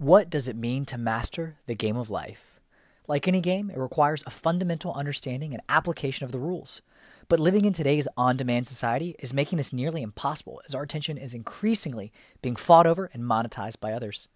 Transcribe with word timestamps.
What 0.00 0.30
does 0.30 0.48
it 0.48 0.56
mean 0.56 0.86
to 0.86 0.96
master 0.96 1.58
the 1.66 1.74
game 1.74 1.98
of 1.98 2.08
life? 2.08 2.58
Like 3.06 3.28
any 3.28 3.42
game, 3.42 3.68
it 3.68 3.76
requires 3.76 4.24
a 4.24 4.30
fundamental 4.30 4.94
understanding 4.94 5.52
and 5.52 5.62
application 5.68 6.24
of 6.24 6.32
the 6.32 6.38
rules. 6.38 6.80
But 7.28 7.38
living 7.38 7.66
in 7.66 7.74
today's 7.74 8.08
on 8.16 8.38
demand 8.38 8.66
society 8.66 9.14
is 9.18 9.34
making 9.34 9.58
this 9.58 9.74
nearly 9.74 10.00
impossible 10.00 10.62
as 10.66 10.74
our 10.74 10.84
attention 10.84 11.18
is 11.18 11.34
increasingly 11.34 12.14
being 12.40 12.56
fought 12.56 12.86
over 12.86 13.10
and 13.12 13.24
monetized 13.24 13.78
by 13.78 13.92
others. 13.92 14.26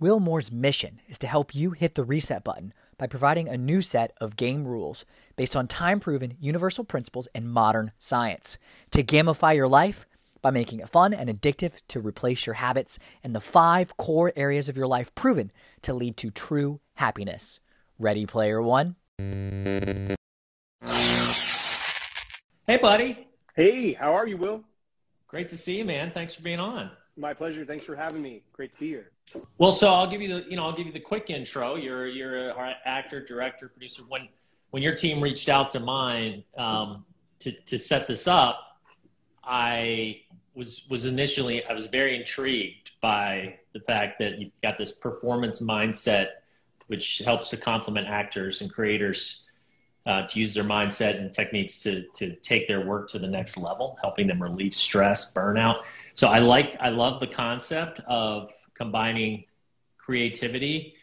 Will 0.00 0.18
Moore's 0.18 0.50
mission 0.50 1.00
is 1.06 1.18
to 1.18 1.28
help 1.28 1.54
you 1.54 1.70
hit 1.70 1.94
the 1.94 2.02
reset 2.02 2.42
button 2.42 2.74
by 2.98 3.06
providing 3.06 3.48
a 3.48 3.56
new 3.56 3.82
set 3.82 4.12
of 4.20 4.34
game 4.34 4.64
rules 4.64 5.04
based 5.36 5.54
on 5.54 5.68
time 5.68 6.00
proven 6.00 6.34
universal 6.40 6.82
principles 6.82 7.28
and 7.32 7.48
modern 7.48 7.92
science 7.96 8.58
to 8.90 9.04
gamify 9.04 9.54
your 9.54 9.68
life 9.68 10.04
by 10.46 10.52
making 10.52 10.78
it 10.78 10.88
fun 10.88 11.12
and 11.12 11.28
addictive 11.28 11.72
to 11.88 11.98
replace 11.98 12.46
your 12.46 12.54
habits 12.54 13.00
and 13.24 13.34
the 13.34 13.40
five 13.40 13.96
core 13.96 14.32
areas 14.36 14.68
of 14.68 14.76
your 14.76 14.86
life 14.86 15.12
proven 15.16 15.50
to 15.82 15.92
lead 15.92 16.16
to 16.16 16.30
true 16.30 16.78
happiness. 16.94 17.58
Ready, 17.98 18.26
player 18.26 18.62
one? 18.62 18.94
Hey, 19.18 20.14
buddy. 22.80 23.26
Hey, 23.56 23.94
how 23.94 24.14
are 24.14 24.28
you, 24.28 24.36
Will? 24.36 24.62
Great 25.26 25.48
to 25.48 25.56
see 25.56 25.78
you, 25.78 25.84
man. 25.84 26.12
Thanks 26.14 26.36
for 26.36 26.42
being 26.42 26.60
on. 26.60 26.92
My 27.16 27.34
pleasure. 27.34 27.64
Thanks 27.64 27.84
for 27.84 27.96
having 27.96 28.22
me. 28.22 28.44
Great 28.52 28.72
to 28.74 28.78
be 28.78 28.86
here. 28.86 29.10
Well, 29.58 29.72
so 29.72 29.92
I'll 29.92 30.08
give 30.08 30.22
you 30.22 30.28
the, 30.28 30.48
you 30.48 30.54
know, 30.54 30.64
I'll 30.64 30.76
give 30.76 30.86
you 30.86 30.92
the 30.92 31.00
quick 31.00 31.28
intro. 31.28 31.74
You're, 31.74 32.06
you're 32.06 32.50
an 32.50 32.74
actor, 32.84 33.20
director, 33.20 33.68
producer. 33.68 34.04
When, 34.06 34.28
when 34.70 34.80
your 34.80 34.94
team 34.94 35.20
reached 35.20 35.48
out 35.48 35.72
to 35.72 35.80
mine 35.80 36.44
um, 36.56 37.04
to, 37.40 37.50
to 37.50 37.80
set 37.80 38.06
this 38.06 38.28
up, 38.28 38.62
I 39.48 40.22
was 40.56 40.86
was 40.88 41.04
initially 41.04 41.64
I 41.64 41.74
was 41.74 41.86
very 41.86 42.16
intrigued 42.16 42.92
by 43.00 43.58
the 43.74 43.80
fact 43.80 44.18
that 44.18 44.38
you've 44.38 44.52
got 44.62 44.78
this 44.78 44.92
performance 44.92 45.60
mindset, 45.60 46.28
which 46.86 47.18
helps 47.18 47.50
to 47.50 47.56
complement 47.56 48.08
actors 48.08 48.62
and 48.62 48.72
creators 48.72 49.44
uh, 50.06 50.26
to 50.26 50.40
use 50.40 50.54
their 50.54 50.64
mindset 50.64 51.18
and 51.18 51.32
techniques 51.32 51.78
to 51.82 52.06
to 52.14 52.34
take 52.36 52.66
their 52.66 52.86
work 52.86 53.10
to 53.10 53.18
the 53.18 53.28
next 53.28 53.58
level, 53.58 53.98
helping 54.00 54.26
them 54.26 54.42
relieve 54.42 54.74
stress, 54.74 55.32
burnout. 55.32 55.82
So 56.14 56.28
I 56.28 56.38
like 56.38 56.76
I 56.80 56.88
love 56.88 57.20
the 57.20 57.26
concept 57.26 58.00
of 58.06 58.50
combining 58.74 59.44
creativity 59.98 60.94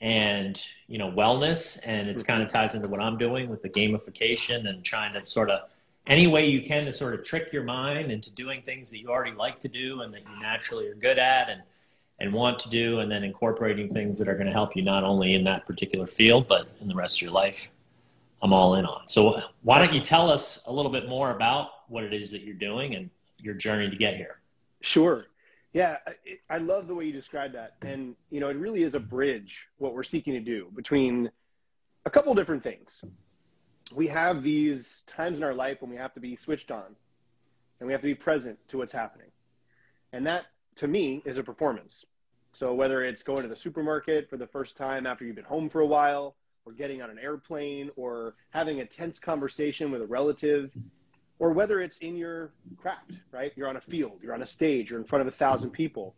and 0.00 0.62
you 0.86 0.98
know 0.98 1.10
wellness, 1.10 1.80
and 1.82 2.08
it's 2.08 2.22
kind 2.22 2.42
of 2.42 2.48
ties 2.48 2.74
into 2.76 2.88
what 2.88 3.00
I'm 3.00 3.18
doing 3.18 3.48
with 3.48 3.62
the 3.62 3.68
gamification 3.68 4.68
and 4.68 4.84
trying 4.84 5.14
to 5.14 5.26
sort 5.26 5.50
of 5.50 5.68
any 6.10 6.26
way 6.26 6.44
you 6.44 6.60
can 6.60 6.84
to 6.84 6.92
sort 6.92 7.14
of 7.14 7.24
trick 7.24 7.52
your 7.52 7.62
mind 7.62 8.10
into 8.10 8.30
doing 8.30 8.60
things 8.62 8.90
that 8.90 8.98
you 8.98 9.08
already 9.08 9.30
like 9.30 9.60
to 9.60 9.68
do 9.68 10.02
and 10.02 10.12
that 10.12 10.22
you 10.22 10.42
naturally 10.42 10.88
are 10.88 10.94
good 10.94 11.18
at 11.18 11.48
and 11.48 11.62
and 12.18 12.30
want 12.34 12.58
to 12.58 12.68
do 12.68 12.98
and 12.98 13.10
then 13.10 13.24
incorporating 13.24 13.94
things 13.94 14.18
that 14.18 14.28
are 14.28 14.34
going 14.34 14.46
to 14.46 14.52
help 14.52 14.76
you 14.76 14.82
not 14.82 15.04
only 15.04 15.34
in 15.34 15.44
that 15.44 15.64
particular 15.64 16.06
field 16.06 16.46
but 16.48 16.68
in 16.82 16.88
the 16.88 16.94
rest 16.94 17.16
of 17.16 17.22
your 17.22 17.30
life. 17.30 17.70
I'm 18.42 18.52
all 18.52 18.74
in 18.74 18.84
on 18.84 19.06
so 19.06 19.40
why 19.62 19.78
don't 19.78 19.94
you 19.94 20.00
tell 20.00 20.28
us 20.30 20.62
a 20.66 20.72
little 20.72 20.90
bit 20.90 21.08
more 21.08 21.30
about 21.30 21.88
what 21.88 22.04
it 22.04 22.12
is 22.12 22.30
that 22.32 22.42
you're 22.42 22.54
doing 22.54 22.96
and 22.96 23.08
your 23.38 23.54
journey 23.54 23.88
to 23.88 23.96
get 23.96 24.16
here? 24.16 24.40
Sure. 24.80 25.26
Yeah 25.72 25.98
i 26.50 26.58
love 26.58 26.88
the 26.88 26.94
way 26.94 27.04
you 27.04 27.12
described 27.12 27.54
that. 27.54 27.76
And 27.82 28.16
you 28.30 28.40
know 28.40 28.48
it 28.48 28.56
really 28.56 28.82
is 28.82 28.96
a 28.96 29.00
bridge 29.00 29.68
what 29.78 29.94
we're 29.94 30.02
seeking 30.02 30.34
to 30.34 30.40
do 30.40 30.66
between 30.74 31.30
a 32.04 32.10
couple 32.10 32.34
different 32.34 32.64
things 32.64 33.04
we 33.92 34.08
have 34.08 34.42
these 34.42 35.02
times 35.06 35.38
in 35.38 35.44
our 35.44 35.54
life 35.54 35.80
when 35.80 35.90
we 35.90 35.96
have 35.96 36.14
to 36.14 36.20
be 36.20 36.36
switched 36.36 36.70
on 36.70 36.96
and 37.78 37.86
we 37.86 37.92
have 37.92 38.02
to 38.02 38.06
be 38.06 38.14
present 38.14 38.58
to 38.68 38.78
what's 38.78 38.92
happening. 38.92 39.28
And 40.12 40.26
that, 40.26 40.46
to 40.76 40.88
me, 40.88 41.22
is 41.24 41.38
a 41.38 41.42
performance. 41.42 42.04
So 42.52 42.74
whether 42.74 43.02
it's 43.02 43.22
going 43.22 43.42
to 43.42 43.48
the 43.48 43.56
supermarket 43.56 44.28
for 44.28 44.36
the 44.36 44.46
first 44.46 44.76
time 44.76 45.06
after 45.06 45.24
you've 45.24 45.36
been 45.36 45.44
home 45.44 45.68
for 45.68 45.80
a 45.80 45.86
while, 45.86 46.34
or 46.66 46.72
getting 46.72 47.00
on 47.00 47.10
an 47.10 47.18
airplane, 47.18 47.90
or 47.96 48.34
having 48.50 48.80
a 48.80 48.86
tense 48.86 49.18
conversation 49.18 49.90
with 49.90 50.02
a 50.02 50.06
relative, 50.06 50.70
or 51.38 51.52
whether 51.52 51.80
it's 51.80 51.96
in 51.98 52.16
your 52.16 52.52
craft, 52.76 53.12
right? 53.32 53.52
You're 53.56 53.68
on 53.68 53.76
a 53.76 53.80
field, 53.80 54.18
you're 54.22 54.34
on 54.34 54.42
a 54.42 54.46
stage, 54.46 54.90
you're 54.90 54.98
in 54.98 55.06
front 55.06 55.22
of 55.22 55.28
a 55.28 55.36
thousand 55.36 55.70
people. 55.70 56.14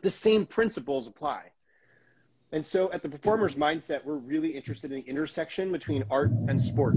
The 0.00 0.10
same 0.10 0.46
principles 0.46 1.06
apply. 1.06 1.50
And 2.52 2.64
so 2.64 2.90
at 2.92 3.02
the 3.02 3.08
performer's 3.08 3.54
mindset, 3.54 4.04
we're 4.04 4.16
really 4.16 4.50
interested 4.50 4.90
in 4.90 5.02
the 5.02 5.08
intersection 5.08 5.70
between 5.70 6.04
art 6.10 6.30
and 6.48 6.60
sport, 6.60 6.94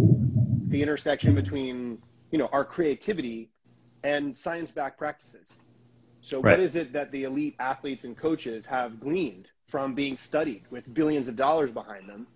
the 0.67 0.81
intersection 0.81 1.35
between, 1.35 1.99
you 2.31 2.39
know, 2.39 2.49
our 2.51 2.65
creativity 2.65 3.51
and 4.03 4.35
science-backed 4.35 4.97
practices. 4.97 5.59
So 6.21 6.39
right. 6.41 6.51
what 6.51 6.59
is 6.59 6.75
it 6.75 6.91
that 6.93 7.11
the 7.11 7.25
elite 7.25 7.55
athletes 7.59 8.03
and 8.03 8.17
coaches 8.17 8.65
have 8.65 8.99
gleaned 8.99 9.51
from 9.67 9.93
being 9.93 10.17
studied 10.17 10.63
with 10.71 10.91
billions 10.93 11.27
of 11.27 11.35
dollars 11.35 11.71
behind 11.71 12.09
them 12.09 12.27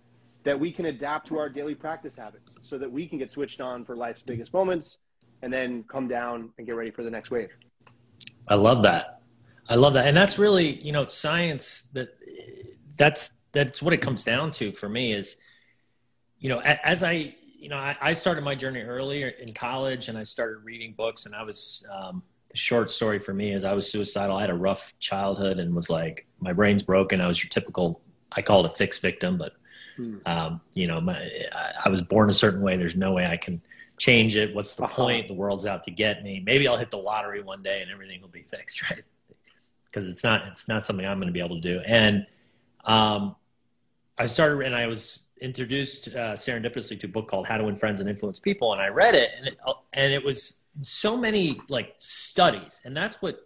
that 0.44 0.60
we 0.60 0.72
can 0.72 0.86
adapt 0.86 1.28
to 1.28 1.38
our 1.38 1.50
daily 1.50 1.76
practice 1.76 2.16
habits 2.16 2.56
so 2.62 2.78
that 2.78 2.90
we 2.90 3.08
can 3.08 3.18
get 3.18 3.32
switched 3.32 3.60
on 3.60 3.84
for 3.84 3.96
life's 3.96 4.22
biggest 4.22 4.54
moments 4.54 5.00
and 5.42 5.52
then 5.52 5.84
come 5.84 6.08
down 6.08 6.50
and 6.58 6.68
get 6.68 6.76
ready 6.76 6.92
for 6.92 7.04
the 7.04 7.12
next 7.12 7.32
wave. 7.32 7.50
I 8.48 8.56
love 8.56 8.84
that. 8.84 9.22
I 9.70 9.76
love 9.76 9.94
that. 9.94 10.08
And 10.08 10.16
that's 10.16 10.40
really, 10.40 10.82
you 10.82 10.92
know, 10.92 11.08
science 11.08 11.90
that 11.94 12.18
that's 12.98 13.32
that's 13.54 13.82
what 13.82 13.94
it 13.94 14.02
comes 14.02 14.24
down 14.24 14.52
to 14.52 14.72
for 14.72 14.90
me 14.90 15.14
is 15.14 15.38
you 16.40 16.50
know 16.50 16.60
as 16.60 17.04
i 17.04 17.34
you 17.58 17.70
know 17.70 17.78
i, 18.02 18.14
started 18.14 18.44
my 18.44 18.54
journey 18.54 18.82
earlier 18.82 19.30
in 19.30 19.54
college 19.54 20.10
and 20.10 20.18
i 20.18 20.24
started 20.24 20.58
reading 20.64 20.94
books 20.96 21.26
and 21.26 21.36
i 21.36 21.42
was 21.42 21.86
um, 21.92 22.22
the 22.52 22.58
short 22.58 22.92
story 22.92 23.20
for 23.20 23.34
me 23.34 23.54
is 23.54 23.64
i 23.64 23.74
was 23.74 23.90
suicidal. 23.90 24.38
I 24.38 24.42
had 24.42 24.50
a 24.50 24.56
rough 24.56 24.94
childhood 25.00 25.60
and 25.60 25.74
was 25.74 25.90
like 25.90 26.26
my 26.40 26.54
brain's 26.54 26.84
broken. 26.84 27.20
I 27.22 27.28
was 27.28 27.44
your 27.44 27.50
typical 27.50 28.02
i 28.34 28.42
call 28.42 28.66
it 28.66 28.72
a 28.72 28.76
fixed 28.76 29.02
victim 29.02 29.38
but 29.38 29.54
hmm. 29.96 30.18
um, 30.26 30.62
you 30.74 30.88
know 30.88 31.02
my, 31.02 31.16
I, 31.16 31.72
I, 31.86 31.90
was 31.90 32.02
born 32.02 32.30
a 32.30 32.34
certain 32.34 32.62
way. 32.62 32.78
There's 32.78 32.96
no 32.96 33.14
way 33.14 33.26
i 33.26 33.38
can 33.38 33.62
change 33.98 34.36
it. 34.36 34.54
What's 34.54 34.76
the 34.76 34.84
uh-huh. 34.84 34.96
point? 34.96 35.28
The 35.28 35.34
world's 35.34 35.66
out 35.66 35.84
to 35.84 35.92
get 35.92 36.24
me. 36.24 36.42
Maybe 36.46 36.68
i'll 36.68 36.78
hit 36.78 36.92
the 36.92 36.98
lottery 36.98 37.42
one 37.42 37.64
day 37.64 37.82
and 37.82 37.92
everything 37.92 38.22
will 38.22 38.28
be 38.28 38.44
fixed 38.44 38.82
right? 38.92 39.04
Because 39.86 40.08
it's 40.08 40.24
not 40.24 40.48
it's 40.48 40.68
not 40.68 40.86
something 40.86 41.06
i'm 41.06 41.18
going 41.18 41.28
to 41.28 41.34
be 41.34 41.40
able 41.40 41.56
to 41.56 41.62
do. 41.62 41.80
And 41.86 42.26
um, 42.88 43.36
I 44.18 44.26
started 44.26 44.66
and 44.66 44.76
I 44.76 44.88
was 44.88 45.22
introduced 45.42 46.08
uh, 46.08 46.34
serendipitously 46.34 47.00
to 47.02 47.06
a 47.06 47.10
book 47.10 47.28
called 47.28 47.48
How 47.48 47.58
to 47.58 47.64
Win 47.64 47.78
Friends 47.78 48.00
and 48.00 48.10
Influence 48.10 48.40
People, 48.40 48.74
and 48.74 48.82
I 48.82 48.88
read 48.88 49.14
it, 49.14 49.30
and 49.38 49.48
it, 49.48 49.58
and 49.94 50.12
it 50.12 50.24
was 50.24 50.62
so 50.82 51.16
many 51.16 51.60
like 51.70 51.94
studies, 52.00 52.82
and 52.86 52.96
that's 52.96 53.22
what 53.22 53.40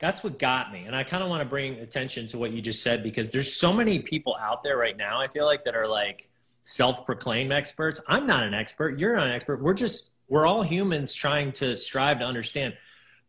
that's 0.00 0.22
what 0.22 0.38
got 0.38 0.72
me. 0.72 0.84
And 0.86 0.94
I 0.94 1.02
kind 1.02 1.22
of 1.22 1.28
want 1.28 1.42
to 1.42 1.48
bring 1.48 1.74
attention 1.74 2.26
to 2.28 2.38
what 2.38 2.52
you 2.52 2.60
just 2.60 2.82
said 2.82 3.02
because 3.02 3.30
there's 3.30 3.52
so 3.52 3.72
many 3.72 3.98
people 3.98 4.36
out 4.40 4.62
there 4.62 4.76
right 4.76 4.96
now. 4.96 5.20
I 5.20 5.26
feel 5.26 5.44
like 5.44 5.64
that 5.64 5.74
are 5.74 5.88
like 5.88 6.28
self-proclaimed 6.62 7.52
experts. 7.52 8.00
I'm 8.06 8.26
not 8.26 8.44
an 8.44 8.54
expert. 8.54 8.98
You're 8.98 9.16
not 9.16 9.26
an 9.26 9.32
expert. 9.32 9.62
We're 9.62 9.74
just 9.74 10.10
we're 10.28 10.46
all 10.46 10.62
humans 10.62 11.14
trying 11.14 11.52
to 11.52 11.76
strive 11.76 12.18
to 12.18 12.24
understand. 12.24 12.74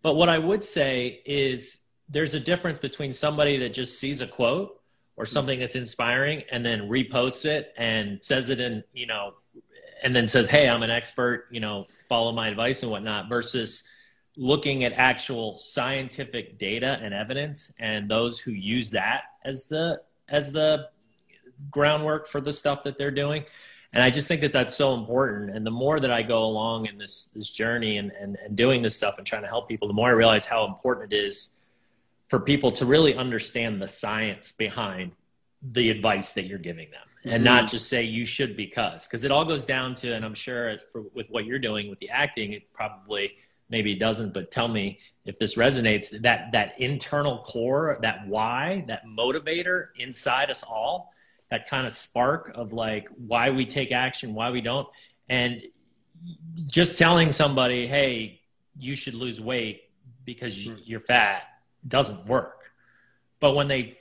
But 0.01 0.15
what 0.15 0.29
I 0.29 0.37
would 0.37 0.63
say 0.63 1.21
is 1.25 1.79
there's 2.09 2.33
a 2.33 2.39
difference 2.39 2.79
between 2.79 3.13
somebody 3.13 3.57
that 3.59 3.73
just 3.73 3.99
sees 3.99 4.21
a 4.21 4.27
quote 4.27 4.78
or 5.19 5.25
hmm. 5.25 5.29
something 5.29 5.59
that's 5.59 5.75
inspiring 5.75 6.41
and 6.51 6.65
then 6.65 6.89
reposts 6.89 7.45
it 7.45 7.73
and 7.77 8.23
says 8.23 8.49
it 8.49 8.59
in 8.59 8.83
you 8.93 9.05
know 9.05 9.33
and 10.01 10.15
then 10.15 10.27
says 10.27 10.49
hey 10.49 10.67
i'm 10.67 10.81
an 10.81 10.89
expert 10.89 11.45
you 11.51 11.59
know 11.59 11.85
follow 12.07 12.31
my 12.31 12.47
advice 12.47 12.81
and 12.81 12.91
whatnot 12.91 13.29
versus 13.29 13.83
looking 14.39 14.85
at 14.85 14.93
actual 14.93 15.57
scientific 15.57 16.57
data 16.57 16.97
and 17.03 17.13
evidence 17.13 17.73
and 17.77 18.09
those 18.09 18.39
who 18.39 18.51
use 18.51 18.89
that 18.89 19.23
as 19.43 19.65
the 19.65 20.01
as 20.29 20.51
the 20.51 20.87
groundwork 21.69 22.27
for 22.27 22.39
the 22.39 22.53
stuff 22.53 22.83
that 22.83 22.97
they're 22.97 23.11
doing. 23.11 23.43
And 23.91 24.01
i 24.01 24.09
just 24.09 24.27
think 24.27 24.41
that 24.41 24.53
that's 24.53 24.73
so 24.73 24.93
important. 24.93 25.55
And 25.55 25.65
the 25.65 25.71
more 25.71 25.99
that 25.99 26.11
i 26.11 26.21
go 26.21 26.43
along 26.45 26.85
in 26.85 26.97
this 26.97 27.29
this 27.35 27.49
journey 27.49 27.97
and, 27.97 28.11
and, 28.11 28.37
and 28.43 28.55
doing 28.55 28.81
this 28.81 28.95
stuff 28.95 29.15
and 29.17 29.27
trying 29.27 29.41
to 29.41 29.47
help 29.49 29.67
people 29.67 29.87
the 29.87 29.93
more 29.93 30.07
i 30.07 30.11
realize 30.11 30.45
how 30.45 30.65
important 30.65 31.11
it 31.11 31.17
is 31.17 31.49
for 32.29 32.39
people 32.39 32.71
to 32.71 32.85
really 32.85 33.15
understand 33.15 33.81
the 33.81 33.87
science 33.87 34.51
behind 34.51 35.11
the 35.73 35.89
advice 35.89 36.31
that 36.31 36.45
you're 36.45 36.57
giving 36.57 36.89
them 36.91 37.01
and 37.25 37.33
mm-hmm. 37.33 37.43
not 37.43 37.69
just 37.69 37.89
say 37.89 38.03
you 38.03 38.25
should 38.25 38.55
because 38.55 39.07
because 39.07 39.23
it 39.23 39.31
all 39.31 39.43
goes 39.43 39.65
down 39.65 39.93
to 39.93 40.13
and 40.13 40.23
i'm 40.23 40.33
sure 40.33 40.77
for, 40.91 41.03
with 41.13 41.27
what 41.29 41.45
you're 41.45 41.59
doing 41.59 41.89
with 41.89 41.99
the 41.99 42.09
acting 42.09 42.53
it 42.53 42.71
probably 42.71 43.33
maybe 43.69 43.91
it 43.91 43.99
doesn't 43.99 44.33
but 44.33 44.51
tell 44.51 44.69
me 44.69 44.97
if 45.25 45.37
this 45.37 45.55
resonates 45.55 46.09
that 46.21 46.49
that 46.53 46.79
internal 46.79 47.39
core 47.39 47.97
that 48.01 48.25
why 48.25 48.85
that 48.87 49.05
motivator 49.05 49.87
inside 49.97 50.49
us 50.49 50.63
all 50.63 51.13
that 51.51 51.67
kind 51.67 51.85
of 51.85 51.91
spark 51.91 52.51
of 52.55 52.71
like 52.71 53.09
why 53.27 53.49
we 53.49 53.65
take 53.65 53.91
action 53.91 54.33
why 54.33 54.49
we 54.49 54.61
don't 54.61 54.87
and 55.27 55.61
just 56.67 56.97
telling 56.97 57.33
somebody 57.33 57.85
hey 57.85 58.39
you 58.77 58.95
should 58.95 59.13
lose 59.13 59.41
weight 59.41 59.89
because 60.23 60.57
mm-hmm. 60.57 60.77
you're 60.85 61.01
fat 61.01 61.48
doesn't 61.87 62.25
work. 62.25 62.71
But 63.39 63.53
when 63.53 63.67
they 63.67 63.97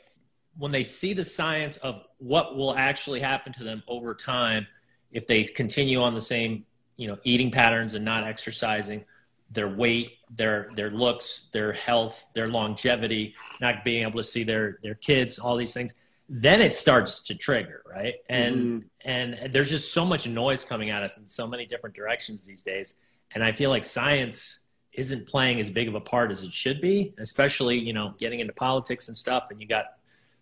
when 0.56 0.72
they 0.72 0.82
see 0.82 1.12
the 1.12 1.24
science 1.24 1.76
of 1.78 2.02
what 2.18 2.56
will 2.56 2.74
actually 2.74 3.20
happen 3.20 3.52
to 3.52 3.62
them 3.64 3.82
over 3.86 4.14
time 4.14 4.66
if 5.12 5.26
they 5.26 5.44
continue 5.44 6.02
on 6.02 6.14
the 6.14 6.20
same 6.20 6.64
you 6.96 7.06
know 7.06 7.16
eating 7.24 7.50
patterns 7.50 7.94
and 7.94 8.04
not 8.04 8.24
exercising 8.24 9.04
their 9.50 9.68
weight, 9.68 10.18
their 10.36 10.70
their 10.76 10.90
looks, 10.90 11.48
their 11.52 11.72
health, 11.72 12.26
their 12.34 12.48
longevity, 12.48 13.34
not 13.60 13.84
being 13.84 14.02
able 14.02 14.18
to 14.18 14.24
see 14.24 14.44
their 14.44 14.78
their 14.82 14.94
kids, 14.94 15.38
all 15.38 15.56
these 15.56 15.72
things, 15.72 15.94
then 16.28 16.60
it 16.60 16.74
starts 16.74 17.22
to 17.22 17.34
trigger, 17.34 17.82
right? 17.88 18.14
And 18.28 18.56
mm-hmm. 18.56 19.08
and 19.08 19.52
there's 19.52 19.70
just 19.70 19.92
so 19.92 20.04
much 20.04 20.28
noise 20.28 20.64
coming 20.64 20.90
at 20.90 21.02
us 21.02 21.16
in 21.16 21.26
so 21.26 21.46
many 21.46 21.64
different 21.66 21.96
directions 21.96 22.44
these 22.44 22.62
days. 22.62 22.96
And 23.34 23.42
I 23.42 23.52
feel 23.52 23.70
like 23.70 23.84
science 23.84 24.60
isn't 24.98 25.28
playing 25.28 25.60
as 25.60 25.70
big 25.70 25.86
of 25.86 25.94
a 25.94 26.00
part 26.00 26.30
as 26.32 26.42
it 26.42 26.52
should 26.52 26.80
be, 26.80 27.14
especially, 27.18 27.78
you 27.78 27.92
know, 27.92 28.14
getting 28.18 28.40
into 28.40 28.52
politics 28.52 29.06
and 29.06 29.16
stuff. 29.16 29.44
And 29.50 29.60
you 29.60 29.66
got 29.68 29.84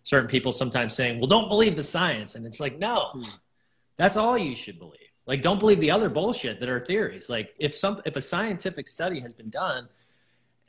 certain 0.01 0.27
people 0.27 0.51
sometimes 0.51 0.95
saying, 0.95 1.19
well, 1.19 1.27
don't 1.27 1.47
believe 1.47 1.75
the 1.75 1.83
science. 1.83 2.33
And 2.33 2.45
it's 2.45 2.59
like, 2.59 2.79
no, 2.79 3.11
mm. 3.15 3.29
that's 3.97 4.17
all 4.17 4.35
you 4.35 4.55
should 4.55 4.79
believe. 4.79 4.93
Like, 5.27 5.43
don't 5.43 5.59
believe 5.59 5.79
the 5.79 5.91
other 5.91 6.09
bullshit 6.09 6.59
that 6.59 6.69
are 6.69 6.83
theories. 6.83 7.29
Like, 7.29 7.53
if 7.59 7.75
some, 7.75 8.01
if 8.05 8.15
a 8.15 8.21
scientific 8.21 8.87
study 8.87 9.19
has 9.19 9.33
been 9.33 9.49
done 9.49 9.87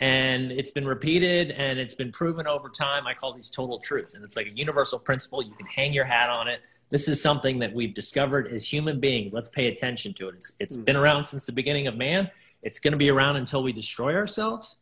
and 0.00 0.52
it's 0.52 0.70
been 0.70 0.86
repeated 0.86 1.52
and 1.52 1.78
it's 1.78 1.94
been 1.94 2.12
proven 2.12 2.46
over 2.46 2.68
time, 2.68 3.06
I 3.06 3.14
call 3.14 3.32
these 3.32 3.48
total 3.48 3.78
truths. 3.78 4.12
And 4.14 4.22
it's 4.22 4.36
like 4.36 4.48
a 4.48 4.50
universal 4.50 4.98
principle. 4.98 5.42
You 5.42 5.54
can 5.54 5.66
hang 5.66 5.94
your 5.94 6.04
hat 6.04 6.28
on 6.28 6.46
it. 6.46 6.60
This 6.90 7.08
is 7.08 7.22
something 7.22 7.58
that 7.60 7.72
we've 7.72 7.94
discovered 7.94 8.52
as 8.52 8.70
human 8.70 9.00
beings. 9.00 9.32
Let's 9.32 9.48
pay 9.48 9.68
attention 9.68 10.12
to 10.14 10.28
it. 10.28 10.34
It's, 10.34 10.52
it's 10.58 10.76
mm. 10.76 10.84
been 10.84 10.96
around 10.96 11.24
since 11.24 11.46
the 11.46 11.52
beginning 11.52 11.86
of 11.86 11.96
man. 11.96 12.30
It's 12.62 12.78
going 12.78 12.92
to 12.92 12.98
be 12.98 13.10
around 13.10 13.36
until 13.36 13.62
we 13.62 13.72
destroy 13.72 14.14
ourselves. 14.14 14.76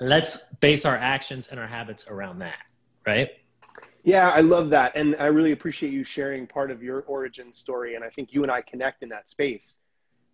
Let's 0.00 0.44
base 0.60 0.84
our 0.84 0.96
actions 0.96 1.48
and 1.48 1.58
our 1.58 1.66
habits 1.66 2.06
around 2.08 2.38
that, 2.40 2.58
right? 3.06 3.30
Yeah, 4.02 4.30
I 4.30 4.40
love 4.40 4.70
that. 4.70 4.92
And 4.94 5.16
I 5.18 5.26
really 5.26 5.52
appreciate 5.52 5.92
you 5.92 6.04
sharing 6.04 6.46
part 6.46 6.70
of 6.70 6.82
your 6.82 7.02
origin 7.02 7.52
story. 7.52 7.96
And 7.96 8.04
I 8.04 8.08
think 8.08 8.32
you 8.32 8.42
and 8.42 8.52
I 8.52 8.62
connect 8.62 9.02
in 9.02 9.08
that 9.08 9.28
space. 9.28 9.78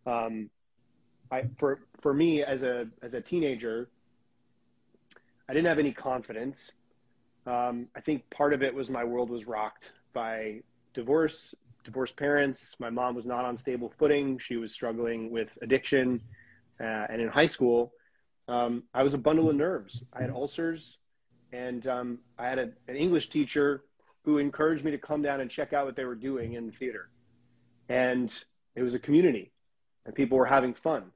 Um, 0.06 0.50
I, 1.31 1.44
for, 1.59 1.81
for 2.00 2.12
me 2.12 2.43
as 2.43 2.62
a, 2.62 2.87
as 3.03 3.15
a 3.15 3.20
teenager, 3.20 3.88
I 5.49 5.55
didn't 5.55 5.69
have 5.69 5.79
any 5.79 5.93
confidence. 5.93 6.73
Um, 7.47 7.88
I 7.97 8.00
think 8.00 8.29
part 8.31 8.53
of 8.53 8.62
it 8.62 8.75
was 8.75 8.91
my 8.91 9.05
world 9.05 9.31
was 9.31 9.47
rocked 9.47 9.93
by 10.12 10.61
divorce, 10.94 11.55
divorced 11.85 12.17
parents. 12.17 12.76
My 12.79 12.91
mom 12.91 13.15
was 13.15 13.26
not 13.26 13.44
on 13.44 13.56
stable 13.56 13.93
footing. 13.99 14.38
She 14.38 14.56
was 14.56 14.73
struggling 14.73 15.31
with 15.31 15.56
addiction. 15.62 16.20
Uh, 16.80 17.06
and 17.08 17.20
in 17.20 17.28
high 17.28 17.46
school, 17.46 17.92
um, 18.48 18.84
I 18.92 19.02
was 19.02 19.14
a 19.14 19.19
bundle 19.19 19.48
of 19.48 19.56
nerves. 19.56 20.04
I 20.12 20.22
had 20.22 20.30
ulcers. 20.30 20.98
And 21.52 21.86
um, 21.86 22.19
I 22.38 22.48
had 22.48 22.58
a, 22.58 22.70
an 22.88 22.96
English 22.96 23.28
teacher 23.28 23.84
who 24.24 24.38
encouraged 24.38 24.84
me 24.84 24.90
to 24.92 24.98
come 24.98 25.22
down 25.22 25.40
and 25.40 25.50
check 25.50 25.72
out 25.72 25.84
what 25.84 25.96
they 25.96 26.04
were 26.04 26.14
doing 26.14 26.54
in 26.54 26.66
the 26.66 26.72
theater. 26.72 27.10
And 27.88 28.32
it 28.74 28.82
was 28.82 28.94
a 28.94 28.98
community, 28.98 29.52
and 30.06 30.14
people 30.14 30.38
were 30.38 30.46
having 30.46 30.74
fun. 30.74 31.10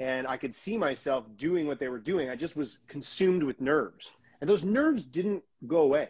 And 0.00 0.26
I 0.26 0.36
could 0.36 0.54
see 0.54 0.78
myself 0.78 1.24
doing 1.36 1.66
what 1.66 1.80
they 1.80 1.88
were 1.88 1.98
doing. 1.98 2.30
I 2.30 2.36
just 2.36 2.56
was 2.56 2.78
consumed 2.86 3.42
with 3.42 3.60
nerves. 3.60 4.10
And 4.40 4.48
those 4.48 4.62
nerves 4.62 5.04
didn't 5.04 5.42
go 5.66 5.78
away. 5.78 6.08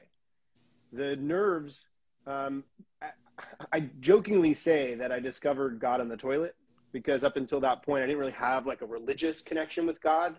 The 0.92 1.16
nerves, 1.16 1.86
um, 2.26 2.64
I, 3.02 3.10
I 3.72 3.80
jokingly 4.00 4.54
say 4.54 4.94
that 4.96 5.10
I 5.10 5.20
discovered 5.20 5.80
God 5.80 6.00
on 6.00 6.08
the 6.08 6.16
toilet 6.16 6.54
because 6.92 7.24
up 7.24 7.36
until 7.36 7.60
that 7.60 7.82
point, 7.82 8.02
I 8.02 8.06
didn't 8.06 8.18
really 8.18 8.32
have 8.32 8.66
like 8.66 8.82
a 8.82 8.86
religious 8.86 9.42
connection 9.42 9.86
with 9.86 10.00
God. 10.00 10.36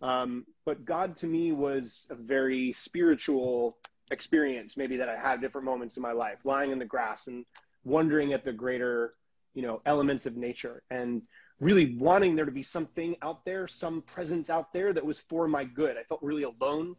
Um, 0.00 0.46
but 0.64 0.84
God 0.84 1.16
to 1.16 1.26
me 1.26 1.52
was 1.52 2.06
a 2.10 2.14
very 2.14 2.72
spiritual 2.72 3.78
experience, 4.10 4.76
maybe 4.76 4.96
that 4.96 5.08
I 5.08 5.16
had 5.16 5.40
different 5.40 5.64
moments 5.64 5.96
in 5.96 6.02
my 6.02 6.12
life, 6.12 6.38
lying 6.44 6.70
in 6.70 6.78
the 6.78 6.84
grass 6.84 7.26
and 7.26 7.44
wondering 7.84 8.32
at 8.32 8.44
the 8.44 8.52
greater, 8.52 9.14
you 9.54 9.62
know, 9.62 9.80
elements 9.86 10.26
of 10.26 10.36
nature 10.36 10.82
and 10.90 11.22
really 11.60 11.96
wanting 11.96 12.36
there 12.36 12.44
to 12.44 12.52
be 12.52 12.62
something 12.62 13.16
out 13.22 13.44
there, 13.44 13.66
some 13.66 14.02
presence 14.02 14.48
out 14.50 14.72
there 14.72 14.92
that 14.92 15.04
was 15.04 15.18
for 15.18 15.48
my 15.48 15.64
good. 15.64 15.96
I 15.96 16.04
felt 16.04 16.22
really 16.22 16.44
alone. 16.44 16.94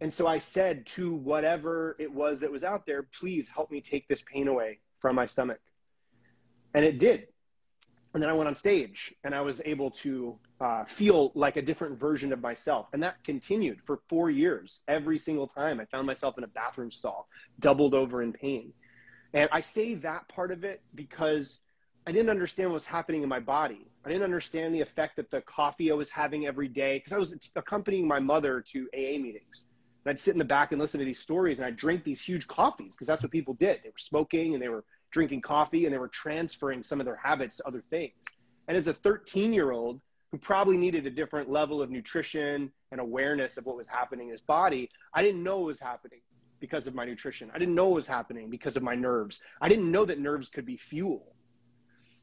And 0.00 0.10
so 0.10 0.26
I 0.26 0.38
said 0.38 0.86
to 0.86 1.12
whatever 1.12 1.94
it 1.98 2.10
was 2.10 2.40
that 2.40 2.50
was 2.50 2.64
out 2.64 2.86
there, 2.86 3.02
please 3.02 3.48
help 3.48 3.70
me 3.70 3.82
take 3.82 4.08
this 4.08 4.22
pain 4.22 4.48
away 4.48 4.78
from 4.98 5.14
my 5.14 5.26
stomach. 5.26 5.60
And 6.72 6.84
it 6.84 6.98
did 6.98 7.26
and 8.12 8.22
then 8.22 8.28
I 8.28 8.32
went 8.32 8.48
on 8.48 8.54
stage 8.54 9.14
and 9.22 9.34
I 9.34 9.40
was 9.40 9.62
able 9.64 9.90
to 9.92 10.36
uh, 10.60 10.84
feel 10.84 11.30
like 11.34 11.56
a 11.56 11.62
different 11.62 11.98
version 11.98 12.32
of 12.32 12.40
myself. 12.40 12.88
And 12.92 13.02
that 13.02 13.22
continued 13.22 13.80
for 13.86 14.00
four 14.08 14.30
years. 14.30 14.82
Every 14.88 15.18
single 15.18 15.46
time 15.46 15.80
I 15.80 15.84
found 15.84 16.06
myself 16.06 16.36
in 16.36 16.44
a 16.44 16.48
bathroom 16.48 16.90
stall, 16.90 17.28
doubled 17.60 17.94
over 17.94 18.22
in 18.22 18.32
pain. 18.32 18.72
And 19.32 19.48
I 19.52 19.60
say 19.60 19.94
that 19.94 20.28
part 20.28 20.50
of 20.50 20.64
it 20.64 20.82
because 20.96 21.60
I 22.06 22.10
didn't 22.10 22.30
understand 22.30 22.70
what 22.70 22.74
was 22.74 22.84
happening 22.84 23.22
in 23.22 23.28
my 23.28 23.38
body. 23.38 23.86
I 24.04 24.08
didn't 24.08 24.24
understand 24.24 24.74
the 24.74 24.80
effect 24.80 25.16
that 25.16 25.30
the 25.30 25.42
coffee 25.42 25.92
I 25.92 25.94
was 25.94 26.10
having 26.10 26.46
every 26.46 26.68
day, 26.68 26.98
because 26.98 27.12
I 27.12 27.18
was 27.18 27.34
accompanying 27.54 28.08
my 28.08 28.18
mother 28.18 28.60
to 28.72 28.88
AA 28.92 29.20
meetings. 29.20 29.66
And 30.04 30.10
I'd 30.10 30.18
sit 30.18 30.32
in 30.32 30.38
the 30.38 30.44
back 30.44 30.72
and 30.72 30.80
listen 30.80 30.98
to 30.98 31.06
these 31.06 31.20
stories 31.20 31.58
and 31.58 31.66
I'd 31.66 31.76
drink 31.76 32.02
these 32.02 32.22
huge 32.22 32.48
coffees 32.48 32.94
because 32.96 33.06
that's 33.06 33.22
what 33.22 33.30
people 33.30 33.54
did. 33.54 33.80
They 33.84 33.90
were 33.90 33.98
smoking 33.98 34.54
and 34.54 34.62
they 34.62 34.68
were 34.68 34.84
drinking 35.10 35.40
coffee 35.40 35.84
and 35.84 35.94
they 35.94 35.98
were 35.98 36.08
transferring 36.08 36.82
some 36.82 37.00
of 37.00 37.06
their 37.06 37.16
habits 37.16 37.56
to 37.56 37.66
other 37.66 37.82
things. 37.90 38.14
And 38.68 38.76
as 38.76 38.86
a 38.86 38.94
13 38.94 39.52
year 39.52 39.72
old 39.72 40.00
who 40.30 40.38
probably 40.38 40.76
needed 40.76 41.06
a 41.06 41.10
different 41.10 41.50
level 41.50 41.82
of 41.82 41.90
nutrition 41.90 42.70
and 42.92 43.00
awareness 43.00 43.56
of 43.56 43.66
what 43.66 43.76
was 43.76 43.86
happening 43.86 44.28
in 44.28 44.32
his 44.32 44.40
body, 44.40 44.88
I 45.12 45.22
didn't 45.22 45.42
know 45.42 45.58
what 45.58 45.66
was 45.66 45.80
happening 45.80 46.20
because 46.60 46.86
of 46.86 46.94
my 46.94 47.04
nutrition. 47.04 47.50
I 47.54 47.58
didn't 47.58 47.74
know 47.74 47.86
what 47.86 47.96
was 47.96 48.06
happening 48.06 48.50
because 48.50 48.76
of 48.76 48.82
my 48.82 48.94
nerves. 48.94 49.40
I 49.60 49.68
didn't 49.68 49.90
know 49.90 50.04
that 50.04 50.20
nerves 50.20 50.48
could 50.50 50.66
be 50.66 50.76
fuel. 50.76 51.34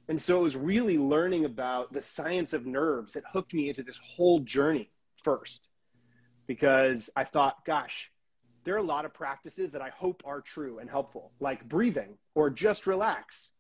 And 0.10 0.22
so 0.22 0.40
it 0.40 0.44
was 0.44 0.56
really 0.56 0.98
learning 0.98 1.44
about 1.46 1.92
the 1.92 2.02
science 2.02 2.54
of 2.54 2.66
nerves 2.66 3.14
that 3.14 3.24
hooked 3.32 3.54
me 3.54 3.68
into 3.68 3.84
this 3.84 4.00
whole 4.02 4.40
journey 4.40 4.90
first. 5.24 5.68
Because 6.46 7.10
I 7.16 7.26
thought, 7.26 7.66
gosh, 7.66 8.10
there 8.68 8.76
are 8.76 8.80
a 8.80 8.84
lot 8.84 9.06
of 9.06 9.14
practices 9.14 9.72
that 9.72 9.82
I 9.82 9.88
hope 9.88 10.22
are 10.26 10.42
true 10.42 10.80
and 10.80 10.90
helpful, 10.90 11.32
like 11.40 11.66
breathing 11.70 12.18
or 12.36 12.50
just 12.50 12.86
relax, 12.86 13.52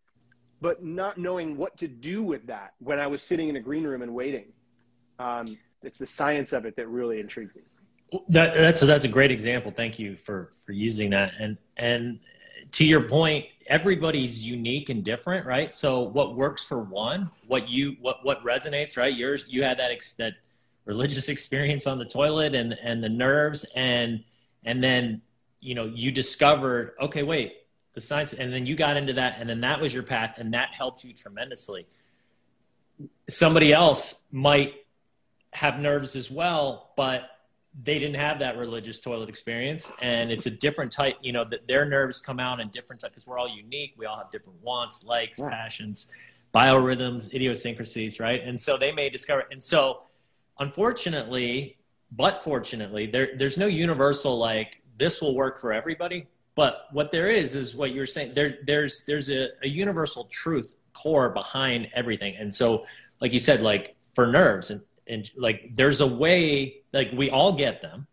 but 0.59 0.83
not 0.83 1.17
knowing 1.17 1.55
what 1.55 1.77
to 1.77 1.87
do 1.87 2.21
with 2.21 2.45
that 2.47 2.73
when 2.79 2.99
I 2.99 3.07
was 3.07 3.23
sitting 3.23 3.47
in 3.47 3.55
a 3.55 3.61
green 3.61 3.85
room 3.85 4.01
and 4.01 4.13
waiting. 4.13 4.51
Um, 5.17 5.57
it's 5.81 5.97
the 5.97 6.05
science 6.05 6.51
of 6.51 6.65
it 6.65 6.75
that 6.75 6.89
really 6.89 7.21
intrigued 7.21 7.55
me. 7.55 7.61
That, 8.27 8.55
that's 8.55 8.81
a, 8.81 8.85
that's 8.85 9.05
a 9.05 9.07
great 9.07 9.31
example. 9.31 9.71
Thank 9.71 9.97
you 9.97 10.17
for 10.17 10.51
for 10.65 10.73
using 10.73 11.09
that. 11.11 11.31
And 11.39 11.57
and 11.77 12.19
to 12.73 12.83
your 12.83 13.07
point, 13.07 13.45
everybody's 13.67 14.45
unique 14.45 14.89
and 14.89 15.05
different, 15.05 15.45
right? 15.45 15.73
So 15.73 16.01
what 16.01 16.35
works 16.35 16.65
for 16.65 16.79
one, 16.79 17.31
what 17.47 17.69
you 17.69 17.95
what 18.01 18.25
what 18.25 18.43
resonates, 18.43 18.97
right? 18.97 19.15
Yours 19.15 19.45
you 19.47 19.63
had 19.63 19.79
that 19.79 19.89
ex, 19.89 20.11
that 20.13 20.33
religious 20.83 21.29
experience 21.35 21.87
on 21.87 21.97
the 21.97 22.05
toilet 22.05 22.55
and 22.55 22.73
and 22.83 23.01
the 23.01 23.09
nerves 23.09 23.63
and 23.73 24.21
and 24.65 24.83
then 24.83 25.21
you 25.59 25.75
know 25.75 25.85
you 25.85 26.11
discovered 26.11 26.93
okay 27.01 27.23
wait 27.23 27.53
the 27.97 28.01
science 28.01 28.33
and 28.33 28.53
then 28.53 28.67
you 28.67 28.75
got 28.75 28.95
into 28.95 29.13
that 29.13 29.37
and 29.39 29.49
then 29.49 29.59
that 29.59 29.81
was 29.81 29.91
your 29.91 30.03
path 30.03 30.35
and 30.37 30.53
that 30.53 30.71
helped 30.71 31.03
you 31.03 31.11
tremendously. 31.13 31.87
Somebody 33.27 33.73
else 33.73 34.13
might 34.31 34.73
have 35.53 35.79
nerves 35.79 36.15
as 36.15 36.29
well 36.29 36.91
but 36.95 37.23
they 37.83 37.97
didn't 37.97 38.19
have 38.19 38.37
that 38.37 38.55
religious 38.55 38.99
toilet 38.99 39.29
experience 39.29 39.91
and 40.03 40.31
it's 40.31 40.45
a 40.45 40.51
different 40.51 40.91
type 40.91 41.15
you 41.21 41.33
know 41.33 41.43
that 41.43 41.65
their 41.67 41.85
nerves 41.85 42.21
come 42.21 42.39
out 42.39 42.59
in 42.59 42.69
different 42.69 43.01
types 43.01 43.13
because 43.13 43.25
we're 43.25 43.39
all 43.39 43.49
unique. 43.49 43.95
We 43.97 44.05
all 44.05 44.17
have 44.17 44.29
different 44.29 44.61
wants 44.61 45.03
likes 45.03 45.39
yeah. 45.39 45.49
passions 45.49 46.11
biorhythms 46.53 47.33
idiosyncrasies 47.33 48.19
right? 48.19 48.43
And 48.43 48.61
so 48.61 48.77
they 48.77 48.91
may 48.91 49.09
discover 49.09 49.45
and 49.51 49.63
so 49.63 50.03
unfortunately 50.59 51.76
but 52.11 52.43
fortunately, 52.43 53.07
there 53.07 53.29
there's 53.37 53.57
no 53.57 53.67
universal 53.67 54.37
like 54.37 54.81
this 54.97 55.21
will 55.21 55.35
work 55.35 55.59
for 55.59 55.73
everybody. 55.73 56.27
But 56.55 56.87
what 56.91 57.11
there 57.11 57.29
is 57.29 57.55
is 57.55 57.75
what 57.75 57.91
you're 57.91 58.05
saying. 58.05 58.33
There 58.33 58.57
there's 58.65 59.03
there's 59.05 59.29
a, 59.29 59.49
a 59.61 59.67
universal 59.67 60.25
truth 60.25 60.73
core 60.93 61.29
behind 61.29 61.87
everything. 61.93 62.35
And 62.37 62.53
so, 62.53 62.85
like 63.21 63.31
you 63.31 63.39
said, 63.39 63.61
like 63.61 63.95
for 64.15 64.27
nerves 64.27 64.71
and 64.71 64.81
and 65.07 65.29
like 65.37 65.71
there's 65.75 66.01
a 66.01 66.07
way 66.07 66.81
like 66.93 67.09
we 67.13 67.29
all 67.29 67.53
get 67.53 67.81
them, 67.81 68.07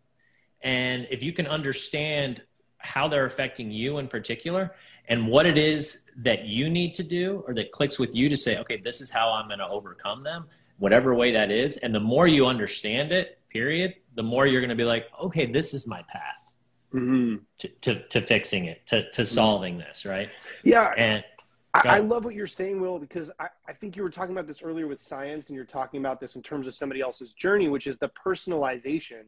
and 0.61 1.07
if 1.09 1.23
you 1.23 1.33
can 1.33 1.47
understand 1.47 2.41
how 2.77 3.07
they're 3.07 3.25
affecting 3.25 3.71
you 3.71 3.97
in 3.97 4.07
particular 4.07 4.75
and 5.07 5.27
what 5.27 5.45
it 5.45 5.57
is 5.57 6.01
that 6.17 6.45
you 6.45 6.69
need 6.69 6.93
to 6.93 7.03
do 7.03 7.43
or 7.47 7.53
that 7.53 7.71
clicks 7.71 7.97
with 7.97 8.13
you 8.15 8.29
to 8.29 8.37
say 8.37 8.57
okay 8.59 8.77
this 8.77 9.01
is 9.01 9.09
how 9.09 9.31
i'm 9.31 9.47
going 9.47 9.59
to 9.59 9.67
overcome 9.67 10.23
them 10.23 10.45
whatever 10.77 11.15
way 11.15 11.31
that 11.31 11.49
is 11.51 11.77
and 11.77 11.93
the 11.93 11.99
more 11.99 12.27
you 12.27 12.45
understand 12.45 13.11
it 13.11 13.39
period, 13.55 13.95
the 14.15 14.23
more 14.23 14.45
you're 14.45 14.59
going 14.59 14.69
to 14.69 14.75
be 14.75 14.83
like, 14.83 15.05
okay, 15.23 15.45
this 15.45 15.73
is 15.73 15.87
my 15.87 16.03
path 16.11 16.41
mm-hmm. 16.93 17.35
to, 17.59 17.67
to, 17.69 18.07
to, 18.09 18.21
fixing 18.21 18.65
it, 18.65 18.85
to, 18.87 19.09
to 19.11 19.25
solving 19.25 19.77
this, 19.77 20.05
right? 20.05 20.29
Yeah. 20.63 20.93
And 20.97 21.23
I, 21.73 21.81
I, 21.85 21.97
love 21.99 22.25
what 22.25 22.35
you're 22.35 22.47
saying, 22.47 22.81
Will, 22.81 22.99
because 22.99 23.31
I, 23.39 23.47
I 23.65 23.71
think 23.71 23.95
you 23.95 24.03
were 24.03 24.09
talking 24.09 24.35
about 24.35 24.45
this 24.45 24.61
earlier 24.61 24.87
with 24.87 24.99
science, 24.99 25.47
and 25.47 25.55
you're 25.55 25.63
talking 25.63 26.01
about 26.01 26.19
this 26.19 26.35
in 26.35 26.41
terms 26.41 26.67
of 26.67 26.73
somebody 26.73 26.99
else's 26.99 27.31
journey, 27.31 27.69
which 27.69 27.87
is 27.87 27.97
the 27.97 28.09
personalization 28.09 29.23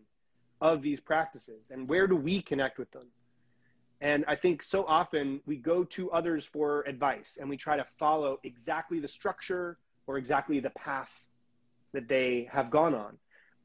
of 0.60 0.82
these 0.82 1.00
practices 1.00 1.70
and 1.72 1.88
where 1.88 2.06
do 2.06 2.18
we 2.18 2.42
connect 2.42 2.80
with 2.80 2.92
them? 2.92 3.08
And 4.02 4.26
I 4.28 4.36
think 4.36 4.62
so 4.62 4.84
often 4.86 5.40
we 5.46 5.56
go 5.56 5.86
to 5.86 6.12
others 6.12 6.46
for 6.46 6.82
advice 6.82 7.38
and 7.40 7.50
we 7.50 7.56
try 7.56 7.78
to 7.78 7.86
follow 7.98 8.40
exactly 8.44 9.00
the 9.00 9.08
structure 9.08 9.78
or 10.06 10.18
exactly 10.18 10.60
the 10.60 10.72
path 10.72 11.12
that 11.94 12.10
they 12.10 12.50
have 12.52 12.70
gone 12.70 12.94
on. 12.94 13.18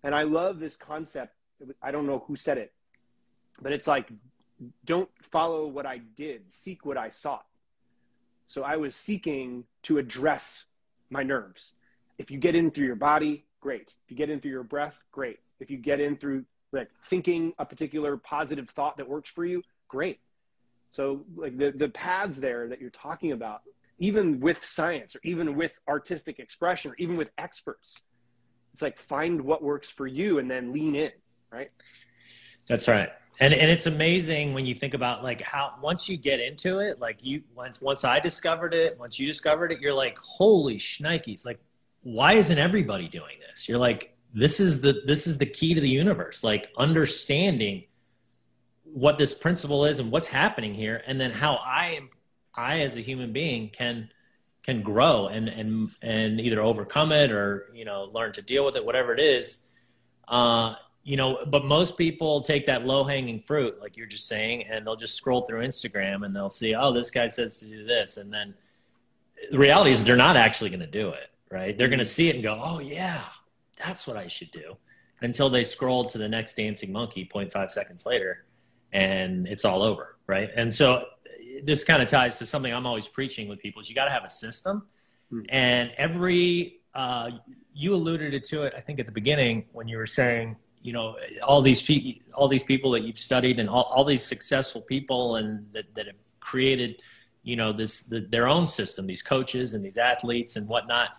And 0.03 0.15
I 0.15 0.23
love 0.23 0.59
this 0.59 0.77
concept. 0.77 1.35
I 1.83 1.91
don't 1.91 2.07
know 2.07 2.25
who 2.27 2.35
said 2.37 2.59
it, 2.59 2.73
but 3.61 3.73
it's 3.73 3.87
like, 3.87 4.11
don't 4.85 5.11
follow 5.23 5.67
what 5.67 5.87
I 5.87 5.99
did, 6.17 6.51
seek 6.51 6.85
what 6.85 6.97
I 6.97 7.11
sought. 7.11 7.47
So 8.49 8.63
I 8.63 8.77
was 8.77 8.95
seeking 8.95 9.65
to 9.85 9.99
address 9.99 10.65
my 11.11 11.23
nerves. 11.23 11.75
If 12.19 12.31
you 12.31 12.39
get 12.39 12.55
in 12.55 12.71
through 12.71 12.87
your 12.87 12.97
body, 12.97 13.45
great. 13.61 13.95
If 14.05 14.11
you 14.11 14.17
get 14.17 14.29
in 14.29 14.41
through 14.41 14.51
your 14.51 14.65
breath, 14.65 14.99
great. 15.13 15.39
If 15.61 15.71
you 15.71 15.79
get 15.79 16.01
in 16.01 16.17
through 16.17 16.45
like 16.73 16.91
thinking 17.05 17.53
a 17.59 17.65
particular 17.65 18.17
positive 18.17 18.69
thought 18.71 18.97
that 18.97 19.09
works 19.09 19.31
for 19.31 19.45
you, 19.45 19.63
great. 19.89 20.21
So 20.91 21.25
like 21.37 21.57
the, 21.57 21.71
the 21.71 21.89
paths 21.89 22.37
there 22.37 22.69
that 22.69 22.81
you're 22.81 22.91
talking 22.91 23.33
about, 23.33 23.63
even 23.99 24.41
with 24.41 24.65
science 24.65 25.15
or 25.15 25.21
even 25.23 25.55
with 25.55 25.75
artistic 25.89 26.39
expression 26.39 26.91
or 26.91 26.95
even 26.99 27.17
with 27.17 27.31
experts, 27.39 27.97
it's 28.73 28.83
like 28.83 28.99
find 28.99 29.41
what 29.41 29.63
works 29.63 29.91
for 29.91 30.07
you 30.07 30.39
and 30.39 30.51
then 30.51 30.73
lean 30.73 30.95
in, 30.95 31.13
right? 31.51 31.71
That's 32.69 32.89
right. 32.89 33.11
And 33.41 33.53
and 33.53 33.71
it's 33.71 33.87
amazing 33.87 34.55
when 34.55 34.67
you 34.67 34.75
think 34.75 34.95
about 34.95 35.23
like 35.23 35.41
how 35.41 35.75
once 35.83 36.09
you 36.09 36.17
get 36.17 36.41
into 36.41 36.79
it, 36.79 37.01
like 37.01 37.25
you 37.25 37.43
once 37.55 37.81
once 37.81 38.05
I 38.05 38.21
discovered 38.21 38.75
it, 38.75 38.99
once 38.99 39.19
you 39.19 39.27
discovered 39.27 39.73
it, 39.73 39.81
you're 39.81 39.95
like, 39.95 40.17
holy 40.19 40.77
shnikes, 40.77 41.45
like 41.45 41.61
why 42.03 42.35
isn't 42.35 42.59
everybody 42.59 43.09
doing 43.09 43.37
this? 43.49 43.69
You're 43.69 43.79
like, 43.79 44.17
this 44.35 44.61
is 44.61 44.81
the 44.81 45.03
this 45.07 45.27
is 45.27 45.39
the 45.39 45.47
key 45.47 45.75
to 45.75 45.81
the 45.81 45.89
universe, 45.89 46.45
like 46.45 46.69
understanding 46.77 47.85
what 48.85 49.19
this 49.19 49.33
principle 49.33 49.87
is 49.87 49.99
and 49.99 50.11
what's 50.11 50.29
happening 50.29 50.75
here, 50.75 51.03
and 51.07 51.21
then 51.21 51.31
how 51.31 51.55
I 51.55 51.93
am 51.93 52.11
I 52.55 52.81
as 52.81 52.97
a 52.97 53.01
human 53.01 53.33
being 53.33 53.71
can 53.71 54.11
can 54.63 54.83
grow 54.83 55.27
and 55.27 55.49
and 55.49 55.91
and 56.03 56.41
either 56.41 56.61
overcome 56.61 57.13
it 57.13 57.31
or 57.31 57.71
you 57.75 57.85
know 57.85 58.11
learn 58.13 58.33
to 58.33 58.43
deal 58.43 58.65
with 58.65 58.77
it, 58.77 58.85
whatever 58.85 59.13
it 59.13 59.21
is. 59.21 59.61
Uh, 60.29 60.75
you 61.05 61.17
know, 61.17 61.39
but 61.47 61.65
most 61.65 61.99
people 61.99 62.43
take 62.43 62.67
that 62.67 62.87
low 62.87 63.03
hanging 63.03 63.43
fruit, 63.43 63.81
like 63.81 63.97
you're 63.97 64.07
just 64.07 64.29
saying, 64.29 64.65
and 64.71 64.87
they'll 64.87 64.97
just 64.97 65.17
scroll 65.17 65.43
through 65.43 65.67
Instagram 65.67 66.25
and 66.25 66.35
they'll 66.35 66.49
see, 66.49 66.77
oh, 66.77 66.93
this 66.93 67.11
guy 67.11 67.27
says 67.27 67.59
to 67.59 67.67
do 67.67 67.85
this, 67.85 68.19
and 68.19 68.33
then 68.33 68.55
the 69.51 69.59
reality 69.59 69.91
is 69.91 70.05
they're 70.05 70.15
not 70.15 70.37
actually 70.37 70.71
going 70.71 70.81
to 70.81 70.87
do 70.87 71.09
it, 71.09 71.31
right? 71.51 71.77
They're 71.77 71.89
going 71.89 71.99
to 71.99 72.05
see 72.05 72.29
it 72.29 72.37
and 72.37 72.45
go, 72.45 72.61
oh 72.63 72.79
yeah, 72.79 73.23
that's 73.85 74.07
what 74.07 74.17
I 74.17 74.29
should 74.29 74.53
do, 74.53 74.77
until 75.23 75.51
they 75.51 75.65
scroll 75.65 76.05
to 76.05 76.19
the 76.19 76.29
next 76.29 76.57
dancing 76.57 76.93
monkey 76.93 77.29
0.5 77.33 77.71
seconds 77.73 78.07
later, 78.07 78.45
and 78.93 79.49
it's 79.49 79.65
all 79.65 79.83
over, 79.83 80.19
right? 80.29 80.51
And 80.55 80.73
so 80.73 81.07
this 81.63 81.85
kind 81.85 82.03
of 82.03 82.09
ties 82.09 82.39
to 82.39 82.47
something 82.47 82.73
I'm 82.73 82.87
always 82.87 83.09
preaching 83.09 83.49
with 83.49 83.59
people: 83.61 83.81
is 83.81 83.89
you 83.89 83.95
got 83.95 84.07
to 84.07 84.11
have 84.11 84.25
a 84.25 84.29
system, 84.29 84.87
hmm. 85.31 85.43
and 85.49 85.91
every 85.97 86.81
uh, 86.95 87.31
you 87.75 87.95
alluded 87.95 88.43
to 88.45 88.63
it, 88.65 88.75
I 88.77 88.81
think, 88.81 89.01
at 89.01 89.07
the 89.07 89.13
beginning 89.13 89.65
when 89.73 89.89
you 89.89 89.97
were 89.97 90.07
saying 90.07 90.57
you 90.83 90.93
know 90.93 91.17
all 91.43 91.63
these 91.63 91.81
pe- 91.81 92.21
all 92.35 92.49
these 92.49 92.65
people 92.65 92.91
that 92.91 93.03
you've 93.03 93.19
studied 93.19 93.59
and 93.59 93.69
all, 93.69 93.85
all 93.85 94.05
these 94.05 94.25
successful 94.25 94.81
people 94.83 95.37
and 95.37 95.67
that, 95.73 95.85
that 95.95 96.07
have 96.07 96.17
created 96.41 97.01
you 97.45 97.57
know 97.57 97.73
this 97.73 98.01
the, 98.01 98.21
their 98.31 98.49
own 98.49 98.67
system 98.67 99.07
these 99.07 99.23
coaches 99.23 99.75
and 99.75 99.85
these 99.85 99.97
athletes 99.97 100.57
and 100.57 100.69
whatnot 100.69 101.11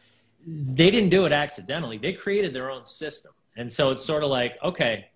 they 0.45 0.91
didn't 0.91 1.09
do 1.09 1.25
it 1.25 1.31
accidentally. 1.31 1.97
They 1.97 2.11
created 2.13 2.53
their 2.53 2.69
own 2.69 2.83
system. 2.85 3.31
And 3.55 3.71
so 3.71 3.91
it's 3.91 4.03
sort 4.03 4.23
of 4.23 4.29
like 4.29 4.57
okay 4.63 5.07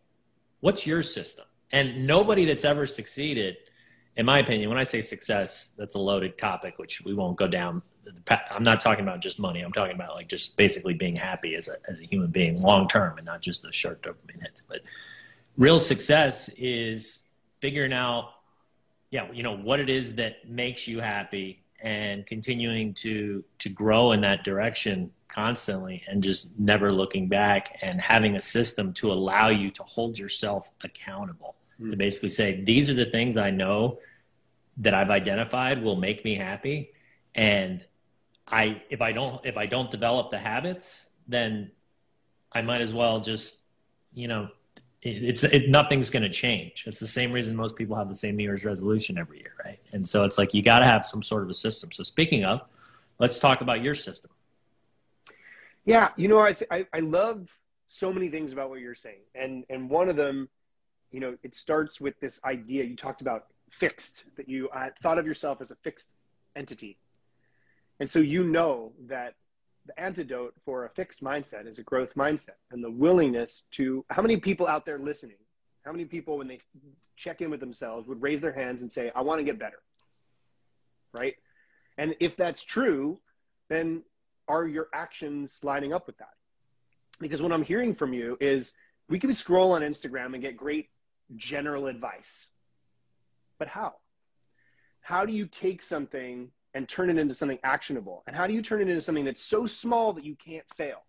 what's 0.62 0.88
your 0.88 1.04
system? 1.04 1.46
And 1.72 2.08
nobody 2.08 2.46
that's 2.46 2.66
ever 2.66 2.88
succeeded 2.88 3.58
in 4.18 4.26
my 4.26 4.40
opinion 4.40 4.70
when 4.70 4.78
i 4.78 4.84
say 4.84 5.02
success 5.02 5.72
that's 5.78 5.96
a 5.96 6.00
loaded 6.00 6.38
topic 6.38 6.78
which 6.78 7.02
we 7.02 7.14
won't 7.14 7.38
go 7.38 7.48
down 7.48 7.82
I'm 8.52 8.64
not 8.64 8.80
talking 8.80 9.04
about 9.04 9.22
just 9.22 9.40
money. 9.40 9.62
I'm 9.62 9.74
talking 9.74 9.96
about 9.96 10.16
like 10.16 10.28
just 10.28 10.58
basically 10.58 10.94
being 10.94 11.16
happy 11.16 11.56
as 11.56 11.68
a 11.68 11.76
as 11.90 12.00
a 12.00 12.04
human 12.04 12.30
being 12.30 12.60
long 12.62 12.88
term 12.88 13.18
and 13.18 13.26
not 13.26 13.42
just 13.42 13.62
the 13.62 13.72
short 13.72 14.04
term 14.04 14.16
minutes. 14.34 14.62
But 14.62 14.82
real 15.58 15.80
success 15.80 16.50
is 16.58 17.20
figuring 17.62 17.94
out, 17.94 18.32
yeah, 19.12 19.32
you 19.32 19.44
know 19.44 19.58
what 19.58 19.80
it 19.80 19.90
is 19.90 20.16
that 20.16 20.48
makes 20.50 20.88
you 20.88 21.00
happy 21.00 21.64
and 21.82 22.26
continuing 22.26 22.94
to 22.96 23.44
to 23.60 23.70
grow 23.70 24.12
in 24.12 24.22
that 24.22 24.44
direction 24.44 25.12
constantly 25.28 26.04
and 26.08 26.24
just 26.24 26.58
never 26.58 26.92
looking 26.92 27.28
back 27.28 27.78
and 27.82 28.02
having 28.02 28.36
a 28.36 28.40
system 28.40 28.94
to 28.94 29.12
allow 29.12 29.50
you 29.50 29.70
to 29.70 29.84
hold 29.84 30.18
yourself 30.18 30.72
accountable 30.84 31.56
mm. 31.80 31.92
to 31.92 31.98
basically 31.98 32.30
say 32.30 32.64
these 32.64 32.90
are 32.90 32.96
the 32.96 33.06
things 33.06 33.38
I 33.38 33.52
know 33.52 34.00
that 34.78 34.94
I've 34.94 35.10
identified 35.10 35.82
will 35.82 35.96
make 35.96 36.24
me 36.24 36.36
happy 36.36 36.92
and 37.36 37.84
I 38.48 38.82
if 38.90 39.02
I 39.02 39.12
don't 39.12 39.46
if 39.46 39.58
I 39.58 39.66
don't 39.66 39.92
develop 39.92 40.32
the 40.32 40.40
habits, 40.40 41.10
then 41.28 41.72
I 42.52 42.62
might 42.62 42.82
as 42.82 42.94
well 42.94 43.20
just 43.20 43.58
you 44.14 44.28
know 44.28 44.50
it, 45.02 45.24
it's 45.24 45.44
it, 45.44 45.70
nothing's 45.70 46.10
going 46.10 46.24
to 46.24 46.30
change. 46.30 46.86
It's 46.88 47.00
the 47.00 47.08
same 47.08 47.32
reason 47.32 47.56
most 47.56 47.76
people 47.76 47.96
have 47.96 48.08
the 48.08 48.16
same 48.16 48.36
New 48.38 48.44
Year's 48.44 48.66
resolution 48.66 49.18
every 49.18 49.40
year, 49.40 49.54
right? 49.64 49.80
And 49.92 50.08
so 50.08 50.24
it's 50.24 50.38
like 50.38 50.54
you 50.54 50.62
got 50.62 50.80
to 50.80 50.86
have 50.86 51.06
some 51.06 51.22
sort 51.22 51.44
of 51.44 51.50
a 51.50 51.54
system. 51.54 51.92
So 51.92 52.04
speaking 52.04 52.46
of, 52.46 52.62
let's 53.20 53.38
talk 53.40 53.62
about 53.62 53.82
your 53.84 53.96
system. 53.96 54.32
Yeah, 55.86 56.10
you 56.18 56.28
know, 56.28 56.40
I 56.40 56.54
th- 56.54 56.70
I, 56.72 56.86
I 56.94 57.00
love 57.00 57.50
so 57.88 58.12
many 58.12 58.30
things 58.30 58.54
about 58.54 58.70
what 58.70 58.80
you're 58.80 58.96
saying, 58.96 59.22
and 59.36 59.66
and 59.70 59.90
one 59.90 60.10
of 60.10 60.16
them, 60.16 60.48
you 61.12 61.20
know, 61.20 61.38
it 61.44 61.54
starts 61.54 62.00
with 62.00 62.18
this 62.22 62.40
idea 62.46 62.84
you 62.86 62.96
talked 62.96 63.22
about 63.22 63.48
fixed 63.70 64.26
that 64.36 64.48
you 64.50 64.70
uh, 64.70 64.90
thought 65.02 65.18
of 65.18 65.26
yourself 65.26 65.62
as 65.62 65.72
a 65.72 65.76
fixed 65.76 66.10
entity. 66.56 66.98
And 68.00 68.10
so 68.10 68.20
you 68.20 68.44
know 68.44 68.94
that 69.08 69.36
the 69.88 70.00
antidote 70.00 70.54
for 70.66 70.86
a 70.86 70.90
fixed 70.90 71.24
mindset 71.24 71.66
is 71.66 71.80
a 71.80 71.84
growth 71.84 72.14
mindset 72.16 72.58
and 72.72 72.84
the 72.84 72.92
willingness 72.92 73.64
to 73.72 74.06
how 74.10 74.22
many 74.22 74.38
people 74.38 74.68
out 74.68 74.86
there 74.86 75.00
listening 75.00 75.38
how 75.84 75.94
many 75.94 76.04
people 76.04 76.38
when 76.38 76.50
they 76.50 76.60
check 77.16 77.40
in 77.40 77.50
with 77.50 77.62
themselves 77.62 78.06
would 78.10 78.22
raise 78.22 78.42
their 78.42 78.52
hands 78.52 78.82
and 78.82 78.92
say 78.92 79.12
i 79.16 79.22
want 79.22 79.40
to 79.40 79.44
get 79.44 79.58
better. 79.58 79.80
Right? 81.14 81.36
And 81.98 82.16
if 82.20 82.36
that's 82.36 82.64
true 82.64 83.20
then 83.70 84.04
are 84.50 84.68
your 84.68 84.88
actions 84.94 85.60
lining 85.64 85.94
up 85.94 86.08
with 86.08 86.18
that? 86.18 86.34
Because 87.22 87.42
what 87.42 87.54
i'm 87.54 87.64
hearing 87.64 87.96
from 87.96 88.14
you 88.14 88.38
is 88.42 88.74
we 89.08 89.20
can 89.20 89.34
scroll 89.34 89.72
on 89.72 89.82
instagram 89.82 90.34
and 90.34 90.42
get 90.42 90.58
great 90.58 90.90
general 91.38 91.88
advice 91.88 92.48
but 93.60 93.68
how 93.68 93.96
how 95.02 95.26
do 95.26 95.32
you 95.32 95.46
take 95.46 95.82
something 95.82 96.52
and 96.74 96.88
turn 96.88 97.10
it 97.10 97.18
into 97.18 97.34
something 97.34 97.60
actionable? 97.64 98.24
And 98.28 98.36
how 98.36 98.46
do 98.46 98.54
you 98.54 98.62
turn 98.62 98.82
it 98.82 98.90
into 98.90 99.00
something 99.00 99.24
that's 99.24 99.42
so 99.42 99.66
small 99.66 100.12
that 100.12 100.26
you 100.26 100.36
can't 100.36 100.66
fail? 100.76 101.06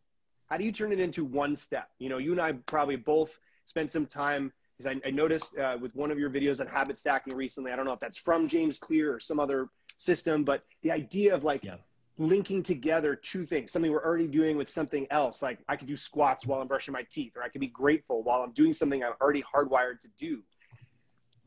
How 0.47 0.57
do 0.57 0.65
you 0.65 0.71
turn 0.71 0.93
it 0.93 1.01
into 1.01 1.25
one 1.25 1.57
step? 1.57 1.91
You 1.99 2.09
know, 2.09 2.19
you 2.19 2.31
and 2.31 2.41
I 2.41 2.53
probably 2.53 2.95
both 2.95 3.41
spent 3.65 3.91
some 3.91 4.07
time 4.07 4.53
because 4.77 4.95
I, 4.95 5.09
I, 5.09 5.11
noticed 5.11 5.57
uh, 5.59 5.77
with 5.81 5.97
one 5.97 6.13
of 6.13 6.19
your 6.19 6.31
videos 6.31 6.61
on 6.61 6.69
habit 6.69 6.97
stacking 6.97 7.35
recently. 7.35 7.73
I 7.73 7.77
don't 7.77 7.85
know 7.85 7.93
if 7.93 7.99
that's 7.99 8.17
from 8.17 8.47
James 8.47 8.79
Clear 8.79 9.13
or 9.13 9.19
some 9.19 9.41
other 9.41 9.69
system, 9.97 10.45
but 10.45 10.63
the 10.83 10.93
idea 10.93 11.35
of 11.35 11.43
like 11.43 11.65
yeah. 11.65 11.75
linking 12.19 12.63
together 12.63 13.17
two 13.17 13.45
things, 13.45 13.73
something 13.73 13.91
we're 13.91 14.05
already 14.05 14.29
doing 14.29 14.57
with 14.57 14.71
something 14.71 15.09
else. 15.11 15.43
Like 15.43 15.59
I 15.69 15.75
could 15.75 15.89
do 15.89 15.97
squats 15.97 16.47
while 16.47 16.61
I'm 16.61 16.69
brushing 16.69 16.93
my 16.93 17.05
teeth, 17.11 17.33
or 17.37 17.43
I 17.43 17.49
could 17.49 17.61
be 17.61 17.67
grateful 17.67 18.23
while 18.23 18.43
I'm 18.43 18.53
doing 18.53 18.73
something 18.73 19.03
I'm 19.03 19.15
already 19.21 19.43
hardwired 19.43 20.01
to 20.03 20.09
do. 20.17 20.43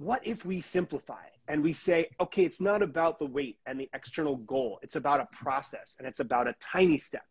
What 0.02 0.26
if 0.26 0.46
we 0.46 0.62
simplify 0.62 1.24
it? 1.26 1.32
and 1.52 1.62
we 1.62 1.74
say, 1.74 2.08
okay, 2.22 2.46
it's 2.46 2.62
not 2.62 2.82
about 2.82 3.20
the 3.20 3.26
weight 3.26 3.58
and 3.66 3.78
the 3.78 3.90
external 3.94 4.38
goal. 4.38 4.80
It's 4.82 4.96
about 4.96 5.20
a 5.20 5.28
process 5.34 5.98
and 6.00 6.08
it's 6.08 6.22
about 6.22 6.48
a 6.48 6.56
tiny 6.62 6.98
step. 6.98 7.26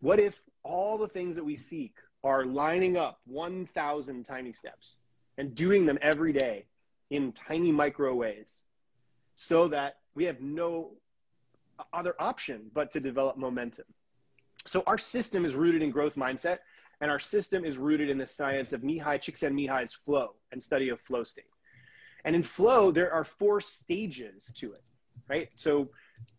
What 0.00 0.18
if 0.18 0.42
all 0.64 0.98
the 0.98 1.06
things 1.06 1.36
that 1.36 1.44
we 1.44 1.54
seek 1.54 1.94
are 2.24 2.44
lining 2.44 2.96
up 2.96 3.20
1,000 3.26 4.24
tiny 4.24 4.52
steps 4.52 4.98
and 5.38 5.54
doing 5.54 5.86
them 5.86 6.00
every 6.02 6.32
day 6.32 6.66
in 7.10 7.30
tiny 7.30 7.70
micro 7.70 8.12
ways 8.12 8.64
so 9.36 9.68
that 9.68 9.98
we 10.16 10.24
have 10.24 10.40
no 10.40 10.96
other 11.92 12.16
option 12.18 12.72
but 12.74 12.90
to 12.90 12.98
develop 12.98 13.36
momentum? 13.36 13.84
So 14.66 14.82
our 14.88 14.98
system 14.98 15.44
is 15.44 15.54
rooted 15.54 15.80
in 15.80 15.92
growth 15.92 16.16
mindset 16.16 16.58
and 17.00 17.08
our 17.08 17.20
system 17.20 17.64
is 17.64 17.78
rooted 17.78 18.10
in 18.10 18.18
the 18.18 18.26
science 18.26 18.72
of 18.72 18.82
Mihaly 18.82 19.20
Csikszentmihalyi's 19.20 19.92
flow 19.92 20.34
and 20.50 20.60
study 20.60 20.88
of 20.88 21.00
flow 21.00 21.22
state. 21.22 21.44
And 22.24 22.34
in 22.34 22.42
flow, 22.42 22.90
there 22.90 23.12
are 23.12 23.24
four 23.24 23.60
stages 23.60 24.50
to 24.56 24.72
it, 24.72 24.82
right? 25.28 25.48
So 25.56 25.90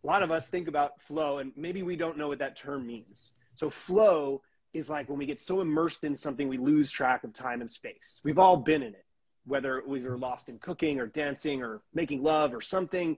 a 0.04 0.08
lot 0.08 0.24
of 0.24 0.32
us 0.32 0.48
think 0.48 0.68
about 0.68 1.02
flow 1.02 1.40
and 1.40 1.52
maybe 1.56 1.84
we 1.84 1.96
don't 1.96 2.18
know 2.18 2.28
what 2.28 2.40
that 2.40 2.56
term 2.56 2.86
means. 2.88 3.32
So 3.56 3.70
flow 3.70 4.42
is 4.74 4.90
like 4.90 5.08
when 5.10 5.18
we 5.18 5.26
get 5.26 5.40
so 5.40 5.62
immersed 5.62 6.04
in 6.04 6.16
something, 6.16 6.48
we 6.48 6.58
lose 6.58 6.92
track 6.92 7.24
of 7.24 7.34
time 7.34 7.62
and 7.62 7.70
space. 7.70 8.22
We've 8.24 8.40
all 8.40 8.58
been 8.58 8.82
in 8.84 8.94
it, 8.94 9.06
whether 9.46 9.84
we 9.88 10.02
were 10.02 10.18
lost 10.18 10.50
in 10.50 10.60
cooking 10.60 11.00
or 11.00 11.08
dancing 11.08 11.62
or 11.62 11.82
making 11.94 12.24
love 12.24 12.54
or 12.54 12.62
something. 12.62 13.18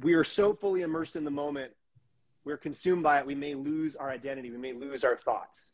We 0.00 0.14
are 0.14 0.24
so 0.24 0.54
fully 0.54 0.82
immersed 0.82 1.16
in 1.16 1.24
the 1.24 1.30
moment, 1.30 1.72
we're 2.44 2.56
consumed 2.56 3.02
by 3.02 3.18
it, 3.18 3.26
we 3.26 3.34
may 3.34 3.54
lose 3.54 3.96
our 3.96 4.10
identity, 4.10 4.50
we 4.50 4.56
may 4.56 4.72
lose 4.72 5.04
our 5.04 5.16
thoughts. 5.16 5.72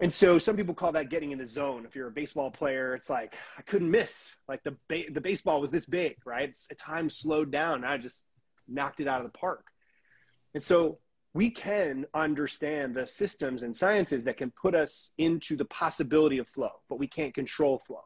And 0.00 0.12
so 0.12 0.38
some 0.38 0.56
people 0.56 0.74
call 0.74 0.92
that 0.92 1.10
getting 1.10 1.32
in 1.32 1.38
the 1.38 1.46
zone. 1.46 1.84
If 1.84 1.96
you're 1.96 2.06
a 2.06 2.12
baseball 2.12 2.50
player, 2.50 2.94
it's 2.94 3.10
like 3.10 3.34
I 3.56 3.62
couldn't 3.62 3.90
miss. 3.90 4.28
Like 4.48 4.62
the 4.62 4.76
ba- 4.88 5.10
the 5.10 5.20
baseball 5.20 5.60
was 5.60 5.72
this 5.72 5.86
big, 5.86 6.16
right? 6.24 6.48
It's, 6.48 6.68
time 6.78 7.10
slowed 7.10 7.50
down. 7.50 7.84
I 7.84 7.98
just 7.98 8.22
knocked 8.68 9.00
it 9.00 9.08
out 9.08 9.20
of 9.20 9.32
the 9.32 9.36
park. 9.36 9.66
And 10.54 10.62
so 10.62 10.98
we 11.34 11.50
can 11.50 12.06
understand 12.14 12.94
the 12.94 13.06
systems 13.06 13.62
and 13.62 13.74
sciences 13.74 14.24
that 14.24 14.36
can 14.36 14.50
put 14.50 14.74
us 14.74 15.10
into 15.18 15.56
the 15.56 15.64
possibility 15.64 16.38
of 16.38 16.48
flow, 16.48 16.70
but 16.88 16.98
we 16.98 17.06
can't 17.06 17.34
control 17.34 17.78
flow. 17.78 18.04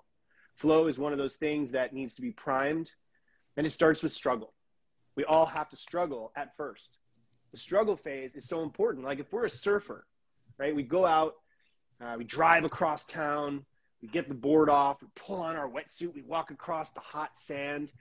Flow 0.57 0.87
is 0.87 0.99
one 0.99 1.13
of 1.13 1.19
those 1.19 1.37
things 1.37 1.71
that 1.73 1.93
needs 1.93 2.15
to 2.15 2.23
be 2.23 2.31
primed, 2.31 2.91
and 3.57 3.67
it 3.67 3.71
starts 3.71 4.03
with 4.03 4.13
struggle. 4.13 4.55
We 5.17 5.25
all 5.25 5.47
have 5.47 5.69
to 5.71 5.77
struggle 5.77 6.33
at 6.37 6.57
first. 6.57 6.99
The 7.53 7.59
struggle 7.59 7.97
phase 7.97 8.35
is 8.35 8.47
so 8.49 8.63
important. 8.63 9.05
Like 9.05 9.21
if 9.21 9.33
we're 9.33 9.45
a 9.45 9.51
surfer, 9.51 10.07
right? 10.59 10.75
We 10.75 10.83
go 10.83 11.07
out, 11.07 11.35
uh, 12.03 12.17
we 12.19 12.25
drive 12.25 12.65
across 12.65 13.05
town, 13.05 13.65
we 14.01 14.09
get 14.09 14.29
the 14.29 14.35
board 14.35 14.69
off, 14.69 15.01
we 15.01 15.09
pull 15.15 15.41
on 15.41 15.57
our 15.57 15.69
wetsuit, 15.69 16.15
we 16.15 16.23
walk 16.23 16.51
across 16.51 16.91
the 16.91 17.01
hot 17.01 17.39
sand, 17.39 17.93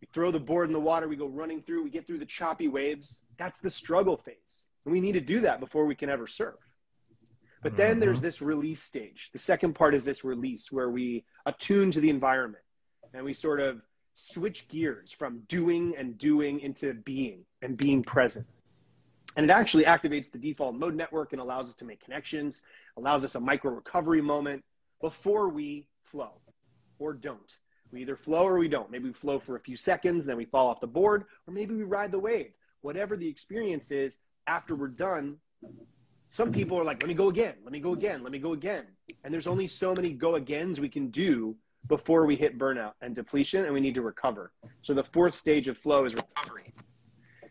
we 0.00 0.08
throw 0.12 0.30
the 0.30 0.40
board 0.40 0.68
in 0.68 0.72
the 0.72 0.80
water, 0.80 1.08
we 1.08 1.16
go 1.16 1.26
running 1.26 1.62
through, 1.62 1.84
we 1.84 1.90
get 1.90 2.06
through 2.06 2.18
the 2.18 2.26
choppy 2.26 2.68
waves. 2.68 3.20
That's 3.36 3.60
the 3.60 3.70
struggle 3.70 4.16
phase. 4.16 4.66
And 4.84 4.92
we 4.92 5.00
need 5.00 5.12
to 5.12 5.20
do 5.20 5.40
that 5.40 5.60
before 5.60 5.86
we 5.86 5.94
can 5.94 6.08
ever 6.08 6.26
surf. 6.26 6.56
But 7.62 7.76
then 7.76 7.92
mm-hmm. 7.92 8.00
there's 8.00 8.20
this 8.20 8.42
release 8.42 8.82
stage. 8.82 9.30
The 9.32 9.38
second 9.38 9.74
part 9.74 9.94
is 9.94 10.04
this 10.04 10.24
release 10.24 10.70
where 10.70 10.90
we 10.90 11.24
attune 11.46 11.90
to 11.92 12.00
the 12.00 12.10
environment 12.10 12.62
and 13.14 13.24
we 13.24 13.32
sort 13.32 13.60
of 13.60 13.80
switch 14.12 14.68
gears 14.68 15.12
from 15.12 15.40
doing 15.48 15.94
and 15.96 16.18
doing 16.18 16.60
into 16.60 16.94
being 16.94 17.44
and 17.62 17.76
being 17.76 18.02
present. 18.02 18.46
And 19.36 19.44
it 19.44 19.52
actually 19.52 19.84
activates 19.84 20.30
the 20.30 20.38
default 20.38 20.74
mode 20.74 20.94
network 20.94 21.32
and 21.32 21.40
allows 21.40 21.68
us 21.68 21.74
to 21.76 21.84
make 21.84 22.02
connections, 22.04 22.62
allows 22.96 23.24
us 23.24 23.34
a 23.34 23.40
micro 23.40 23.72
recovery 23.72 24.20
moment 24.20 24.64
before 25.00 25.48
we 25.48 25.88
flow 26.04 26.30
or 26.98 27.12
don't. 27.12 27.58
We 27.90 28.02
either 28.02 28.16
flow 28.16 28.44
or 28.44 28.58
we 28.58 28.68
don't. 28.68 28.90
Maybe 28.90 29.04
we 29.04 29.12
flow 29.12 29.38
for 29.38 29.56
a 29.56 29.60
few 29.60 29.76
seconds, 29.76 30.26
then 30.26 30.36
we 30.36 30.44
fall 30.44 30.68
off 30.68 30.80
the 30.80 30.86
board, 30.86 31.24
or 31.46 31.54
maybe 31.54 31.74
we 31.74 31.84
ride 31.84 32.12
the 32.12 32.18
wave. 32.18 32.52
Whatever 32.82 33.16
the 33.16 33.28
experience 33.28 33.90
is, 33.90 34.16
after 34.46 34.74
we're 34.74 34.88
done, 34.88 35.36
some 36.28 36.52
people 36.52 36.78
are 36.78 36.84
like, 36.84 37.00
let 37.00 37.08
me 37.08 37.14
go 37.14 37.28
again, 37.28 37.54
let 37.62 37.72
me 37.72 37.80
go 37.80 37.92
again, 37.92 38.22
let 38.22 38.32
me 38.32 38.38
go 38.38 38.52
again. 38.52 38.86
And 39.22 39.32
there's 39.32 39.46
only 39.46 39.66
so 39.66 39.94
many 39.94 40.12
go 40.12 40.34
agains 40.34 40.80
we 40.80 40.88
can 40.88 41.08
do 41.08 41.56
before 41.86 42.26
we 42.26 42.34
hit 42.34 42.58
burnout 42.58 42.92
and 43.00 43.14
depletion, 43.14 43.64
and 43.64 43.72
we 43.72 43.80
need 43.80 43.94
to 43.94 44.02
recover. 44.02 44.52
So 44.82 44.94
the 44.94 45.04
fourth 45.04 45.34
stage 45.34 45.68
of 45.68 45.78
flow 45.78 46.04
is 46.04 46.14
recovery. 46.14 46.72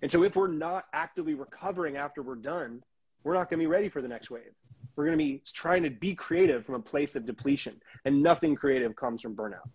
And 0.03 0.12
so 0.12 0.24
if 0.24 0.36
we're 0.36 0.50
not 0.50 0.86
actively 0.91 1.33
recovering 1.33 1.95
after 1.95 2.22
we're 2.22 2.36
done, 2.36 2.83
we're 3.24 3.33
not 3.33 3.50
going 3.50 3.57
to 3.60 3.63
be 3.63 3.67
ready 3.67 3.88
for 3.88 4.01
the 4.01 4.07
next 4.07 4.29
wave. 4.29 4.51
We're 4.98 5.05
going 5.05 5.17
to 5.17 5.24
be 5.24 5.41
trying 5.53 5.81
to 5.83 5.89
be 5.89 6.13
creative 6.13 6.65
from 6.65 6.75
a 6.75 6.79
place 6.79 7.15
of 7.15 7.25
depletion, 7.25 7.81
and 8.03 8.22
nothing 8.22 8.53
creative 8.53 8.98
comes 8.98 9.22
from 9.22 9.33
burnout. 9.33 9.69